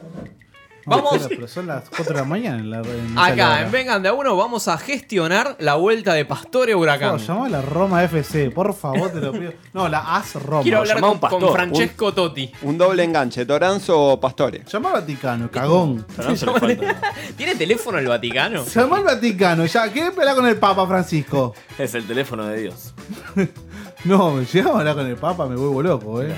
Vamos. 0.90 1.14
Pero, 1.14 1.30
pero 1.30 1.48
son 1.48 1.68
las 1.68 1.90
4 1.90 2.14
de 2.14 2.20
la 2.20 2.26
mañana 2.26 2.60
en 2.60 2.70
la 2.70 2.80
en 2.80 3.18
Acá, 3.18 3.62
en 3.62 3.72
Vengan 3.72 4.02
de 4.02 4.10
a 4.10 4.14
uno, 4.14 4.36
vamos 4.36 4.68
a 4.68 4.78
gestionar 4.78 5.56
la 5.60 5.76
vuelta 5.76 6.14
de 6.14 6.26
Pastore 6.26 6.76
Huracán. 6.76 7.10
ahora. 7.10 7.24
Llamá 7.24 7.46
a 7.46 7.50
la 7.50 7.62
Roma 7.62 8.04
FC, 8.04 8.52
por 8.52 8.74
favor, 8.74 9.12
te 9.12 9.20
lo 9.20 9.32
pido. 9.32 9.54
No, 9.74 9.88
la 9.88 10.16
AS 10.16 10.36
Roma. 10.36 10.64
Quiero 10.64 10.80
hablar 10.80 11.00
con, 11.00 11.10
un 11.12 11.20
pastor. 11.20 11.42
con 11.42 11.54
Francesco 11.54 12.14
Totti. 12.14 12.52
Un 12.64 12.78
doble 12.78 13.04
enganche, 13.04 13.46
Toranzo 13.46 14.00
o 14.00 14.20
Pastore. 14.20 14.64
Llamá 14.66 14.90
al 14.90 15.02
Vaticano, 15.02 15.52
cagón. 15.52 16.06
¿Tiene 17.38 17.56
teléfono 17.56 18.00
el 18.00 18.08
Vaticano? 18.08 18.66
Llamá 18.66 18.98
al 18.98 19.04
Vaticano, 19.04 19.66
ya. 19.66 19.92
¿Qué 19.92 20.12
pelear 20.12 20.36
con 20.36 20.48
el 20.48 20.58
Papa 20.58 20.86
Francisco? 20.88 21.54
Es 21.78 21.94
el 21.94 22.06
teléfono 22.06 22.46
de 22.46 22.62
Dios. 22.62 22.94
No, 24.06 24.42
llegamos 24.42 24.78
a 24.78 24.80
hablar 24.80 24.96
con 24.96 25.06
el 25.08 25.16
Papa, 25.18 25.46
me 25.48 25.56
vuelvo 25.56 25.82
loco, 25.84 26.22
eh. 26.22 26.34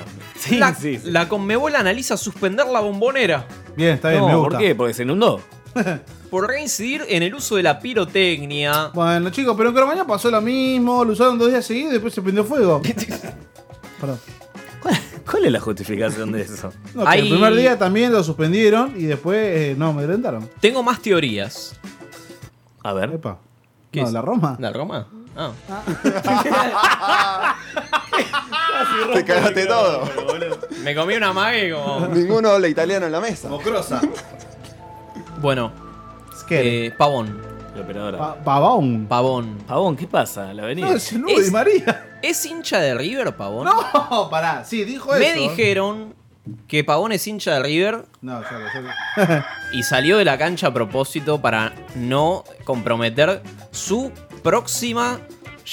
la, 0.51 0.75
la 1.05 1.29
Conmebol 1.29 1.75
analiza 1.75 2.17
suspender 2.17 2.65
la 2.65 2.79
bombonera 2.79 3.45
Bien, 3.75 3.91
está 3.91 4.09
bien, 4.09 4.21
No, 4.21 4.27
me 4.27 4.33
¿por 4.33 4.43
gusta. 4.45 4.57
qué? 4.57 4.75
Porque 4.75 4.93
se 4.93 5.03
inundó. 5.03 5.39
por 6.31 6.47
reincidir 6.47 7.03
en 7.07 7.23
el 7.23 7.35
uso 7.35 7.55
de 7.57 7.63
la 7.63 7.79
pirotecnia. 7.79 8.89
Bueno, 8.93 9.29
chicos, 9.29 9.53
pero 9.55 9.69
en 9.69 9.75
Cromañón 9.75 10.07
pasó 10.07 10.31
lo 10.31 10.41
mismo, 10.41 11.05
lo 11.05 11.11
usaron 11.13 11.37
dos 11.37 11.49
días 11.49 11.65
seguidos 11.65 11.91
y 11.91 11.93
después 11.93 12.13
se 12.13 12.21
prendió 12.21 12.43
fuego. 12.43 12.81
Perdón. 13.99 14.19
¿Cuál 15.29 15.45
es 15.45 15.51
la 15.51 15.59
justificación 15.59 16.31
de 16.31 16.41
eso? 16.41 16.73
No, 16.95 17.05
que 17.05 17.19
El 17.19 17.29
primer 17.29 17.55
día 17.55 17.77
también 17.77 18.11
lo 18.11 18.23
suspendieron 18.23 18.93
y 18.97 19.03
después 19.03 19.37
eh, 19.39 19.75
no, 19.77 19.93
me 19.93 20.05
rentaron. 20.05 20.49
Tengo 20.59 20.81
más 20.83 21.01
teorías. 21.01 21.79
A 22.83 22.91
ver. 22.93 23.11
Epa. 23.13 23.37
¿Qué 23.91 24.01
no, 24.01 24.07
es? 24.07 24.13
la 24.13 24.21
Roma. 24.21 24.57
¿La 24.59 24.73
Roma? 24.73 25.07
Ah. 25.35 25.51
Te 29.13 29.25
cagaste 29.25 29.65
todo. 29.65 30.03
Me 30.83 30.95
comí 30.95 31.15
una 31.15 31.33
mague 31.33 31.71
como. 31.73 32.07
Ninguno 32.07 32.49
habla 32.49 32.67
italiano 32.67 33.05
en 33.05 33.11
la 33.11 33.19
mesa. 33.21 33.49
Bueno. 35.39 35.71
eh, 36.49 36.91
Pavón. 36.97 37.41
La 37.75 37.81
operadora. 37.81 38.17
Pa- 38.17 38.35
Pavón. 38.43 39.05
Pavón. 39.07 39.57
Pavón, 39.67 39.95
¿qué 39.95 40.07
pasa? 40.07 40.53
La 40.53 40.63
avenida. 40.63 40.87
No, 40.89 40.95
es 40.95 41.11
el 41.13 41.21
nuevo 41.21 41.39
Di 41.39 41.51
María. 41.51 42.17
¿Es 42.21 42.45
hincha 42.45 42.79
de 42.79 42.93
River, 42.95 43.35
Pavón? 43.35 43.65
No, 43.65 44.29
pará, 44.29 44.63
sí, 44.65 44.83
dijo 44.83 45.11
Me 45.13 45.31
eso. 45.31 45.39
dijeron 45.49 46.13
que 46.67 46.83
Pavón 46.83 47.11
es 47.13 47.25
hincha 47.27 47.53
de 47.55 47.63
River 47.63 48.05
No, 48.21 48.41
ya 48.41 48.59
lo 48.59 48.69
sé. 48.69 49.43
y 49.73 49.83
salió 49.83 50.17
de 50.17 50.25
la 50.25 50.37
cancha 50.37 50.67
a 50.67 50.73
propósito 50.73 51.41
para 51.41 51.73
no 51.95 52.43
comprometer 52.65 53.41
su 53.71 54.11
próxima 54.41 55.19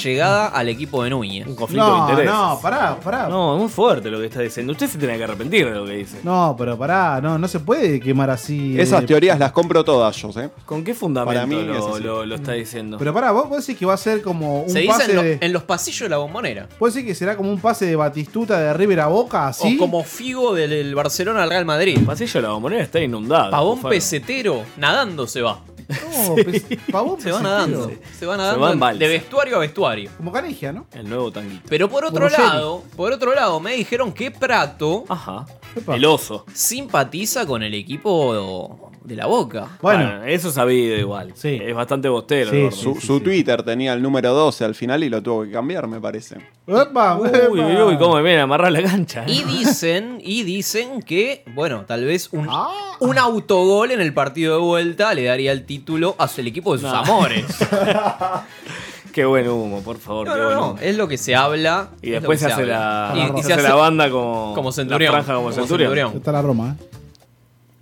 llegada 0.03 0.49
al 0.49 0.69
equipo 0.69 1.03
de 1.03 1.11
Núñez. 1.11 1.47
Un 1.47 1.57
conflicto 1.57 1.85
No, 1.89 2.05
de 2.07 2.11
interés. 2.13 2.31
no, 2.31 2.59
pará, 2.63 3.01
pará. 3.01 3.27
No, 3.29 3.55
es 3.57 3.61
muy 3.63 3.69
fuerte 3.71 4.11
lo 4.11 4.21
que 4.21 4.27
está 4.27 4.41
diciendo. 4.43 4.73
Usted 4.73 4.87
se 4.87 4.99
tiene 4.99 5.17
que 5.17 5.25
arrepentir 5.25 5.65
de 5.67 5.75
lo 5.75 5.87
que 5.87 5.93
dice. 5.95 6.19
No, 6.23 6.55
pero 6.57 6.77
pará, 6.79 7.21
no, 7.23 7.37
no 7.39 7.49
se 7.49 7.59
puede 7.59 7.99
quemar 7.99 8.31
así. 8.31 8.79
Esas 8.79 9.03
eh, 9.03 9.07
teorías 9.07 9.39
las 9.39 9.51
compro 9.51 9.83
todas 9.83 10.15
yo, 10.17 10.29
¿eh? 10.41 10.51
¿Con 10.67 10.85
qué 10.85 10.95
fundamento 10.95 11.35
Para 11.35 11.47
mí 11.47 11.65
lo, 11.65 11.99
lo- 11.99 12.27
lo 12.27 12.35
está 12.35 12.53
diciendo? 12.53 12.97
Pero 12.99 13.13
pará, 13.15 13.33
vos, 13.33 13.49
vos 13.49 13.67
decís 13.67 13.79
que 13.79 13.87
va 13.87 13.95
a 13.95 13.97
ser 13.97 14.23
como 14.23 14.63
un 14.63 14.71
Se 14.71 14.81
dice 14.81 14.93
pase 14.93 15.11
en, 15.11 15.17
lo- 15.17 15.23
de. 15.23 15.39
en 15.41 15.53
los 15.53 15.63
pasillos 15.65 16.01
de 16.01 16.09
la 16.11 16.19
bombonera. 16.19 16.69
¿Vos 16.79 16.95
decís 16.95 17.09
que 17.09 17.15
será 17.17 17.37
como 17.37 17.51
un 17.51 17.59
pase 17.59 17.87
de 17.87 17.97
Batistuta 17.97 18.59
de 18.61 18.73
River 18.75 19.01
a 19.01 19.07
Boca, 19.09 19.49
así? 19.49 19.75
O 19.75 19.79
como 19.79 20.05
Figo 20.05 20.55
del, 20.55 20.71
del 20.71 20.95
Barcelona 20.95 21.43
al 21.43 21.49
Real 21.51 21.65
Madrid. 21.65 21.97
El 21.99 22.05
pasillo 22.05 22.35
de 22.35 22.43
la 22.43 22.51
bombonera 22.53 22.83
está 22.85 23.01
inundado. 23.01 23.51
Pavón 23.51 23.81
pesetero, 23.83 24.63
nadando 24.77 25.27
se 25.27 25.41
va. 25.43 25.59
No, 25.89 26.35
pes- 26.45 26.65
Pavón 26.93 27.21
Se 27.21 27.31
va 27.31 27.39
pesetero. 27.39 27.41
nadando. 27.43 27.93
Se 28.19 28.27
va 28.27 28.37
nadando 28.37 28.61
va 28.61 28.73
en 28.73 28.81
balsa. 28.81 28.99
de 28.99 29.09
vestuario 29.09 29.57
a 29.57 29.59
vestuario. 29.61 30.11
Como 30.17 30.31
Canigia, 30.33 30.73
¿no? 30.73 30.87
El 30.93 31.09
nuevo 31.09 31.31
tanguito. 31.33 31.63
Pero 31.69 31.89
por 31.89 32.05
otro 32.05 32.29
lado, 32.29 32.83
por 32.97 33.13
otro 33.13 33.35
lado, 33.35 33.59
me 33.61 33.73
dijeron 33.75 34.13
que 34.13 34.31
Prato 34.31 35.05
Ajá. 35.09 35.47
Epa. 35.77 35.97
El 35.97 36.05
oso. 36.05 36.45
simpatiza 36.53 37.47
con 37.47 37.63
el 37.63 37.75
equipo 37.75 38.88
de 39.09 39.17
la 39.17 39.27
Boca. 39.27 39.67
Bueno, 39.83 40.23
eso 40.25 40.51
sabido 40.53 40.97
igual. 40.97 41.33
Sí. 41.35 41.59
Es 41.61 41.75
bastante 41.75 42.09
bostero. 42.09 42.51
Sí. 42.51 42.69
Su, 42.71 42.95
su 43.01 43.21
Twitter 43.21 43.63
tenía 43.63 43.93
el 43.95 44.03
número 44.03 44.33
12 44.35 44.65
al 44.65 44.75
final 44.75 45.03
y 45.03 45.09
lo 45.09 45.23
tuvo 45.23 45.43
que 45.45 45.51
cambiar, 45.51 45.89
me 45.89 46.01
parece. 46.01 46.37
Epa, 46.67 47.17
Uy, 47.17 47.31
uy, 47.61 47.77
uy, 47.83 47.99
cómo 47.99 48.17
me 48.17 48.23
viene 48.23 48.41
a 48.41 48.43
amarrar 48.45 48.71
la 48.71 48.83
cancha. 48.83 49.25
Y 49.27 49.43
dicen, 49.45 50.19
y 50.23 50.43
dicen 50.45 51.03
que, 51.03 51.43
bueno, 51.55 51.85
tal 51.87 52.05
vez 52.05 52.29
un, 52.33 52.47
Ah. 52.51 52.69
un 53.01 53.17
autogol 53.19 53.91
en 53.91 54.01
el 54.01 54.13
partido 54.13 54.57
de 54.57 54.61
vuelta 54.63 55.15
le 55.15 55.25
daría 55.25 55.51
el 55.53 55.65
título 55.65 56.15
a 56.19 56.29
el 56.37 56.47
equipo 56.47 56.75
de 56.75 56.81
sus 56.83 56.91
No. 56.93 56.99
amores. 56.99 57.47
Qué 59.13 59.25
buen 59.25 59.49
humo, 59.49 59.81
por 59.83 59.97
favor. 59.99 60.29
No, 60.29 60.35
qué 60.35 60.39
no, 60.39 60.45
buen 60.47 60.57
no, 60.59 60.71
humo. 60.73 60.79
es 60.81 60.97
lo 60.97 61.09
que 61.09 61.17
se 61.19 61.35
habla. 61.35 61.89
Y 62.03 62.11
después 62.11 62.39
se 62.39 62.47
hace 62.47 62.67
la, 62.67 63.13
Y- 63.17 63.19
y 63.19 63.23
se 63.23 63.49
se 63.49 63.53
hace 63.55 63.63
hace 63.63 63.63
la 63.71 63.75
banda 63.75 64.11
como, 64.11 64.53
como 64.55 64.71
Centurión. 64.71 65.13
La 65.13 65.19
franja 65.23 65.35
como, 65.35 65.47
Como 65.49 65.55
Centurión. 65.57 65.89
Centurión. 65.91 66.17
Está 66.19 66.31
la 66.33 66.43
Roma, 66.43 66.77
¿eh? 66.79 66.85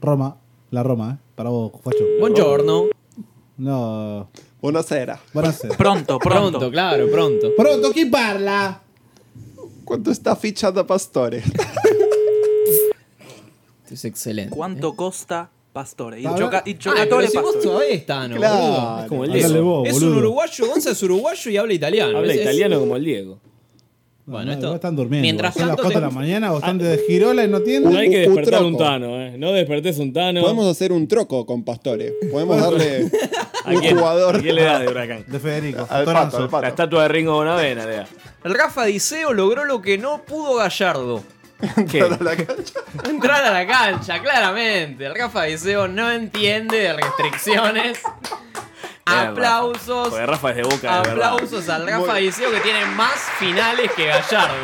Roma, 0.00 0.36
la 0.70 0.82
Roma, 0.82 1.18
¿eh? 1.18 1.24
Para 1.34 1.50
vos, 1.50 1.72
Facho. 1.82 2.04
Buongiorno. 2.20 2.86
No. 3.58 4.28
Buonasera. 4.60 5.20
Buonasera. 5.32 5.76
Pronto, 5.76 6.18
pronto. 6.18 6.50
Pronto, 6.58 6.70
claro, 6.70 7.08
pronto. 7.10 7.52
Pronto, 7.56 7.92
chi 7.92 8.06
parla? 8.06 8.82
¿Cuánto 9.84 10.10
está 10.10 10.34
fichado 10.34 10.84
Pastore? 10.86 11.38
Esto 11.38 11.54
es 13.94 14.04
excelente. 14.04 14.54
¿Cuánto 14.54 14.94
costa 14.96 15.48
Pastore? 15.72 16.20
Y, 16.20 16.24
choca, 16.24 16.62
y 16.66 16.74
Ah, 16.74 16.76
si 16.80 16.88
vos 16.88 17.24
Pastore. 17.54 17.60
todavía 17.62 17.94
está, 17.94 18.28
¿no? 18.28 18.36
Claro. 18.36 19.02
Es 19.02 19.08
como 19.08 19.24
el 19.24 19.32
Diego. 19.32 19.62
vos, 19.62 19.88
Es 19.88 20.02
un 20.02 20.16
uruguayo, 20.18 20.66
Gonza 20.66 20.90
es 20.90 21.02
uruguayo 21.02 21.50
y 21.50 21.56
habla 21.56 21.72
italiano. 21.72 22.18
Habla 22.18 22.32
Es- 22.32 22.38
es- 22.40 22.44
italiano 22.44 22.80
como 22.80 22.96
el 22.96 23.04
Diego. 23.04 23.38
Bueno, 24.26 24.46
no, 24.46 24.52
esto- 24.54 24.74
están 24.74 24.96
durmiendo. 24.96 25.22
mientras 25.22 25.54
Son 25.54 25.68
las 25.68 25.76
tanto 25.76 25.82
4 25.84 26.00
de 26.00 26.06
la 26.06 26.12
mañana, 26.12 26.50
bastante 26.50 26.84
de 26.84 26.98
girola 27.06 27.44
y 27.44 27.48
no 27.48 27.60
tienen. 27.60 27.92
No 27.92 27.98
hay 27.98 28.10
que 28.10 28.26
un 28.28 28.34
despertar 28.34 28.62
un 28.64 28.76
tano, 28.76 29.20
¿eh? 29.22 29.34
No 29.38 29.52
despertés 29.52 29.98
un 29.98 30.12
tano. 30.12 30.40
Podemos 30.40 30.66
hacer 30.66 30.90
un 30.92 31.06
troco 31.06 31.46
con 31.46 31.64
Pastore. 31.64 32.12
Podemos 32.32 32.60
darle 32.60 33.08
¿A 33.64 33.70
un 33.70 33.78
quién? 33.80 33.96
jugador 33.96 34.36
¿A 34.36 34.40
quién 34.40 34.54
le 34.56 34.62
das 34.64 34.80
de 34.80 34.88
huracán? 34.88 35.24
De 35.28 35.38
Federico. 35.38 35.86
al 35.88 36.04
pato, 36.04 36.36
al 36.38 36.42
La 36.44 36.48
pato. 36.50 36.66
estatua 36.66 37.02
de 37.04 37.08
Ringo 37.08 37.34
Bonavena, 37.34 37.86
le 37.86 37.96
da. 37.96 38.06
El 38.44 38.54
Rafa 38.54 38.84
Diceo 38.84 39.32
logró 39.32 39.64
lo 39.64 39.80
que 39.80 39.96
no 39.96 40.22
pudo 40.24 40.56
Gallardo. 40.56 41.22
¿Qué? 41.90 41.98
Entrar 43.08 43.44
a 43.44 43.50
la 43.52 43.66
cancha, 43.66 44.20
claramente. 44.20 45.06
El 45.06 45.14
Rafa 45.14 45.44
Diceo 45.44 45.86
no 45.88 46.10
entiende 46.10 46.76
de 46.78 46.92
restricciones. 46.92 47.98
Rafa. 49.06 49.28
Aplausos. 49.28 50.08
Porque 50.08 50.26
Rafa 50.26 50.50
es 50.50 50.56
de 50.56 50.62
boca, 50.64 51.02
de. 51.02 51.10
Aplausos 51.10 51.68
al 51.68 51.86
Rafa 51.86 52.16
Diceo 52.16 52.50
que 52.50 52.60
tiene 52.60 52.84
más 52.86 53.14
finales 53.38 53.90
que 53.92 54.06
Gallardo. 54.06 54.54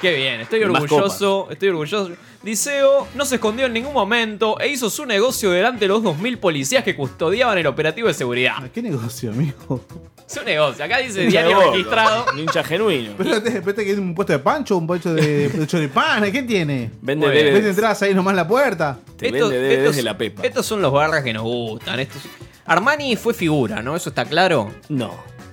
Qué 0.00 0.14
bien, 0.16 0.40
estoy 0.40 0.62
orgulloso, 0.62 1.48
estoy 1.50 1.68
orgulloso. 1.68 2.12
Diceo 2.42 3.06
no 3.14 3.24
se 3.24 3.36
escondió 3.36 3.66
en 3.66 3.72
ningún 3.72 3.92
momento 3.92 4.58
e 4.58 4.68
hizo 4.68 4.90
su 4.90 5.06
negocio 5.06 5.50
delante 5.50 5.80
de 5.80 5.88
los 5.88 6.02
2.000 6.02 6.38
policías 6.40 6.82
que 6.82 6.96
custodiaban 6.96 7.56
el 7.58 7.66
operativo 7.68 8.08
de 8.08 8.14
seguridad. 8.14 8.68
¿Qué 8.72 8.82
negocio, 8.82 9.30
amigo? 9.30 9.84
Su 10.26 10.42
negocio, 10.44 10.84
acá 10.84 10.98
dice 10.98 11.26
diario 11.26 11.72
registrado. 11.72 12.24
Un 12.32 12.38
hincha 12.38 12.64
genuino. 12.64 13.10
Espérate, 13.10 13.48
espérate 13.48 13.84
que 13.84 13.92
es 13.92 13.98
un 13.98 14.14
puesto 14.14 14.32
de 14.32 14.38
pancho, 14.38 14.76
un 14.78 14.86
puesto 14.86 15.12
de, 15.14 15.48
de 15.48 15.66
choripán, 15.66 16.22
¿qué 16.32 16.42
tiene? 16.42 16.90
Vende 17.02 17.26
Bueno. 17.26 17.40
DVDs. 17.40 17.54
¿Vende 17.54 17.70
entradas 17.70 18.02
ahí 18.02 18.14
nomás 18.14 18.32
en 18.32 18.36
la 18.36 18.48
puerta? 18.48 18.98
Te 19.16 19.30
vende 19.30 19.40
DVDs 19.58 19.96
de 19.96 20.02
la 20.02 20.16
Pepa. 20.16 20.42
Estos 20.42 20.64
son 20.66 20.80
los 20.80 20.92
barras 20.92 21.22
que 21.22 21.32
nos 21.32 21.42
gustan. 21.42 22.00
Estos... 22.00 22.22
Armani 22.64 23.16
fue 23.16 23.34
figura, 23.34 23.82
¿no? 23.82 23.94
¿Eso 23.96 24.08
está 24.10 24.24
claro? 24.24 24.70
No. 24.88 25.10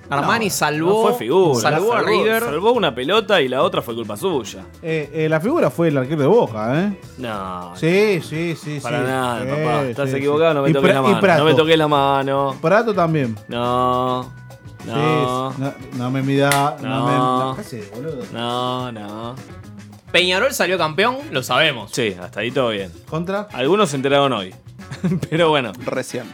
Armani 0.08 0.46
No, 0.46 0.50
salvó, 0.50 1.02
no 1.04 1.08
fue 1.10 1.18
figura. 1.18 1.60
salvó 1.60 1.92
a 1.92 2.02
River. 2.02 2.42
Salvó 2.42 2.72
una 2.72 2.92
pelota 2.92 3.40
y 3.40 3.48
la 3.48 3.62
otra 3.62 3.80
fue 3.80 3.94
culpa 3.94 4.16
suya. 4.16 4.64
Eh, 4.82 5.08
eh, 5.12 5.28
la 5.28 5.40
figura 5.40 5.70
fue 5.70 5.86
el 5.88 5.96
arquero 5.98 6.22
de 6.22 6.26
Boca, 6.26 6.80
¿eh? 6.80 6.98
No. 7.18 7.72
Sí, 7.76 8.20
sí, 8.20 8.56
sí. 8.56 8.80
Para 8.82 8.98
sí. 8.98 9.04
nada, 9.06 9.42
Sí, 9.42 9.48
papá. 9.48 9.82
Estás 9.84 10.10
sí, 10.10 10.16
equivocado, 10.16 10.54
no 10.54 10.62
me. 10.62 10.70
Y 10.70 10.72
toques 10.72 10.90
Pra- 10.90 10.94
la 10.94 11.00
y 11.00 11.02
mano. 11.02 11.20
Prato. 11.20 11.38
No 11.44 11.44
me 11.50 11.54
toques 11.54 11.78
la 11.78 11.86
mano. 11.88 12.56
Prato 12.60 12.92
también. 12.94 13.36
No. 13.46 14.32
No. 14.86 15.52
Sí, 15.52 15.62
no, 15.62 15.74
no 15.96 16.10
me 16.10 16.22
mida. 16.22 16.76
No, 16.80 17.54
No. 17.54 17.56
me. 17.56 18.32
No. 18.32 18.92
No, 18.92 18.92
no. 18.92 19.34
Peñarol 20.12 20.52
salió 20.52 20.76
campeón, 20.76 21.18
lo 21.30 21.42
sabemos. 21.42 21.90
Sí, 21.92 22.16
hasta 22.20 22.40
ahí 22.40 22.50
todo 22.50 22.70
bien. 22.70 22.90
¿Contra? 23.08 23.46
Algunos 23.52 23.90
se 23.90 23.96
enteraron 23.96 24.32
hoy. 24.32 24.54
Pero 25.30 25.50
bueno. 25.50 25.72
Recién. 25.84 26.24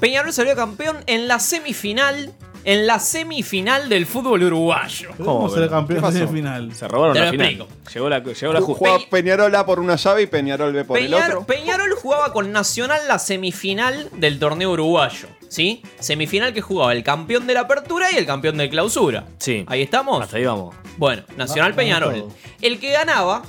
Peñarol 0.00 0.32
salió 0.32 0.54
campeón 0.54 0.98
en 1.06 1.26
la 1.28 1.38
semifinal. 1.40 2.32
En 2.64 2.84
la 2.88 2.98
semifinal 2.98 3.88
del 3.88 4.06
fútbol 4.06 4.42
uruguayo. 4.42 5.10
¿Cómo 5.18 5.48
pero? 5.54 5.70
campeón 5.70 6.00
¿Qué 6.00 6.02
pasó? 6.02 6.18
de 6.18 6.26
final? 6.26 6.74
Se 6.74 6.88
robaron 6.88 7.14
Te 7.14 7.20
la 7.20 7.26
lo 7.26 7.30
final. 7.30 7.46
explico. 7.46 7.72
Llegó 7.94 8.08
la, 8.08 8.18
llegó 8.18 8.52
la 8.52 8.60
justa. 8.60 8.78
Juega 8.90 8.98
Peñarol 9.08 9.54
A 9.54 9.64
por 9.64 9.78
una 9.78 9.94
llave 9.94 10.22
y 10.22 10.26
Peñarol 10.26 10.72
B 10.72 10.84
por 10.84 10.98
el 10.98 11.14
otro. 11.14 11.44
Peñarol 11.46 11.92
jugaba 11.94 12.32
con 12.32 12.50
Nacional 12.50 13.00
la 13.06 13.20
semifinal 13.20 14.10
del 14.14 14.40
torneo 14.40 14.72
uruguayo. 14.72 15.28
¿Sí? 15.56 15.80
Semifinal 16.00 16.52
que 16.52 16.60
jugaba 16.60 16.92
el 16.92 17.02
campeón 17.02 17.46
de 17.46 17.54
la 17.54 17.60
apertura 17.60 18.12
y 18.12 18.16
el 18.16 18.26
campeón 18.26 18.58
de 18.58 18.68
clausura. 18.68 19.24
Sí. 19.38 19.64
Ahí 19.68 19.80
estamos. 19.80 20.22
Hasta 20.22 20.36
ahí 20.36 20.44
vamos. 20.44 20.76
Bueno, 20.98 21.22
Nacional 21.38 21.72
Peñarol. 21.74 22.28
El 22.60 22.78
que 22.78 22.92
ganaba 22.92 23.42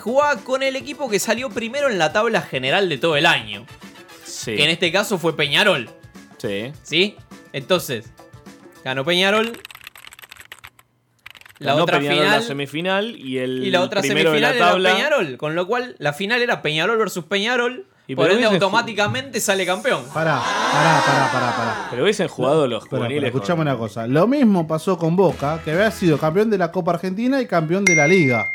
jugaba 0.00 0.40
con 0.42 0.64
el 0.64 0.74
equipo 0.74 1.08
que 1.08 1.20
salió 1.20 1.50
primero 1.50 1.88
en 1.88 2.00
la 2.00 2.12
tabla 2.12 2.42
general 2.42 2.88
de 2.88 2.98
todo 2.98 3.16
el 3.16 3.26
año. 3.26 3.64
Sí. 4.24 4.56
Que 4.56 4.64
en 4.64 4.70
este 4.70 4.90
caso 4.90 5.18
fue 5.18 5.36
Peñarol. 5.36 5.88
Sí. 6.38 6.72
¿Sí? 6.82 7.14
Entonces, 7.52 8.10
ganó 8.84 9.04
Peñarol. 9.04 9.52
La 11.60 11.74
Ganó 11.74 11.84
otra 11.84 11.98
Peñarol 12.00 12.18
final. 12.24 12.40
la 12.40 12.44
semifinal 12.44 13.16
y 13.16 13.38
el 13.38 13.62
y 13.64 13.70
la 13.70 13.82
otra 13.82 14.00
primero 14.00 14.32
de 14.32 14.38
semifinal 14.40 14.58
la 14.58 14.66
tabla. 14.72 14.88
era 14.90 14.98
Peñarol. 14.98 15.36
Con 15.38 15.54
lo 15.54 15.68
cual, 15.68 15.94
la 16.00 16.12
final 16.12 16.42
era 16.42 16.60
Peñarol 16.60 16.98
versus 16.98 17.24
Peñarol. 17.26 17.86
Y 18.06 18.16
por 18.16 18.30
ende, 18.30 18.44
automáticamente 18.46 19.40
sale 19.40 19.64
campeón. 19.64 20.02
Pará, 20.12 20.40
pará, 20.40 21.02
pará, 21.06 21.32
pará, 21.32 21.56
pará. 21.56 21.86
Pero 21.90 22.02
hubiesen 22.02 22.28
jugado 22.28 22.66
los 22.66 22.88
juveniles. 22.88 23.32
escuchame 23.32 23.62
una 23.62 23.76
cosa. 23.76 24.06
Lo 24.06 24.26
mismo 24.26 24.66
pasó 24.66 24.98
con 24.98 25.14
Boca, 25.14 25.60
que 25.64 25.70
había 25.70 25.90
sido 25.90 26.18
campeón 26.18 26.50
de 26.50 26.58
la 26.58 26.72
Copa 26.72 26.92
Argentina 26.92 27.40
y 27.40 27.46
campeón 27.46 27.84
de 27.84 27.94
la 27.94 28.08
Liga. 28.08 28.54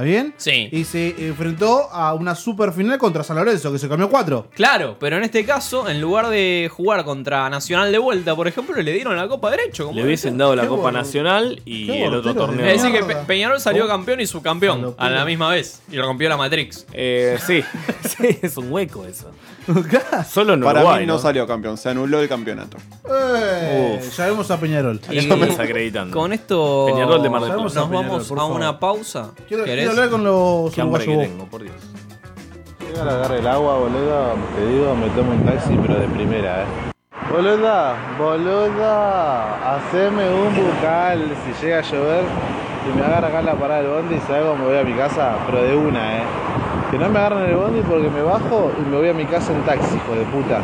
¿Está 0.00 0.22
bien? 0.22 0.34
Sí. 0.38 0.68
Y 0.72 0.84
se 0.84 1.26
enfrentó 1.28 1.90
a 1.92 2.14
una 2.14 2.34
super 2.34 2.72
final 2.72 2.96
contra 2.98 3.22
San 3.22 3.36
Lorenzo, 3.36 3.70
que 3.70 3.78
se 3.78 3.86
cambió 3.88 4.08
cuatro. 4.08 4.46
Claro, 4.54 4.96
pero 4.98 5.16
en 5.18 5.24
este 5.24 5.44
caso, 5.44 5.88
en 5.90 6.00
lugar 6.00 6.28
de 6.30 6.70
jugar 6.74 7.04
contra 7.04 7.50
Nacional 7.50 7.92
de 7.92 7.98
vuelta, 7.98 8.34
por 8.34 8.48
ejemplo, 8.48 8.80
le 8.80 8.92
dieron 8.92 9.14
la 9.16 9.28
Copa 9.28 9.50
derecho. 9.50 9.86
como 9.86 9.98
Le 9.98 10.04
hubiesen 10.06 10.38
dado 10.38 10.56
la 10.56 10.62
Qué 10.62 10.68
Copa. 10.68 10.90
Nacional 10.90 11.60
y 11.66 11.86
Qué 11.86 12.04
el 12.06 12.14
otro 12.14 12.34
torneo. 12.34 12.64
Es 12.66 12.82
decir, 12.82 12.98
que 12.98 13.04
Pe- 13.04 13.16
Peñarol 13.26 13.60
salió 13.60 13.86
campeón 13.86 14.20
y 14.20 14.26
subcampeón 14.26 14.94
a 14.96 15.10
la 15.10 15.24
misma 15.26 15.50
vez. 15.50 15.82
Y 15.90 15.98
rompió 15.98 16.28
la 16.30 16.36
Matrix. 16.38 16.86
Eh, 16.94 17.38
sí, 17.46 17.62
sí, 18.08 18.38
es 18.40 18.56
un 18.56 18.72
hueco 18.72 19.04
eso. 19.04 19.30
Solo 20.28 20.54
en 20.54 20.62
Para 20.62 20.80
Uruguay, 20.80 21.00
mí 21.00 21.06
no, 21.06 21.14
¿no? 21.14 21.18
salió 21.18 21.46
campeón, 21.46 21.76
se 21.76 21.90
anuló 21.90 22.20
el 22.20 22.28
campeonato. 22.28 22.76
Eh, 23.08 24.00
ya 24.16 24.26
vemos 24.26 24.50
a 24.50 24.58
Peñarol. 24.58 25.00
Y- 25.10 25.26
desacreditando. 25.26 26.16
Con 26.16 26.32
esto 26.32 26.86
Peñarol 26.88 27.22
de 27.22 27.30
Mar 27.30 27.42
del 27.42 27.50
nos 27.56 27.72
Plata. 27.72 27.80
vamos 27.88 28.00
Peñarol, 28.02 28.26
por 28.26 28.38
a 28.38 28.40
favor. 28.40 28.56
una 28.56 28.78
pausa. 28.80 29.30
Quiero, 29.48 29.64
¿Querés? 29.64 29.89
Quiero 29.90 30.02
hablar 30.02 30.10
con 30.10 30.24
los 30.24 30.74
Qué 30.74 30.80
hambre 30.80 31.04
que 31.04 31.10
uruguayos. 31.10 31.32
tengo, 31.32 31.50
por 31.50 31.62
Dios. 31.62 31.76
Llega 32.80 33.02
a 33.02 33.14
agarrar 33.14 33.38
el 33.38 33.46
agua, 33.46 33.78
boludo. 33.78 34.34
Te 34.56 34.66
digo, 34.66 34.94
me 34.94 35.08
tomo 35.10 35.32
un 35.32 35.44
taxi, 35.44 35.78
pero 35.80 35.98
de 36.00 36.06
primera, 36.08 36.62
eh. 36.62 36.66
Boluda, 37.30 37.94
boluda, 38.18 39.76
haceme 39.76 40.28
un 40.30 40.54
bucal 40.56 41.22
si 41.44 41.64
llega 41.64 41.78
a 41.78 41.82
llover 41.82 42.24
y 42.88 42.96
me 42.98 43.04
agarra 43.04 43.28
acá 43.28 43.40
en 43.40 43.46
la 43.46 43.54
parada 43.54 43.82
del 43.82 43.90
bondi 43.92 44.14
y 44.16 44.20
sabes 44.20 44.42
cómo 44.42 44.56
me 44.56 44.64
voy 44.70 44.78
a 44.78 44.84
mi 44.84 44.94
casa, 44.94 45.36
pero 45.46 45.62
de 45.62 45.76
una, 45.76 46.18
eh. 46.18 46.22
Que 46.90 46.98
no 46.98 47.08
me 47.08 47.18
agarren 47.20 47.48
el 47.50 47.56
bondi 47.56 47.80
porque 47.82 48.08
me 48.10 48.22
bajo 48.22 48.72
y 48.78 48.90
me 48.90 48.96
voy 48.96 49.08
a 49.10 49.14
mi 49.14 49.24
casa 49.26 49.52
en 49.52 49.62
taxi, 49.62 49.94
hijo 49.96 50.12
de 50.14 50.24
puta. 50.24 50.60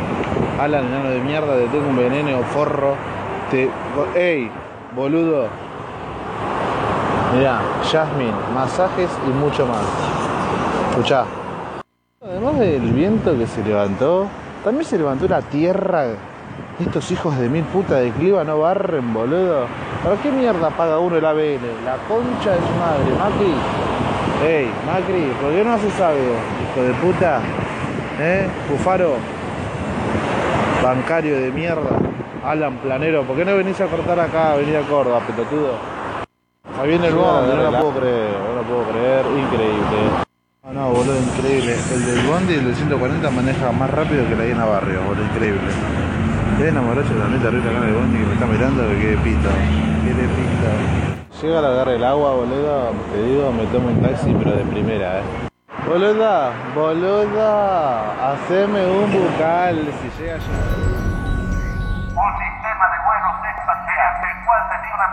Alan, 0.59 0.85
enano 0.87 1.09
de 1.09 1.21
mierda, 1.21 1.55
te 1.55 1.67
tengo 1.67 1.87
un 1.87 1.95
veneno, 1.95 2.43
forro. 2.53 2.95
Te. 3.49 3.69
¡Ey! 4.15 4.51
Boludo. 4.93 5.47
Mirá, 7.33 7.59
Jasmine, 7.83 8.31
masajes 8.53 9.09
y 9.27 9.29
mucho 9.31 9.65
más. 9.65 9.83
Escuchá. 10.91 11.25
Además 12.23 12.57
del 12.57 12.93
viento 12.93 13.37
que 13.37 13.45
se 13.45 13.61
levantó, 13.63 14.27
también 14.63 14.85
se 14.85 14.97
levantó 14.97 15.27
la 15.27 15.41
tierra. 15.41 16.05
Estos 16.79 17.11
hijos 17.11 17.37
de 17.37 17.49
mil 17.49 17.63
puta 17.65 17.95
de 17.95 18.11
cliva 18.11 18.43
no 18.45 18.59
barren, 18.59 19.13
boludo. 19.13 19.65
¿Para 20.03 20.15
qué 20.21 20.31
mierda 20.31 20.69
paga 20.69 20.99
uno 20.99 21.17
el 21.17 21.25
ABN? 21.25 21.83
La 21.83 21.97
concha 22.07 22.51
de 22.51 22.59
su 22.59 22.73
madre, 22.79 23.11
Macri. 23.19 23.53
Ey, 24.47 24.71
Macri, 24.85 25.33
¿por 25.41 25.51
qué 25.51 25.63
no 25.65 25.73
haces 25.73 25.99
algo? 25.99 26.35
Hijo 26.63 26.81
de 26.81 26.93
puta. 26.93 27.41
¿Eh? 28.19 28.47
Cufaro. 28.69 29.15
Bancario 30.81 31.41
de 31.41 31.51
mierda. 31.51 31.97
Alan 32.45 32.77
Planero, 32.77 33.23
¿por 33.23 33.35
qué 33.35 33.43
no 33.43 33.57
venís 33.57 33.81
a 33.81 33.87
cortar 33.87 34.17
acá, 34.17 34.55
venir 34.55 34.77
a 34.77 34.81
Córdoba, 34.81 35.19
pelotudo? 35.27 35.96
Ahí 36.79 36.89
viene 36.89 37.07
el 37.07 37.15
bondi, 37.15 37.55
no 37.55 37.71
lo 37.71 37.79
puedo 37.79 37.91
creer, 37.99 38.37
no 38.39 38.55
lo 38.55 38.61
puedo 38.61 38.83
creer, 38.91 39.25
increíble. 39.25 39.97
No, 40.63 40.73
no, 40.73 40.89
boludo, 40.89 41.17
increíble. 41.17 41.75
El 41.91 42.05
del 42.05 42.27
bondi, 42.27 42.53
el 42.53 42.65
del 42.65 42.75
140 42.75 43.29
maneja 43.31 43.71
más 43.71 43.89
rápido 43.89 44.27
que 44.27 44.35
la 44.35 44.43
Diana 44.43 44.65
Barrio, 44.65 45.01
boludo, 45.07 45.23
increíble. 45.25 45.61
Es 46.59 46.65
enamoracho 46.67 47.15
la 47.15 47.29
neta 47.29 47.47
arriba 47.47 47.69
acá 47.71 47.77
en 47.77 47.83
el 47.83 47.95
bondi 47.95 48.17
que 48.19 48.25
me 48.25 48.33
está 48.33 48.45
mirando 48.45 48.87
que 48.89 48.99
quede 48.99 49.17
pito. 49.17 49.49
Quede 50.05 50.27
pito. 50.37 51.41
Llega 51.41 51.59
a 51.59 51.71
agarrar 51.71 51.95
el 51.95 52.03
agua, 52.03 52.31
boludo, 52.35 52.91
te 53.11 53.23
digo, 53.23 53.51
me 53.51 53.65
tomo 53.67 53.89
un 53.89 54.01
taxi, 54.01 54.35
pero 54.37 54.55
de 54.55 54.63
primera, 54.65 55.19
eh. 55.19 55.23
Boluda, 55.87 56.51
boluda, 56.75 58.33
haceme 58.33 58.85
un 58.85 59.11
bucal 59.11 59.77
si 59.99 60.21
llega 60.21 60.35
a 60.35 61.06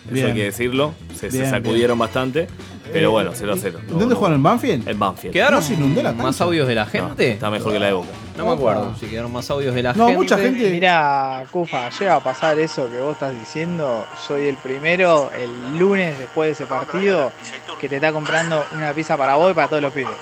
Eso 0.07 0.15
Bien. 0.15 0.27
hay 0.29 0.35
que 0.35 0.45
decirlo. 0.45 0.95
Se, 1.15 1.31
se 1.31 1.39
Bien, 1.39 1.51
sacudieron 1.51 1.99
bastante. 1.99 2.47
Pero 2.93 3.09
Eh, 3.09 3.11
bueno, 3.11 3.33
0 3.35 3.53
a 3.53 3.57
0. 3.61 3.81
¿Dónde 3.89 4.15
jugaron? 4.15 4.37
¿En 4.37 4.43
Banfield? 4.45 4.89
En 4.89 4.97
Banfield. 4.99 5.33
¿Quedaron 5.33 5.59
¿No 5.59 5.67
se 5.67 5.75
inundó 5.75 6.03
la 6.05 6.13
más 6.13 6.25
cancha? 6.27 6.45
audios 6.45 6.69
de 6.69 6.75
la 6.77 6.87
gente? 6.87 7.33
Está 7.33 7.51
mejor 7.51 7.73
que 7.73 7.81
la 7.81 7.87
de 7.87 7.93
Boca. 7.95 8.09
No 8.39 8.47
me 8.47 8.53
acuerdo 8.53 8.95
si 9.01 9.07
quedaron 9.07 9.33
más 9.33 9.51
audios 9.51 9.75
de 9.75 9.83
la 9.83 9.93
No, 9.95 10.07
gente. 10.07 10.19
mucha 10.23 10.39
gente. 10.39 10.71
Mira, 10.71 11.45
Cufa, 11.51 11.91
llega 11.91 12.15
a 12.17 12.21
pasar 12.21 12.57
eso 12.61 12.89
que 12.89 13.01
vos 13.01 13.15
estás 13.15 13.35
diciendo. 13.37 14.07
Soy 14.27 14.47
el 14.47 14.57
primero, 14.57 15.31
el 15.37 15.79
lunes 15.79 16.17
después 16.19 16.47
de 16.49 16.53
ese 16.53 16.67
partido, 16.67 17.33
que 17.81 17.89
te 17.89 17.97
está 17.97 18.13
comprando 18.13 18.65
una 18.73 18.93
pizza 18.93 19.17
para 19.17 19.35
vos 19.35 19.51
y 19.51 19.55
para 19.55 19.67
todos 19.67 19.83
los 19.83 19.93
pibes. 19.93 20.13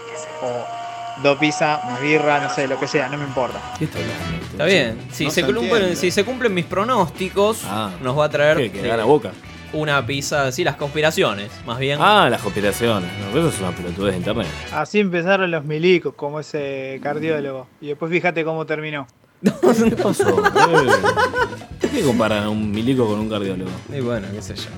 O 0.42 0.64
dos 1.22 1.38
pizzas, 1.38 1.84
más 1.84 2.00
birra, 2.00 2.40
no 2.40 2.50
sé, 2.54 2.66
lo 2.66 2.78
que 2.78 2.86
sea, 2.88 3.08
no 3.08 3.16
me 3.18 3.24
importa. 3.24 3.58
Está 3.80 4.64
bien. 4.66 4.98
Si, 5.12 5.24
No 5.24 5.30
se 5.30 5.42
se 5.42 5.52
cumplen, 5.52 5.96
si 5.96 6.10
se 6.10 6.24
cumplen 6.24 6.54
mis 6.54 6.64
pronósticos, 6.64 7.62
Ah. 7.66 7.90
nos 8.02 8.18
va 8.18 8.26
a 8.26 8.28
traer 8.28 8.56
¿Qué? 8.56 8.70
Que 8.70 8.88
eh, 8.88 9.02
Boca. 9.02 9.32
una 9.72 10.04
pizza, 10.06 10.50
sí, 10.52 10.62
las 10.64 10.76
conspiraciones, 10.76 11.50
más 11.66 11.78
bien. 11.78 11.98
Ah, 12.00 12.28
las 12.30 12.40
conspiraciones. 12.40 13.10
No, 13.20 13.38
eso 13.38 13.48
es 13.48 13.60
una 13.60 13.70
pelotudez 13.72 14.12
de 14.12 14.18
internet. 14.18 14.46
Así 14.72 15.00
empezaron 15.00 15.50
los 15.50 15.64
milicos, 15.64 16.14
como 16.14 16.40
ese 16.40 17.00
cardiólogo. 17.02 17.66
Y 17.80 17.88
después 17.88 18.10
fíjate 18.12 18.44
cómo 18.44 18.64
terminó. 18.66 19.06
¿Qué 19.42 19.96
pasó? 19.96 20.24
¿Por 20.36 21.90
qué 21.90 22.02
comparan 22.02 22.44
a 22.44 22.48
un 22.50 22.70
milico 22.70 23.06
con 23.06 23.18
un 23.20 23.28
cardiólogo? 23.28 23.70
Y 23.94 24.00
bueno, 24.00 24.26
qué 24.32 24.40
sé 24.42 24.54
yo. 24.56 24.70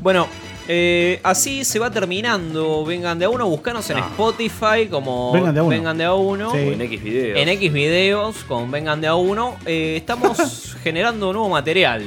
Bueno, 0.00 0.26
eh, 0.68 1.20
así 1.22 1.64
se 1.64 1.78
va 1.78 1.90
terminando 1.90 2.84
Vengan 2.84 3.18
de 3.18 3.24
a 3.24 3.28
uno. 3.28 3.46
Buscanos 3.48 3.88
en 3.90 3.98
No. 3.98 4.06
Spotify 4.06 4.86
como 4.90 5.32
Vengan 5.32 5.54
de 5.54 5.60
a 5.60 5.62
uno. 5.62 5.70
Vengan 5.70 5.98
de 5.98 6.04
a 6.04 6.14
uno. 6.14 6.50
O 6.52 6.54
en 6.56 6.80
X 6.80 7.02
videos. 7.02 7.38
En 7.38 7.48
X 7.48 7.72
videos 7.72 8.36
con 8.44 8.70
Vengan 8.70 9.00
de 9.00 9.06
a 9.08 9.14
uno. 9.14 9.56
Eh, 9.66 9.96
estamos 9.96 10.76
generando 10.82 11.32
nuevo 11.32 11.48
material. 11.48 12.04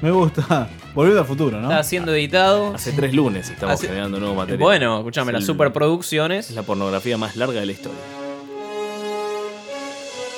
Me 0.00 0.10
gusta. 0.10 0.68
Volviendo 0.94 1.20
al 1.22 1.26
futuro, 1.26 1.58
¿no? 1.60 1.70
Está 1.70 1.82
siendo 1.84 2.12
editado. 2.14 2.74
Hace 2.74 2.92
tres 2.92 3.14
lunes 3.14 3.48
estamos 3.48 3.74
Hace- 3.74 3.86
generando 3.88 4.18
nuevo 4.20 4.34
material. 4.34 4.58
Bueno, 4.60 4.98
escúchame, 4.98 5.30
Es 5.30 5.34
las 5.34 5.42
el- 5.42 5.46
superproducciones. 5.46 6.50
Es 6.50 6.54
la 6.56 6.62
pornografía 6.64 7.16
más 7.16 7.34
larga 7.36 7.60
de 7.60 7.66
la 7.66 7.72
historia. 7.72 7.98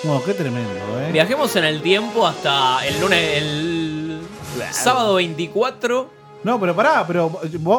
No, 0.05 0.23
qué 0.23 0.35
tremendo, 0.35 0.71
¿eh? 1.01 1.11
Viajemos 1.13 1.57
en 1.57 1.65
el 1.65 1.81
tiempo 1.81 2.27
hasta 2.27 2.87
el 2.87 3.01
lunes, 3.01 3.21
el 3.43 4.19
sábado 4.71 5.15
24. 5.15 6.11
No, 6.45 6.61
pero 6.61 6.77
pará, 6.77 7.05
pero 7.07 7.31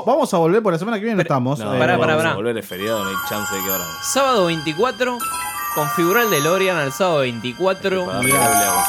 vamos 0.05 0.33
a 0.33 0.37
volver 0.37 0.61
por 0.63 0.73
la 0.73 0.79
semana 0.79 0.97
que 0.97 1.03
viene, 1.03 1.15
no 1.17 1.21
estamos. 1.21 1.59
No, 1.59 1.75
Eh, 1.75 1.79
pará, 1.79 1.93
pará, 1.97 2.13
vamos 2.15 2.17
pará. 2.23 2.31
a 2.31 2.35
volver 2.35 2.57
es 2.57 2.65
feriado, 2.67 3.03
no 3.03 3.09
hay 3.09 3.15
chance 3.29 3.55
de 3.55 3.63
que 3.63 3.71
ahora. 3.71 3.83
Sábado 4.01 4.45
24. 4.47 5.17
Configurar 5.75 6.23
el 6.25 6.31
DeLorean 6.31 6.77
al 6.77 6.91
sábado 6.91 7.19
24. 7.19 8.05
Para 8.05 8.17
darle 8.17 8.31
doble 8.31 8.43
a 8.43 8.85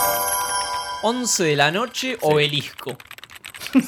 11 1.02 1.44
de 1.44 1.56
la 1.56 1.70
noche, 1.70 2.16
obelisco. 2.22 2.96
Sí. 3.72 3.82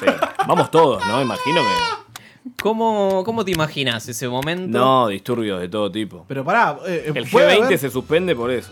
Vamos 0.47 0.70
todos, 0.70 1.05
¿no? 1.07 1.20
Imagino 1.22 1.61
que. 1.62 2.51
¿Cómo, 2.62 3.22
¿Cómo 3.24 3.45
te 3.45 3.51
imaginas 3.53 4.09
ese 4.09 4.28
momento? 4.28 4.78
No, 4.78 5.09
disturbios 5.09 5.61
de 5.61 5.68
todo 5.68 5.91
tipo. 5.91 6.24
Pero 6.28 6.45
pará, 6.45 6.76
eh, 6.86 7.12
El 7.14 7.28
puede 7.28 7.57
G20 7.61 7.64
haber- 7.66 7.78
se 7.78 7.91
suspende 7.91 8.34
por 8.34 8.51
eso. 8.51 8.70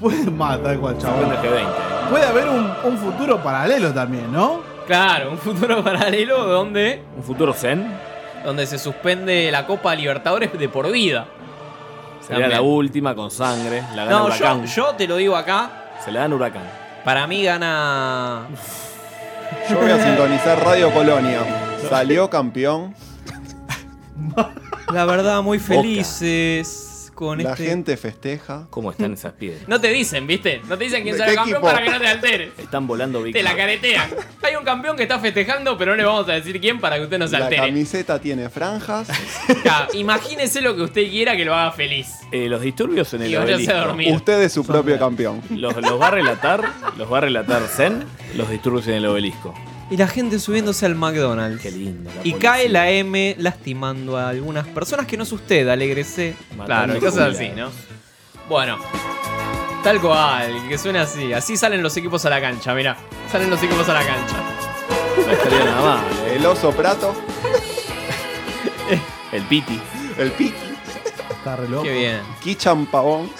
Puede 0.00 0.30
más, 0.30 0.62
tal 0.62 0.78
cual, 0.80 0.96
el 0.96 1.00
G20. 1.02 2.08
Puede 2.10 2.26
haber 2.26 2.48
un, 2.48 2.72
un 2.84 2.98
futuro 2.98 3.42
paralelo 3.42 3.92
también, 3.92 4.30
¿no? 4.32 4.60
Claro, 4.88 5.30
un 5.32 5.38
futuro 5.38 5.84
paralelo 5.84 6.44
donde, 6.46 7.02
¿Un 7.16 7.22
futuro 7.22 7.52
zen? 7.52 7.86
donde 8.44 8.66
se 8.66 8.78
suspende 8.78 9.50
la 9.52 9.66
Copa 9.66 9.94
Libertadores 9.94 10.50
de 10.58 10.68
por 10.68 10.90
vida. 10.90 11.26
Sería 12.22 12.42
También. 12.44 12.50
la 12.50 12.62
última 12.62 13.14
con 13.14 13.30
sangre. 13.30 13.82
La 13.94 14.04
gana 14.06 14.10
No, 14.18 14.28
yo, 14.30 14.34
Huracán. 14.36 14.66
yo 14.66 14.94
te 14.96 15.06
lo 15.06 15.16
digo 15.16 15.36
acá. 15.36 15.70
Se 16.04 16.10
la 16.10 16.20
dan 16.20 16.32
Huracán. 16.32 16.62
Para 17.04 17.26
mí 17.26 17.44
gana. 17.44 18.46
Yo 19.70 19.78
voy 19.78 19.90
a 19.90 20.02
sintonizar 20.02 20.58
Radio 20.64 20.90
Colonia. 20.92 21.40
Salió 21.88 22.28
campeón. 22.30 22.94
La 24.92 25.04
verdad, 25.04 25.42
muy 25.42 25.58
felices 25.58 26.87
con 27.18 27.42
La 27.42 27.50
este. 27.50 27.64
gente 27.66 27.96
festeja. 27.96 28.68
¿Cómo 28.70 28.92
están 28.92 29.12
esas 29.14 29.32
piedras? 29.32 29.66
No 29.66 29.80
te 29.80 29.88
dicen, 29.88 30.24
¿viste? 30.28 30.62
No 30.68 30.78
te 30.78 30.84
dicen 30.84 31.02
quién 31.02 31.14
¿De 31.16 31.18
será 31.18 31.30
el 31.30 31.34
campeón 31.34 31.56
equipo? 31.56 31.66
para 31.72 31.82
que 31.84 31.90
no 31.90 31.98
te 31.98 32.06
alteres. 32.06 32.50
Están 32.56 32.86
volando 32.86 33.24
Te 33.24 33.42
la 33.42 33.56
caretean. 33.56 34.08
Hay 34.44 34.54
un 34.54 34.62
campeón 34.64 34.96
que 34.96 35.02
está 35.02 35.18
festejando, 35.18 35.76
pero 35.76 35.90
no 35.90 35.96
le 35.96 36.04
vamos 36.04 36.28
a 36.28 36.34
decir 36.34 36.60
quién 36.60 36.78
para 36.78 36.96
que 36.96 37.02
usted 37.02 37.18
no 37.18 37.26
se 37.26 37.36
La 37.36 37.46
altere. 37.46 37.62
camiseta 37.66 38.20
tiene 38.20 38.48
franjas. 38.50 39.08
Ya, 39.64 39.88
imagínese 39.94 40.60
lo 40.60 40.76
que 40.76 40.82
usted 40.82 41.10
quiera 41.10 41.36
que 41.36 41.44
lo 41.44 41.54
haga 41.56 41.72
feliz. 41.72 42.06
Eh, 42.30 42.48
los 42.48 42.60
disturbios 42.60 43.12
en 43.14 43.22
el 43.22 43.36
obelisco. 43.36 44.14
Usted 44.14 44.40
es 44.42 44.52
su 44.52 44.64
propio 44.64 44.96
campeón. 44.96 45.42
Los, 45.50 45.74
los 45.76 46.00
va 46.00 46.06
a 46.06 46.10
relatar, 46.12 46.62
los 46.96 47.12
va 47.12 47.18
a 47.18 47.22
relatar 47.22 47.62
Zen, 47.66 48.04
los 48.36 48.48
disturbios 48.48 48.86
en 48.86 48.94
el 48.94 49.06
obelisco. 49.06 49.52
Y 49.90 49.96
la 49.96 50.06
gente 50.06 50.38
subiéndose 50.38 50.84
al 50.86 50.94
McDonald's. 50.94 51.62
Qué 51.62 51.70
lindo. 51.70 52.10
la 52.14 52.20
Y 52.22 52.32
policía. 52.32 52.38
cae 52.50 52.68
la 52.68 52.90
M 52.90 53.34
lastimando 53.38 54.16
a 54.18 54.28
algunas 54.28 54.66
personas 54.66 55.06
que 55.06 55.16
no 55.16 55.22
es 55.22 55.32
usted, 55.32 55.66
alegrese. 55.68 56.36
Claro, 56.66 56.98
cosas 57.00 57.34
así. 57.34 57.48
¿no? 57.56 57.70
Bueno, 58.48 58.76
tal 59.82 60.00
cual, 60.00 60.68
que 60.68 60.76
suena 60.78 61.02
así. 61.02 61.32
Así 61.32 61.56
salen 61.56 61.82
los 61.82 61.96
equipos 61.96 62.24
a 62.26 62.30
la 62.30 62.40
cancha, 62.40 62.74
mirá. 62.74 62.96
Salen 63.32 63.48
los 63.50 63.62
equipos 63.62 63.88
a 63.88 63.94
la 63.94 64.06
cancha. 64.06 64.36
No 65.26 65.32
estaría 65.32 65.64
nada 65.64 65.80
mal. 65.82 66.04
eh. 66.26 66.34
El 66.36 66.46
oso 66.46 66.70
prato. 66.72 67.14
El 69.32 69.42
Piti. 69.42 69.80
El 70.18 70.30
Piki. 70.32 70.54
Está 71.30 71.56
re 71.56 71.68
loco. 71.68 71.82
Qué 71.84 71.92
bien. 71.92 72.20
Kichan 72.42 72.86
Pavón. 72.86 73.30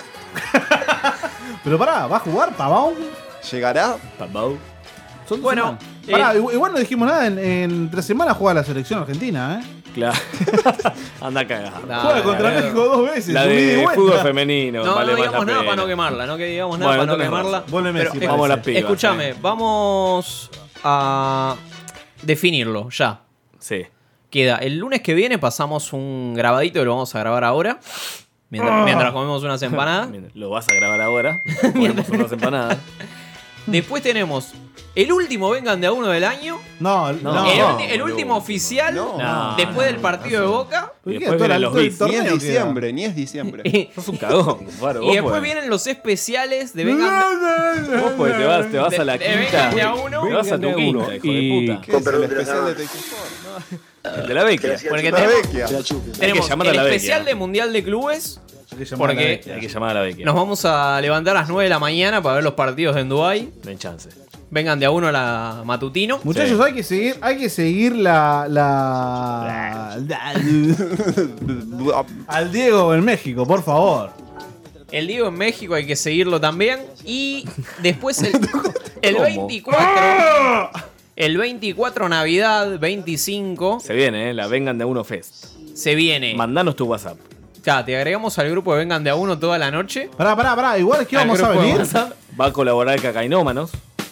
Pero 1.65 1.79
pará, 1.79 2.07
¿va 2.07 2.17
a 2.17 2.21
jugar 2.21 2.55
Pavón? 2.57 2.95
¿Llegará? 3.51 3.97
Papau. 4.19 4.59
Son 5.29 5.43
Bueno, 5.43 5.79
eh, 6.07 6.13
Pará, 6.13 6.35
igual 6.35 6.55
igual 6.55 6.73
no 6.73 6.79
dijimos 6.79 7.07
nada. 7.07 7.27
En, 7.27 7.39
en 7.39 7.91
tres 7.91 8.05
semanas 8.07 8.37
juega 8.37 8.55
la 8.55 8.65
selección 8.65 9.01
argentina, 9.01 9.61
¿eh? 9.61 9.79
Claro. 9.95 10.19
Anda 11.21 11.41
a 11.41 11.47
cagar. 11.47 11.87
No, 11.87 12.01
juega 12.01 12.23
contra 12.23 12.51
no, 12.51 12.61
México 12.61 12.85
dos 12.85 13.11
veces. 13.11 13.35
La 13.35 13.47
y 13.47 13.57
de 13.57 13.89
fútbol 13.95 14.19
femenino. 14.21 14.85
No, 14.85 14.95
vale 14.95 15.13
no 15.13 15.19
más 15.19 15.27
digamos 15.27 15.47
la 15.47 15.53
nada 15.53 15.59
pena. 15.61 15.71
para 15.71 15.83
no 15.83 15.89
quemarla, 15.89 16.27
no 16.27 16.37
que 16.37 16.47
digamos 16.47 16.79
nada 16.79 16.97
Bueno, 16.97 17.03
para 17.03 17.17
no 17.19 17.25
quemarla. 17.25 17.65
Pero, 17.67 17.93
Messi, 17.93 18.19
eh, 18.19 18.27
Vamos 18.27 18.47
a 18.47 18.49
las 18.49 18.65
pibas. 18.65 18.83
Escúchame, 18.83 19.35
vamos 19.41 20.51
a 20.85 21.57
definirlo 22.23 22.89
ya. 22.91 23.21
Sí. 23.59 23.87
Queda, 24.31 24.57
el 24.57 24.79
lunes 24.79 25.01
que 25.01 25.15
viene 25.15 25.39
pasamos 25.39 25.93
un 25.93 26.35
grabadito 26.35 26.81
que 26.81 26.85
lo 26.85 26.93
vamos 26.93 27.15
a 27.15 27.19
grabar 27.19 27.45
ahora. 27.45 27.81
Mientras, 28.51 28.85
mientras 28.85 29.13
comemos 29.13 29.43
unas 29.43 29.61
empanadas. 29.63 30.09
Lo 30.35 30.49
vas 30.49 30.67
a 30.71 30.75
grabar 30.75 31.03
ahora. 31.03 31.43
Ponemos 31.75 32.09
unas 32.09 32.33
empanadas. 32.33 32.79
Después 33.71 34.03
tenemos 34.03 34.53
el 34.95 35.13
último 35.13 35.51
Vengan 35.51 35.81
de 35.81 35.87
a 35.87 35.93
uno 35.93 36.09
del 36.09 36.25
año. 36.25 36.59
No, 36.81 37.13
No. 37.13 37.33
no. 37.33 37.47
el, 37.47 37.59
ulti- 37.61 37.87
el 37.91 38.03
último 38.03 38.37
oficial. 38.37 38.95
No, 38.95 39.55
después 39.57 39.77
no, 39.77 39.83
del 39.93 39.97
partido 39.97 40.41
de 40.43 40.47
Boca. 40.49 40.93
Después 41.05 41.29
Todo 41.29 41.37
vienen 41.39 41.57
el- 41.57 41.63
los 41.63 41.73
todo 41.73 41.81
el 41.81 41.89
bits. 41.89 42.01
Ni 42.01 42.15
es 42.17 42.23
queda. 42.23 42.33
diciembre, 42.35 42.93
ni 42.93 43.05
es 43.05 43.15
diciembre. 43.15 43.63
Y, 43.65 43.91
Sos 43.95 44.09
un 44.09 44.17
cagón, 44.17 44.59
y 44.63 44.81
Vos 44.81 44.95
después 44.95 45.23
podés. 45.23 45.43
vienen 45.43 45.71
los 45.71 45.87
especiales 45.87 46.75
de 46.75 46.85
Vengan 46.85 47.85
de, 47.91 47.97
Vos 47.99 48.13
podés, 48.13 48.37
te 48.39 48.45
vas, 48.45 48.71
te 48.71 48.79
vas 48.79 48.99
a 48.99 49.05
la 49.05 49.13
de- 49.19 49.19
de 49.19 49.25
quinta. 49.43 49.51
Vengan 49.71 49.75
de 49.75 49.83
a 49.83 49.95
uno. 49.95 50.27
Te 50.27 50.33
vas 50.35 50.53
a 50.53 50.59
tu 50.61 50.75
quinta, 50.75 51.15
hijo 51.17 51.33
de 51.33 51.77
puta. 51.77 51.81
¿Qué 51.83 51.97
es 51.97 52.07
el 52.07 52.25
especial 52.25 52.77
de? 52.77 52.87
El 54.23 54.27
de 54.29 54.35
la 54.35 54.45
vecchia. 54.45 54.77
Porque 54.89 55.11
La 55.11 55.17
tenemos, 55.19 55.43
vecchia. 55.53 55.67
tenemos 56.19 56.49
llamar 56.49 56.67
a 56.69 56.71
el 56.71 56.77
la 56.77 56.83
especial 56.87 57.19
vecchia. 57.21 57.35
de 57.35 57.39
Mundial 57.39 57.73
de 57.73 57.85
Clubes. 57.85 58.41
Hay 58.79 58.85
que 58.85 58.91
llamar 58.91 59.11
a 59.11 59.15
la 59.15 59.21
Porque. 59.21 59.53
Hay 59.53 59.61
que 59.61 59.69
llamar 59.69 59.91
a 59.91 59.95
la 59.95 60.01
vecchia. 60.01 60.25
nos 60.25 60.35
vamos 60.35 60.65
a 60.65 61.01
levantar 61.01 61.37
a 61.37 61.41
las 61.41 61.49
9 61.49 61.65
de 61.65 61.71
la 61.71 61.79
mañana 61.79 62.23
para 62.23 62.37
ver 62.37 62.45
los 62.45 62.55
partidos 62.55 62.97
en 62.97 63.09
Dubai. 63.09 63.49
Den 63.65 63.79
chance. 63.79 64.09
Vengan 64.51 64.81
de 64.81 64.87
a 64.87 64.91
uno 64.91 65.09
a 65.09 65.13
la 65.13 65.63
matutino. 65.67 66.21
Muchachos, 66.25 66.57
Sí. 66.57 66.63
hay 66.65 66.73
que 66.75 66.83
seguir, 66.83 67.17
hay 67.21 67.37
que 67.37 67.51
seguir 67.51 67.95
la, 67.97 68.47
la, 68.49 69.93
al 72.29 72.53
Diego 72.53 72.95
en 72.95 73.05
México, 73.05 73.47
por 73.47 73.63
favor. 73.63 74.11
El 74.91 75.07
Diego 75.07 75.29
en 75.29 75.35
México 75.35 75.75
hay 75.75 75.87
que 75.87 75.97
seguirlo 75.97 76.41
también. 76.41 76.81
Y 77.05 77.45
después 77.83 78.23
el, 78.23 78.33
el 79.03 79.15
¿Cómo? 79.15 79.25
24. 79.25 80.71
El 81.17 81.37
24 81.37 82.09
Navidad, 82.09 82.79
25. 82.79 83.81
Se 83.81 83.93
viene, 83.93 84.31
¿eh? 84.31 84.35
La 84.35 84.47
Vengan 84.47 84.79
de 84.79 84.85
a 84.85 84.87
Uno 84.87 85.05
Fest. 85.05 85.47
Se 85.75 85.95
viene. 85.95 86.35
Mandanos 86.35 86.77
tu 86.77 86.87
WhatsApp. 86.87 87.19
Te 87.85 87.97
agregamos 87.97 88.39
al 88.39 88.51
grupo 88.51 88.73
de 88.73 88.79
Vengan 88.81 89.05
de 89.05 89.11
a 89.11 89.15
uno 89.15 89.39
toda 89.39 89.59
la 89.59 89.71
noche. 89.71 90.09
Pará, 90.17 90.35
pará, 90.35 90.57
pará. 90.57 90.79
Igual 90.79 91.03
es 91.03 91.09
que 91.09 91.17
Al 91.19 91.27
vamos 91.29 91.41
a 91.43 91.49
grupo 91.49 91.61
de 91.61 91.67
venir. 91.67 91.81
WhatsApp. 91.83 92.13
Va 92.41 92.47
a 92.47 92.53
colaborar 92.53 93.01
Cacainómanos. 93.01 93.71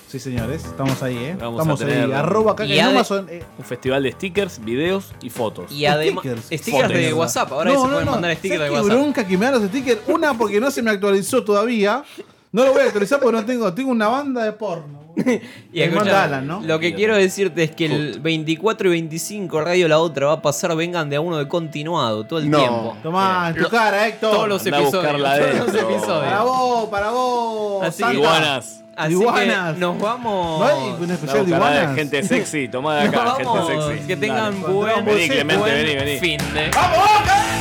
Sí, 0.08 0.20
señores, 0.20 0.64
estamos 0.64 1.02
ahí, 1.02 1.16
¿eh? 1.16 1.36
Vamos 1.40 1.60
estamos 1.60 1.80
a 1.80 1.84
tener- 1.86 2.04
ahí. 2.04 2.12
Arroba 2.12 2.54
Y 2.64 2.78
ade- 2.78 3.26
eh, 3.28 3.42
Un 3.58 3.64
festival 3.64 4.02
de 4.04 4.12
stickers, 4.12 4.64
videos 4.64 5.12
y 5.22 5.30
fotos. 5.30 5.72
Y 5.72 5.86
además. 5.86 6.22
Stickers. 6.22 6.62
Stickers, 6.62 6.88
de 6.88 7.02
Fotos. 7.04 7.18
WhatsApp. 7.18 7.52
Ahora 7.52 7.72
no, 7.72 7.76
se 7.80 7.82
no, 7.86 7.90
pueden 7.90 8.04
no. 8.06 8.10
mandar 8.12 8.36
stickers 8.36 8.60
de 8.60 8.66
¿Sabes 8.66 8.70
qué 8.82 8.86
WhatsApp. 8.86 8.98
bronca 9.02 9.26
que 9.26 9.38
me 9.38 9.44
dan 9.46 9.54
los 9.54 9.64
stickers? 9.64 10.00
Una 10.06 10.34
porque 10.34 10.60
no 10.60 10.70
se 10.70 10.82
me 10.82 10.90
actualizó 10.92 11.42
todavía. 11.42 12.04
No 12.52 12.64
lo 12.64 12.72
voy 12.72 12.82
a 12.82 12.84
actualizar 12.84 13.18
porque 13.20 13.36
no 13.36 13.44
tengo. 13.44 13.72
Tengo 13.74 13.90
una 13.90 14.06
banda 14.08 14.44
de 14.44 14.52
porno. 14.52 15.05
Y 15.72 15.86
manda 15.88 16.24
Alan, 16.24 16.46
¿no? 16.46 16.60
Lo 16.62 16.78
que 16.78 16.94
quiero 16.94 17.16
decirte 17.16 17.62
es 17.64 17.70
que 17.72 17.86
el 17.86 18.20
24 18.20 18.88
y 18.88 18.90
25 18.92 19.60
Radio 19.62 19.88
La 19.88 19.98
Otra 19.98 20.26
va 20.26 20.32
a 20.34 20.42
pasar 20.42 20.74
Vengan 20.76 21.08
de 21.10 21.16
a 21.16 21.20
uno 21.20 21.38
de 21.38 21.48
continuado 21.48 22.24
todo 22.24 22.38
el 22.38 22.50
No. 22.50 22.58
tiempo. 22.58 22.96
Tomá, 23.02 23.52
en 23.54 23.62
tu 23.62 23.68
cara, 23.68 24.06
Héctor. 24.08 24.30
Todos 24.32 24.48
los 24.48 24.64
Andá 24.66 24.78
episodios. 24.78 25.02
Todos 25.12 25.20
los 25.20 25.28
adentro. 25.30 25.66
Para 25.66 25.80
episodios. 25.94 26.44
vos, 26.44 26.88
para 26.90 27.10
vos. 27.10 27.84
Así 27.84 28.02
Iguanas. 28.12 28.82
Así 28.94 29.12
Iguanas. 29.12 29.74
que 29.74 29.80
nos 29.80 29.98
vamos. 29.98 30.60
¿No 30.60 30.66
hay 30.66 30.94
un 31.02 31.10
especial 31.10 31.44
de 31.46 31.54
iguanas? 31.54 31.94
gente 31.96 32.22
sexy. 32.26 32.68
Tomá 32.68 32.96
de 32.96 33.04
Nos 33.08 33.14
acá, 33.14 33.24
vamos. 33.44 33.68
gente 33.68 33.86
sexy. 33.92 34.06
Que 34.06 34.16
tengan 34.16 34.62
Dale, 34.62 34.74
buen, 34.74 35.04
Vení, 35.04 35.28
Clemente, 35.28 35.56
buen 35.56 35.74
vení, 35.74 35.94
vení. 35.96 36.18
fin 36.18 36.38
de. 36.54 36.70
¡Vamos! 36.74 37.55